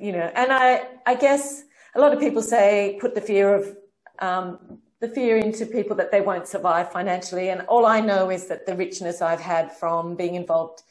you 0.00 0.12
know, 0.12 0.30
and 0.34 0.52
I, 0.52 0.86
I 1.06 1.14
guess, 1.14 1.62
a 1.96 2.00
lot 2.00 2.12
of 2.12 2.20
people 2.20 2.42
say 2.42 2.98
put 3.00 3.14
the 3.14 3.20
fear 3.20 3.54
of 3.54 3.76
um, 4.18 4.78
the 5.00 5.08
fear 5.08 5.36
into 5.36 5.66
people 5.66 5.96
that 5.96 6.10
they 6.10 6.20
won't 6.20 6.46
survive 6.46 6.92
financially. 6.92 7.48
And 7.48 7.62
all 7.62 7.86
I 7.86 8.00
know 8.00 8.30
is 8.30 8.46
that 8.48 8.66
the 8.66 8.76
richness 8.76 9.22
I've 9.22 9.40
had 9.40 9.72
from 9.72 10.14
being 10.14 10.34
involved 10.34 10.82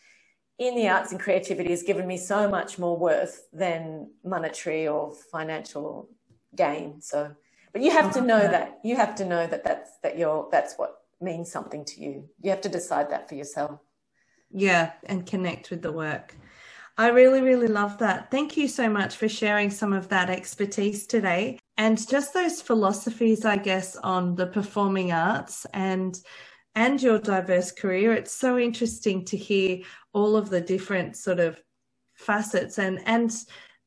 in 0.58 0.76
the 0.76 0.88
arts 0.88 1.12
and 1.12 1.20
creativity 1.20 1.70
has 1.72 1.84
given 1.84 2.08
me 2.08 2.18
so 2.18 2.50
much 2.50 2.80
more 2.80 2.98
worth 2.98 3.48
than 3.52 4.10
monetary 4.24 4.88
or 4.88 5.14
financial 5.32 6.10
gain. 6.56 7.02
So, 7.02 7.36
but 7.74 7.82
you 7.82 7.92
have 7.92 8.14
to 8.14 8.22
know 8.22 8.40
that 8.40 8.80
you 8.84 8.96
have 8.96 9.16
to 9.16 9.26
know 9.26 9.48
that 9.48 9.64
that's 9.64 9.92
that 10.02 10.18
you're 10.18 10.48
that's 10.52 10.76
what 10.76 11.02
means 11.20 11.52
something 11.52 11.84
to 11.86 12.02
you. 12.02 12.30
You 12.42 12.52
have 12.52 12.62
to 12.62 12.70
decide 12.70 13.10
that 13.12 13.28
for 13.28 13.36
yourself. 13.36 13.80
Yeah, 14.50 14.94
and 15.04 15.26
connect 15.26 15.72
with 15.72 15.82
the 15.82 15.92
work. 15.92 16.36
I 16.98 17.10
really, 17.10 17.42
really 17.42 17.68
love 17.68 17.98
that. 17.98 18.32
Thank 18.32 18.56
you 18.56 18.70
so 18.70 18.90
much 18.90 19.18
for 19.18 19.28
sharing 19.28 19.70
some 19.70 19.92
of 19.92 20.08
that 20.10 20.30
expertise 20.30 21.06
today 21.06 21.60
and 21.78 22.08
just 22.08 22.34
those 22.34 22.62
philosophies, 22.62 23.44
I 23.44 23.58
guess, 23.58 23.98
on 23.98 24.36
the 24.36 24.48
performing 24.48 25.12
arts 25.12 25.66
and 25.74 26.18
and 26.78 27.02
your 27.02 27.20
diverse 27.20 27.72
career. 27.72 28.14
It's 28.14 28.34
so 28.34 28.58
interesting 28.58 29.26
to 29.26 29.38
hear 29.38 29.80
all 30.14 30.36
of 30.38 30.50
the 30.50 30.62
different 30.62 31.18
sort 31.18 31.40
of 31.40 31.60
facets 32.14 32.80
and 32.80 33.02
and 33.06 33.34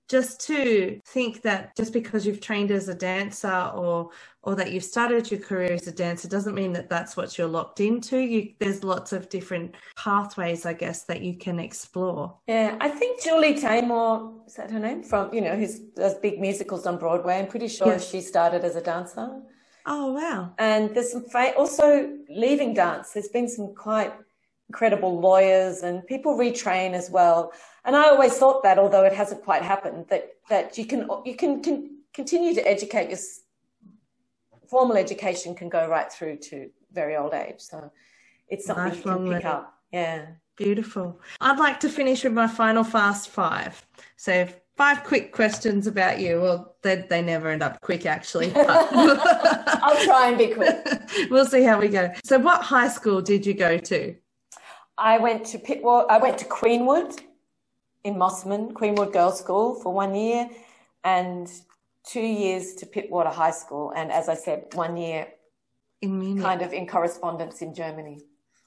just 0.09 0.41
to 0.47 1.01
think 1.07 1.43
that 1.43 1.77
just 1.77 1.93
because 1.93 2.27
you've 2.27 2.41
trained 2.41 2.71
as 2.71 2.89
a 2.89 2.95
dancer 2.95 3.71
or 3.75 4.11
or 4.43 4.55
that 4.55 4.73
you've 4.73 4.85
started 4.85 5.31
your 5.31 5.41
career 5.41 5.73
as 5.73 5.87
a 5.87 5.93
dancer 5.93 6.29
doesn't 6.29 6.55
mean 6.55 6.73
that 6.73 6.89
that's 6.89 7.17
what 7.17 7.37
you're 7.37 7.47
locked 7.47 7.81
into. 7.81 8.19
You 8.19 8.55
there's 8.59 8.83
lots 8.83 9.13
of 9.13 9.29
different 9.29 9.75
pathways 9.97 10.65
i 10.65 10.73
guess 10.73 11.05
that 11.05 11.21
you 11.23 11.37
can 11.37 11.59
explore. 11.59 12.35
Yeah 12.47 12.77
i 12.81 12.89
think 12.89 13.23
julie 13.23 13.55
taymor 13.55 14.39
is 14.49 14.55
that 14.55 14.71
her 14.71 14.79
name? 14.79 15.03
From 15.03 15.33
you 15.33 15.43
know 15.43 15.57
who's 15.57 15.79
does 15.79 16.15
big 16.15 16.41
musicals 16.41 16.87
on 16.87 16.99
broadway. 16.99 17.39
I'm 17.39 17.47
pretty 17.47 17.69
sure 17.69 17.89
yes. 17.89 18.11
she 18.11 18.23
started 18.23 18.65
as 18.65 18.77
a 18.77 18.81
dancer. 18.81 19.43
Oh 19.85 20.13
wow. 20.13 20.55
And 20.59 20.95
there's 20.95 21.13
some 21.13 21.25
fa- 21.25 21.55
also 21.57 22.11
leaving 22.31 22.73
dance. 22.73 23.13
There's 23.13 23.29
been 23.29 23.49
some 23.49 23.75
quite 23.75 24.13
incredible 24.71 25.21
lawyers 25.21 25.83
and 25.83 26.07
people 26.07 26.37
retrain 26.37 26.93
as 26.93 27.11
well 27.11 27.53
and 27.89 27.97
I 27.97 28.11
always 28.11 28.37
thought 28.37 28.63
that, 28.65 28.79
although 28.79 29.05
it 29.05 29.15
hasn't 29.15 29.43
quite 29.43 29.63
happened, 29.63 30.05
that 30.11 30.35
that 30.51 30.77
you 30.77 30.85
can 30.85 31.09
you 31.25 31.35
can, 31.35 31.63
can 31.63 31.97
continue 32.13 32.55
to 32.55 32.69
educate 32.69 33.09
your 33.09 33.19
formal 34.69 34.99
education 34.99 35.55
can 35.55 35.71
go 35.71 35.89
right 35.89 36.13
through 36.13 36.37
to 36.37 36.69
very 36.93 37.17
old 37.17 37.33
age. 37.33 37.61
So 37.61 37.91
it's 38.47 38.67
something 38.67 38.85
Lifelong 38.85 39.25
you 39.25 39.33
can 39.33 39.41
pick 39.41 39.47
up. 39.47 39.75
Yeah. 39.91 40.27
Beautiful. 40.57 41.19
I'd 41.41 41.59
like 41.59 41.81
to 41.81 41.89
finish 41.89 42.25
with 42.25 42.35
my 42.35 42.47
final 42.47 42.85
fast 42.85 43.31
five. 43.31 43.87
So 44.17 44.47
five 44.77 45.03
quick 45.03 45.33
questions 45.33 45.87
about 45.87 46.21
you. 46.21 46.43
Well, 46.43 46.77
they, 46.83 47.07
they 47.09 47.23
never 47.23 47.49
end 47.49 47.63
up 47.63 47.81
quick, 47.81 48.05
actually. 48.05 48.53
I'll 48.57 50.05
try 50.05 50.29
and 50.29 50.37
be 50.37 50.49
quick. 50.49 50.87
we'll 51.31 51.47
see 51.47 51.63
how 51.63 51.81
we 51.81 51.89
go. 51.89 52.13
So, 52.25 52.39
what 52.39 52.61
high 52.63 52.89
school 52.89 53.23
did 53.23 53.47
you 53.47 53.55
go 53.55 53.79
to? 53.79 54.15
I 54.99 55.17
went 55.19 55.47
to 55.47 55.59
Pittwater. 55.59 56.07
I 56.11 56.19
went 56.19 56.37
to 56.39 56.45
Queenwood 56.45 57.23
in 58.05 58.15
Mosman, 58.15 58.75
Queenwood 58.75 59.13
Girls' 59.13 59.39
School 59.39 59.75
for 59.75 59.93
one 59.93 60.15
year, 60.15 60.49
and 61.05 61.51
two 62.05 62.21
years 62.21 62.75
to 62.75 62.87
Pittwater 62.87 63.33
High 63.33 63.51
School, 63.51 63.93
and 63.95 64.11
as 64.11 64.29
I 64.29 64.35
said, 64.35 64.67
one 64.75 64.97
year 64.97 65.29
in 66.01 66.19
Munich. 66.19 66.43
kind 66.43 66.63
of 66.63 66.73
in 66.73 66.87
correspondence 66.87 67.63
in 67.63 67.75
Germany. 67.75 68.21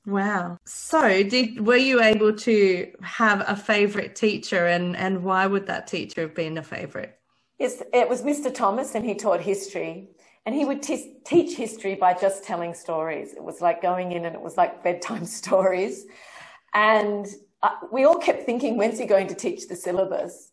Wow. 0.05 0.57
So, 0.65 1.23
did 1.23 1.65
were 1.65 1.77
you 1.77 2.01
able 2.01 2.33
to 2.37 2.91
have 3.01 3.43
a 3.47 3.55
favorite 3.55 4.15
teacher 4.15 4.65
and 4.65 4.95
and 4.95 5.23
why 5.23 5.45
would 5.45 5.67
that 5.67 5.87
teacher 5.87 6.21
have 6.21 6.35
been 6.35 6.57
a 6.57 6.63
favorite? 6.63 7.19
Yes, 7.59 7.83
it 7.93 8.09
was 8.09 8.23
Mr. 8.23 8.51
Thomas 8.51 8.95
and 8.95 9.05
he 9.05 9.13
taught 9.13 9.41
history. 9.41 10.09
And 10.47 10.55
he 10.55 10.65
would 10.65 10.81
t- 10.81 11.17
teach 11.23 11.55
history 11.55 11.93
by 11.93 12.15
just 12.15 12.43
telling 12.43 12.73
stories. 12.73 13.33
It 13.33 13.43
was 13.43 13.61
like 13.61 13.79
going 13.79 14.11
in 14.13 14.25
and 14.25 14.33
it 14.33 14.41
was 14.41 14.57
like 14.57 14.83
bedtime 14.83 15.25
stories. 15.41 16.07
And 16.73 17.27
we 17.91 18.05
all 18.05 18.17
kept 18.17 18.45
thinking, 18.45 18.77
when's 18.77 18.99
he 18.99 19.05
going 19.05 19.27
to 19.27 19.35
teach 19.35 19.67
the 19.67 19.75
syllabus? 19.75 20.51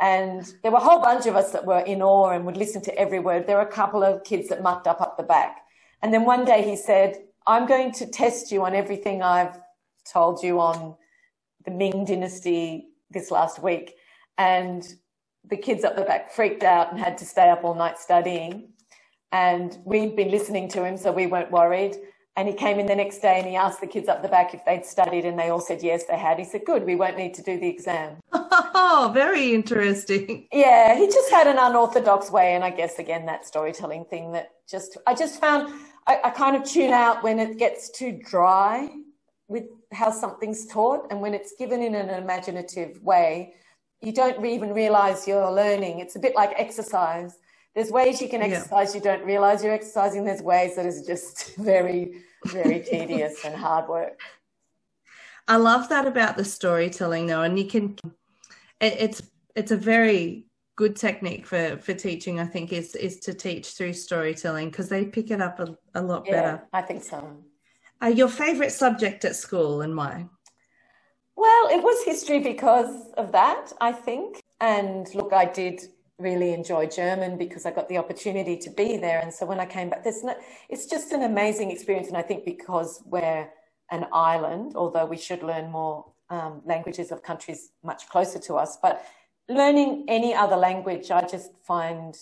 And 0.00 0.52
there 0.62 0.72
were 0.72 0.78
a 0.78 0.82
whole 0.82 1.00
bunch 1.00 1.26
of 1.26 1.36
us 1.36 1.52
that 1.52 1.64
were 1.66 1.80
in 1.80 2.02
awe 2.02 2.30
and 2.30 2.44
would 2.46 2.56
listen 2.56 2.82
to 2.82 2.98
every 2.98 3.20
word. 3.20 3.46
There 3.46 3.56
were 3.56 3.62
a 3.62 3.66
couple 3.72 4.02
of 4.02 4.24
kids 4.24 4.48
that 4.48 4.62
mucked 4.62 4.86
up 4.86 5.00
up 5.00 5.16
the 5.16 5.22
back. 5.22 5.58
And 6.02 6.12
then 6.12 6.24
one 6.24 6.44
day 6.44 6.62
he 6.62 6.76
said, 6.76 7.22
I'm 7.46 7.66
going 7.66 7.92
to 7.92 8.06
test 8.06 8.50
you 8.52 8.64
on 8.64 8.74
everything 8.74 9.22
I've 9.22 9.60
told 10.10 10.42
you 10.42 10.60
on 10.60 10.96
the 11.64 11.70
Ming 11.70 12.04
dynasty 12.04 12.88
this 13.10 13.30
last 13.30 13.62
week. 13.62 13.94
And 14.38 14.84
the 15.48 15.56
kids 15.56 15.84
up 15.84 15.96
the 15.96 16.02
back 16.02 16.32
freaked 16.32 16.62
out 16.64 16.90
and 16.90 17.00
had 17.00 17.18
to 17.18 17.24
stay 17.24 17.50
up 17.50 17.64
all 17.64 17.74
night 17.74 17.98
studying. 17.98 18.70
And 19.30 19.78
we'd 19.84 20.16
been 20.16 20.30
listening 20.30 20.68
to 20.70 20.84
him, 20.84 20.96
so 20.96 21.12
we 21.12 21.26
weren't 21.26 21.50
worried. 21.50 21.96
And 22.36 22.48
he 22.48 22.54
came 22.54 22.78
in 22.78 22.86
the 22.86 22.96
next 22.96 23.18
day 23.18 23.38
and 23.38 23.46
he 23.46 23.56
asked 23.56 23.80
the 23.80 23.86
kids 23.86 24.08
up 24.08 24.22
the 24.22 24.28
back 24.28 24.54
if 24.54 24.64
they'd 24.64 24.86
studied, 24.86 25.26
and 25.26 25.38
they 25.38 25.50
all 25.50 25.60
said 25.60 25.82
yes, 25.82 26.04
they 26.04 26.16
had. 26.16 26.38
He 26.38 26.44
said, 26.44 26.62
Good, 26.64 26.84
we 26.84 26.96
won't 26.96 27.18
need 27.18 27.34
to 27.34 27.42
do 27.42 27.58
the 27.60 27.68
exam. 27.68 28.16
Oh, 28.74 29.10
very 29.12 29.54
interesting. 29.54 30.46
Yeah, 30.52 30.96
he 30.96 31.06
just 31.06 31.30
had 31.30 31.46
an 31.46 31.58
unorthodox 31.58 32.30
way. 32.30 32.54
And 32.54 32.64
I 32.64 32.70
guess, 32.70 32.98
again, 32.98 33.26
that 33.26 33.46
storytelling 33.46 34.06
thing 34.06 34.32
that 34.32 34.50
just, 34.66 34.96
I 35.06 35.14
just 35.14 35.40
found 35.40 35.72
I, 36.06 36.20
I 36.24 36.30
kind 36.30 36.56
of 36.56 36.64
tune 36.64 36.92
out 36.92 37.22
when 37.22 37.38
it 37.38 37.58
gets 37.58 37.90
too 37.90 38.18
dry 38.24 38.88
with 39.48 39.64
how 39.92 40.10
something's 40.10 40.66
taught 40.66 41.06
and 41.10 41.20
when 41.20 41.34
it's 41.34 41.54
given 41.58 41.82
in 41.82 41.94
an 41.94 42.10
imaginative 42.10 43.00
way 43.02 43.54
you 44.00 44.12
don't 44.12 44.44
even 44.44 44.72
realize 44.72 45.28
you're 45.28 45.52
learning 45.52 46.00
it's 46.00 46.16
a 46.16 46.18
bit 46.18 46.34
like 46.34 46.52
exercise 46.56 47.38
there's 47.74 47.90
ways 47.90 48.20
you 48.20 48.28
can 48.28 48.42
exercise 48.42 48.94
yeah. 48.94 48.98
you 48.98 49.04
don't 49.04 49.24
realize 49.24 49.64
you're 49.64 49.72
exercising. 49.72 50.24
There's 50.24 50.42
ways 50.42 50.76
that 50.76 50.86
is 50.86 51.06
just 51.06 51.56
very 51.56 52.22
very 52.46 52.80
tedious 52.80 53.44
and 53.44 53.54
hard 53.54 53.88
work. 53.88 54.20
I 55.48 55.56
love 55.56 55.88
that 55.88 56.06
about 56.06 56.36
the 56.36 56.44
storytelling 56.44 57.26
though 57.26 57.42
and 57.42 57.58
you 57.58 57.66
can 57.66 57.96
it, 58.80 58.96
it's 58.98 59.22
it's 59.54 59.70
a 59.70 59.76
very 59.76 60.46
good 60.76 60.96
technique 60.96 61.46
for 61.46 61.76
for 61.76 61.92
teaching 61.92 62.40
i 62.40 62.46
think 62.46 62.72
is 62.72 62.94
is 62.94 63.18
to 63.20 63.34
teach 63.34 63.72
through 63.72 63.92
storytelling 63.92 64.70
because 64.70 64.88
they 64.88 65.04
pick 65.04 65.30
it 65.30 65.40
up 65.40 65.60
a, 65.60 65.76
a 65.94 66.02
lot 66.02 66.24
yeah, 66.26 66.32
better. 66.32 66.68
I 66.72 66.82
think 66.82 67.02
so. 67.02 67.44
Uh, 68.02 68.06
your 68.06 68.28
favorite 68.28 68.72
subject 68.72 69.24
at 69.24 69.36
school 69.36 69.82
and 69.82 69.96
why? 69.96 70.26
Well 71.36 71.68
it 71.68 71.82
was 71.82 72.04
history 72.04 72.40
because 72.40 73.10
of 73.16 73.32
that 73.32 73.72
i 73.80 73.92
think. 73.92 74.40
And 74.60 75.12
look 75.14 75.32
i 75.32 75.44
did 75.44 75.82
really 76.18 76.52
enjoy 76.52 76.86
german 76.86 77.38
because 77.38 77.66
i 77.66 77.70
got 77.70 77.88
the 77.88 77.98
opportunity 77.98 78.56
to 78.56 78.70
be 78.70 78.96
there 78.96 79.20
and 79.20 79.32
so 79.32 79.46
when 79.46 79.60
i 79.60 79.66
came 79.66 79.90
back 79.90 80.04
there's 80.04 80.22
no, 80.22 80.34
it's 80.68 80.86
just 80.86 81.12
an 81.12 81.22
amazing 81.22 81.70
experience 81.70 82.08
and 82.08 82.16
i 82.16 82.22
think 82.22 82.44
because 82.44 83.02
we're 83.06 83.48
an 83.90 84.06
island 84.12 84.72
although 84.76 85.06
we 85.06 85.16
should 85.16 85.42
learn 85.42 85.70
more 85.70 86.04
um, 86.30 86.62
languages 86.64 87.12
of 87.12 87.22
countries 87.22 87.72
much 87.82 88.08
closer 88.08 88.38
to 88.38 88.54
us 88.54 88.78
but 88.80 89.04
learning 89.48 90.04
any 90.08 90.34
other 90.34 90.56
language, 90.56 91.10
I 91.10 91.26
just 91.26 91.52
find 91.64 92.16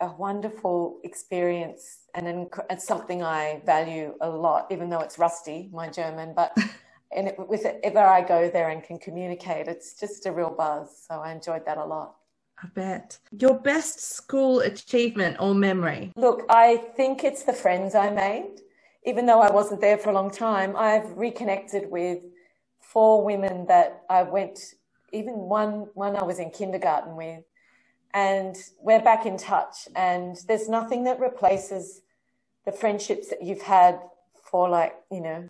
a 0.00 0.10
wonderful 0.12 0.98
experience 1.04 1.98
and 2.14 2.48
it's 2.70 2.86
something 2.86 3.22
I 3.22 3.62
value 3.66 4.14
a 4.20 4.30
lot, 4.30 4.68
even 4.70 4.88
though 4.88 5.00
it's 5.00 5.18
rusty, 5.18 5.68
my 5.72 5.88
German. 5.88 6.32
But 6.34 6.56
and 7.16 7.28
it, 7.28 7.36
with 7.38 7.64
it, 7.64 7.80
ever 7.84 8.00
I 8.00 8.22
go 8.22 8.48
there 8.50 8.70
and 8.70 8.82
can 8.82 8.98
communicate, 8.98 9.68
it's 9.68 9.94
just 9.98 10.26
a 10.26 10.32
real 10.32 10.50
buzz. 10.50 11.06
So 11.08 11.16
I 11.20 11.32
enjoyed 11.32 11.66
that 11.66 11.78
a 11.78 11.84
lot. 11.84 12.16
I 12.62 12.66
bet. 12.74 13.18
Your 13.38 13.58
best 13.58 14.00
school 14.00 14.60
achievement 14.60 15.36
or 15.40 15.54
memory? 15.54 16.12
Look, 16.16 16.44
I 16.48 16.76
think 16.96 17.24
it's 17.24 17.44
the 17.44 17.52
friends 17.52 17.94
I 17.94 18.10
made. 18.10 18.60
Even 19.04 19.24
though 19.24 19.40
I 19.40 19.50
wasn't 19.50 19.80
there 19.80 19.96
for 19.96 20.10
a 20.10 20.12
long 20.12 20.30
time, 20.30 20.76
I've 20.76 21.10
reconnected 21.16 21.90
with 21.90 22.18
four 22.80 23.24
women 23.24 23.66
that 23.66 24.02
I 24.10 24.24
went 24.24 24.58
even 25.12 25.34
one 25.34 25.88
one 25.94 26.16
I 26.16 26.22
was 26.22 26.38
in 26.38 26.50
kindergarten 26.50 27.16
with, 27.16 27.42
and 28.12 28.56
we're 28.78 29.02
back 29.02 29.26
in 29.26 29.38
touch. 29.38 29.88
And 29.96 30.36
there's 30.46 30.68
nothing 30.68 31.04
that 31.04 31.18
replaces 31.18 32.02
the 32.66 32.72
friendships 32.72 33.28
that 33.28 33.42
you've 33.42 33.62
had 33.62 33.98
for 34.42 34.68
like 34.68 34.94
you 35.10 35.20
know 35.22 35.48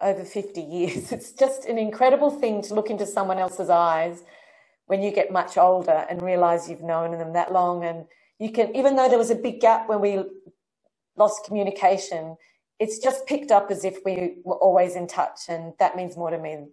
over 0.00 0.24
50 0.24 0.60
years. 0.60 1.12
It's 1.16 1.32
just 1.32 1.64
an 1.64 1.78
incredible 1.78 2.30
thing 2.30 2.62
to 2.62 2.74
look 2.74 2.90
into 2.90 3.06
someone 3.06 3.38
else's 3.38 3.70
eyes 3.70 4.22
when 4.90 5.02
you 5.02 5.12
get 5.12 5.30
much 5.30 5.56
older 5.56 6.04
and 6.10 6.20
realize 6.20 6.68
you've 6.68 6.82
known 6.82 7.16
them 7.16 7.32
that 7.32 7.52
long. 7.52 7.84
And 7.84 8.06
you 8.40 8.50
can, 8.50 8.74
even 8.74 8.96
though 8.96 9.08
there 9.08 9.18
was 9.18 9.30
a 9.30 9.36
big 9.36 9.60
gap 9.60 9.88
when 9.88 10.00
we 10.00 10.20
lost 11.16 11.44
communication, 11.44 12.36
it's 12.80 12.98
just 12.98 13.24
picked 13.24 13.52
up 13.52 13.70
as 13.70 13.84
if 13.84 13.98
we 14.04 14.38
were 14.42 14.56
always 14.56 14.96
in 14.96 15.06
touch. 15.06 15.42
And 15.48 15.74
that 15.78 15.94
means 15.94 16.16
more 16.16 16.32
to 16.32 16.38
me 16.38 16.66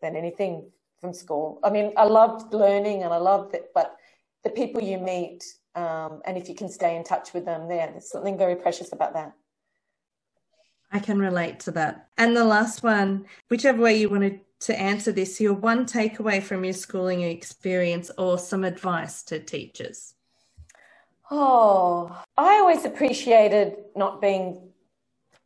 than 0.00 0.14
anything 0.14 0.70
from 1.00 1.12
school. 1.12 1.58
I 1.64 1.70
mean, 1.70 1.92
I 1.96 2.04
loved 2.04 2.54
learning 2.54 3.02
and 3.02 3.12
I 3.12 3.16
loved 3.16 3.52
it, 3.52 3.70
but 3.74 3.96
the 4.44 4.50
people 4.50 4.80
you 4.80 4.98
meet, 4.98 5.42
um, 5.74 6.22
and 6.24 6.38
if 6.38 6.48
you 6.48 6.54
can 6.54 6.68
stay 6.68 6.94
in 6.94 7.02
touch 7.02 7.34
with 7.34 7.46
them, 7.46 7.68
there, 7.68 7.88
there's 7.90 8.12
something 8.12 8.38
very 8.38 8.54
precious 8.54 8.92
about 8.92 9.14
that. 9.14 9.32
I 10.92 11.00
can 11.00 11.18
relate 11.18 11.58
to 11.60 11.72
that. 11.72 12.10
And 12.16 12.36
the 12.36 12.44
last 12.44 12.84
one, 12.84 13.26
whichever 13.48 13.82
way 13.82 13.96
you 13.98 14.08
want 14.08 14.22
to 14.22 14.38
answer 14.68 15.12
this, 15.12 15.40
your 15.40 15.54
one 15.54 15.86
takeaway 15.86 16.42
from 16.42 16.64
your 16.64 16.74
schooling 16.74 17.22
experience 17.22 18.10
or 18.18 18.38
some 18.38 18.64
advice 18.64 19.22
to 19.24 19.38
teachers? 19.38 20.14
Oh, 21.30 22.14
I 22.36 22.54
always 22.56 22.84
appreciated 22.84 23.76
not 23.96 24.20
being 24.20 24.70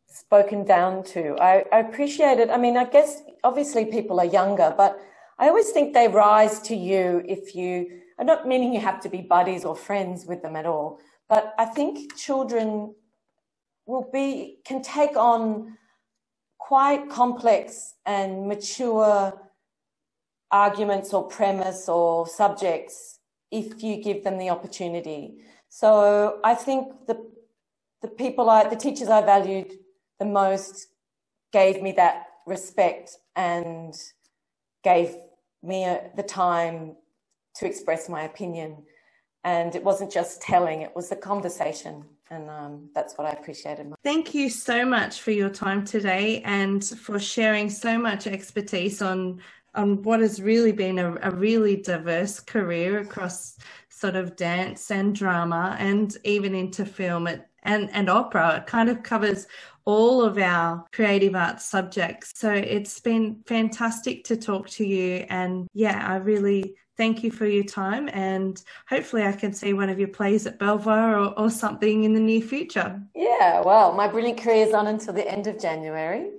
spoken 0.07 0.65
down 0.65 1.03
to. 1.03 1.37
I, 1.39 1.63
I 1.71 1.79
appreciated, 1.79 2.49
I 2.49 2.57
mean, 2.57 2.75
I 2.77 2.85
guess 2.85 3.21
obviously 3.43 3.85
people 3.85 4.19
are 4.19 4.25
younger, 4.25 4.73
but 4.75 4.99
I 5.37 5.47
always 5.47 5.71
think 5.71 5.93
they 5.93 6.07
rise 6.07 6.59
to 6.61 6.75
you 6.75 7.21
if 7.27 7.55
you, 7.55 8.01
I'm 8.17 8.25
not 8.25 8.47
meaning 8.47 8.73
you 8.73 8.79
have 8.79 9.01
to 9.01 9.09
be 9.09 9.21
buddies 9.21 9.63
or 9.65 9.75
friends 9.75 10.25
with 10.25 10.41
them 10.41 10.55
at 10.55 10.65
all, 10.65 10.99
but 11.29 11.53
I 11.57 11.65
think 11.65 12.15
children 12.15 12.95
will 13.85 14.09
be, 14.11 14.59
can 14.65 14.81
take 14.81 15.15
on 15.15 15.77
quite 16.67 17.07
complex 17.11 17.93
and 18.07 18.47
mature 18.47 19.31
arguments 20.51 21.13
or 21.13 21.27
premise 21.27 21.87
or 21.87 22.27
subjects 22.27 23.19
if 23.51 23.83
you 23.83 24.01
give 24.01 24.23
them 24.23 24.39
the 24.39 24.49
opportunity. 24.49 25.35
So 25.69 26.39
I 26.43 26.55
think 26.55 27.05
the 27.07 27.17
the 28.01 28.07
people 28.07 28.49
I 28.49 28.67
the 28.67 28.75
teachers 28.75 29.09
I 29.09 29.21
valued 29.21 29.73
the 30.17 30.25
most 30.25 30.87
gave 31.53 31.83
me 31.83 31.91
that 31.93 32.15
respect 32.47 33.17
and 33.35 33.93
gave 34.83 35.15
me 35.61 35.85
uh, 35.85 35.97
the 36.15 36.23
time 36.23 36.95
to 37.57 37.67
express 37.67 38.09
my 38.09 38.23
opinion. 38.23 38.83
And 39.45 39.75
it 39.75 39.83
wasn't 39.83 40.11
just 40.11 40.41
telling, 40.41 40.81
it 40.81 40.93
was 40.93 41.07
the 41.07 41.15
conversation. 41.15 42.03
And 42.29 42.49
um, 42.49 42.89
that's 42.93 43.13
what 43.13 43.27
I 43.27 43.29
appreciated. 43.29 43.93
Thank 44.03 44.33
you 44.33 44.49
so 44.49 44.83
much 44.83 45.21
for 45.21 45.31
your 45.31 45.49
time 45.49 45.85
today 45.85 46.41
and 46.43 46.83
for 46.83 47.19
sharing 47.19 47.69
so 47.69 47.97
much 47.97 48.27
expertise 48.27 49.01
on 49.01 49.39
on 49.75 50.01
what 50.03 50.21
has 50.21 50.41
really 50.41 50.71
been 50.71 50.99
a, 50.99 51.15
a 51.21 51.31
really 51.31 51.75
diverse 51.75 52.39
career 52.39 52.99
across 52.99 53.57
sort 53.89 54.15
of 54.15 54.35
dance 54.35 54.89
and 54.89 55.13
drama 55.13 55.75
and 55.79 56.17
even 56.23 56.55
into 56.55 56.85
film 56.85 57.27
and, 57.27 57.43
and 57.91 58.09
opera. 58.09 58.57
It 58.57 58.67
kind 58.67 58.89
of 58.89 59.03
covers 59.03 59.47
all 59.83 60.21
of 60.21 60.37
our 60.37 60.85
creative 60.91 61.35
arts 61.35 61.65
subjects. 61.65 62.31
So 62.35 62.51
it's 62.51 62.99
been 62.99 63.43
fantastic 63.45 64.23
to 64.25 64.37
talk 64.37 64.69
to 64.71 64.85
you. 64.85 65.25
And 65.29 65.67
yeah, 65.73 66.05
I 66.07 66.15
really 66.17 66.75
thank 66.97 67.23
you 67.23 67.31
for 67.31 67.45
your 67.45 67.63
time. 67.63 68.09
And 68.13 68.61
hopefully, 68.89 69.23
I 69.23 69.31
can 69.31 69.53
see 69.53 69.73
one 69.73 69.89
of 69.89 69.99
your 69.99 70.07
plays 70.07 70.45
at 70.45 70.59
Belvoir 70.59 71.19
or, 71.19 71.39
or 71.39 71.49
something 71.49 72.03
in 72.03 72.13
the 72.13 72.19
near 72.19 72.41
future. 72.41 73.01
Yeah, 73.15 73.61
well, 73.61 73.93
my 73.93 74.07
brilliant 74.07 74.39
career 74.39 74.65
is 74.65 74.73
on 74.73 74.87
until 74.87 75.13
the 75.13 75.27
end 75.29 75.47
of 75.47 75.59
January. 75.59 76.31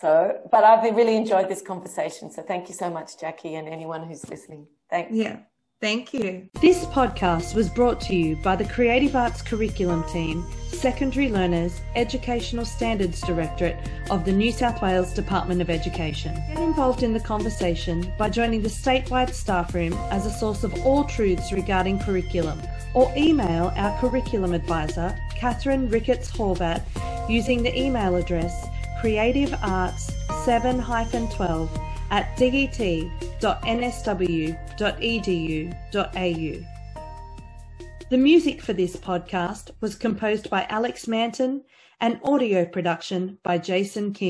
So, 0.00 0.40
but 0.50 0.64
I've 0.64 0.82
really 0.96 1.16
enjoyed 1.16 1.48
this 1.48 1.62
conversation. 1.62 2.30
So 2.30 2.42
thank 2.42 2.68
you 2.68 2.74
so 2.74 2.90
much, 2.90 3.18
Jackie, 3.18 3.54
and 3.54 3.68
anyone 3.68 4.02
who's 4.02 4.28
listening. 4.28 4.66
Thanks. 4.90 5.14
Yeah. 5.14 5.38
Thank 5.82 6.14
you. 6.14 6.48
This 6.60 6.84
podcast 6.84 7.56
was 7.56 7.68
brought 7.68 8.00
to 8.02 8.14
you 8.14 8.36
by 8.36 8.54
the 8.54 8.64
Creative 8.66 9.16
Arts 9.16 9.42
Curriculum 9.42 10.04
Team, 10.10 10.46
Secondary 10.68 11.28
Learners, 11.28 11.80
Educational 11.96 12.64
Standards 12.64 13.20
Directorate 13.20 13.76
of 14.08 14.24
the 14.24 14.30
New 14.30 14.52
South 14.52 14.80
Wales 14.80 15.12
Department 15.12 15.60
of 15.60 15.68
Education. 15.68 16.36
Get 16.46 16.60
involved 16.60 17.02
in 17.02 17.12
the 17.12 17.18
conversation 17.18 18.12
by 18.16 18.30
joining 18.30 18.62
the 18.62 18.68
statewide 18.68 19.34
staff 19.34 19.74
room 19.74 19.92
as 20.12 20.24
a 20.24 20.30
source 20.30 20.62
of 20.62 20.72
all 20.86 21.02
truths 21.02 21.52
regarding 21.52 21.98
curriculum, 21.98 22.62
or 22.94 23.12
email 23.16 23.72
our 23.74 23.98
curriculum 23.98 24.52
advisor, 24.52 25.18
Catherine 25.34 25.88
Ricketts 25.88 26.30
Horvat, 26.30 26.80
using 27.28 27.60
the 27.60 27.76
email 27.76 28.14
address 28.14 28.68
Creative 29.00 29.52
Arts 29.64 30.12
7 30.44 30.80
12 30.80 31.91
at 32.12 32.36
det.nsw.edu.au. 32.36 33.42
The 38.10 38.18
music 38.18 38.60
for 38.60 38.74
this 38.74 38.94
podcast 38.94 39.70
was 39.80 39.94
composed 39.94 40.50
by 40.50 40.66
Alex 40.68 41.08
Manton 41.08 41.62
and 42.02 42.20
audio 42.22 42.66
production 42.66 43.38
by 43.42 43.56
Jason 43.56 44.12
King. 44.12 44.20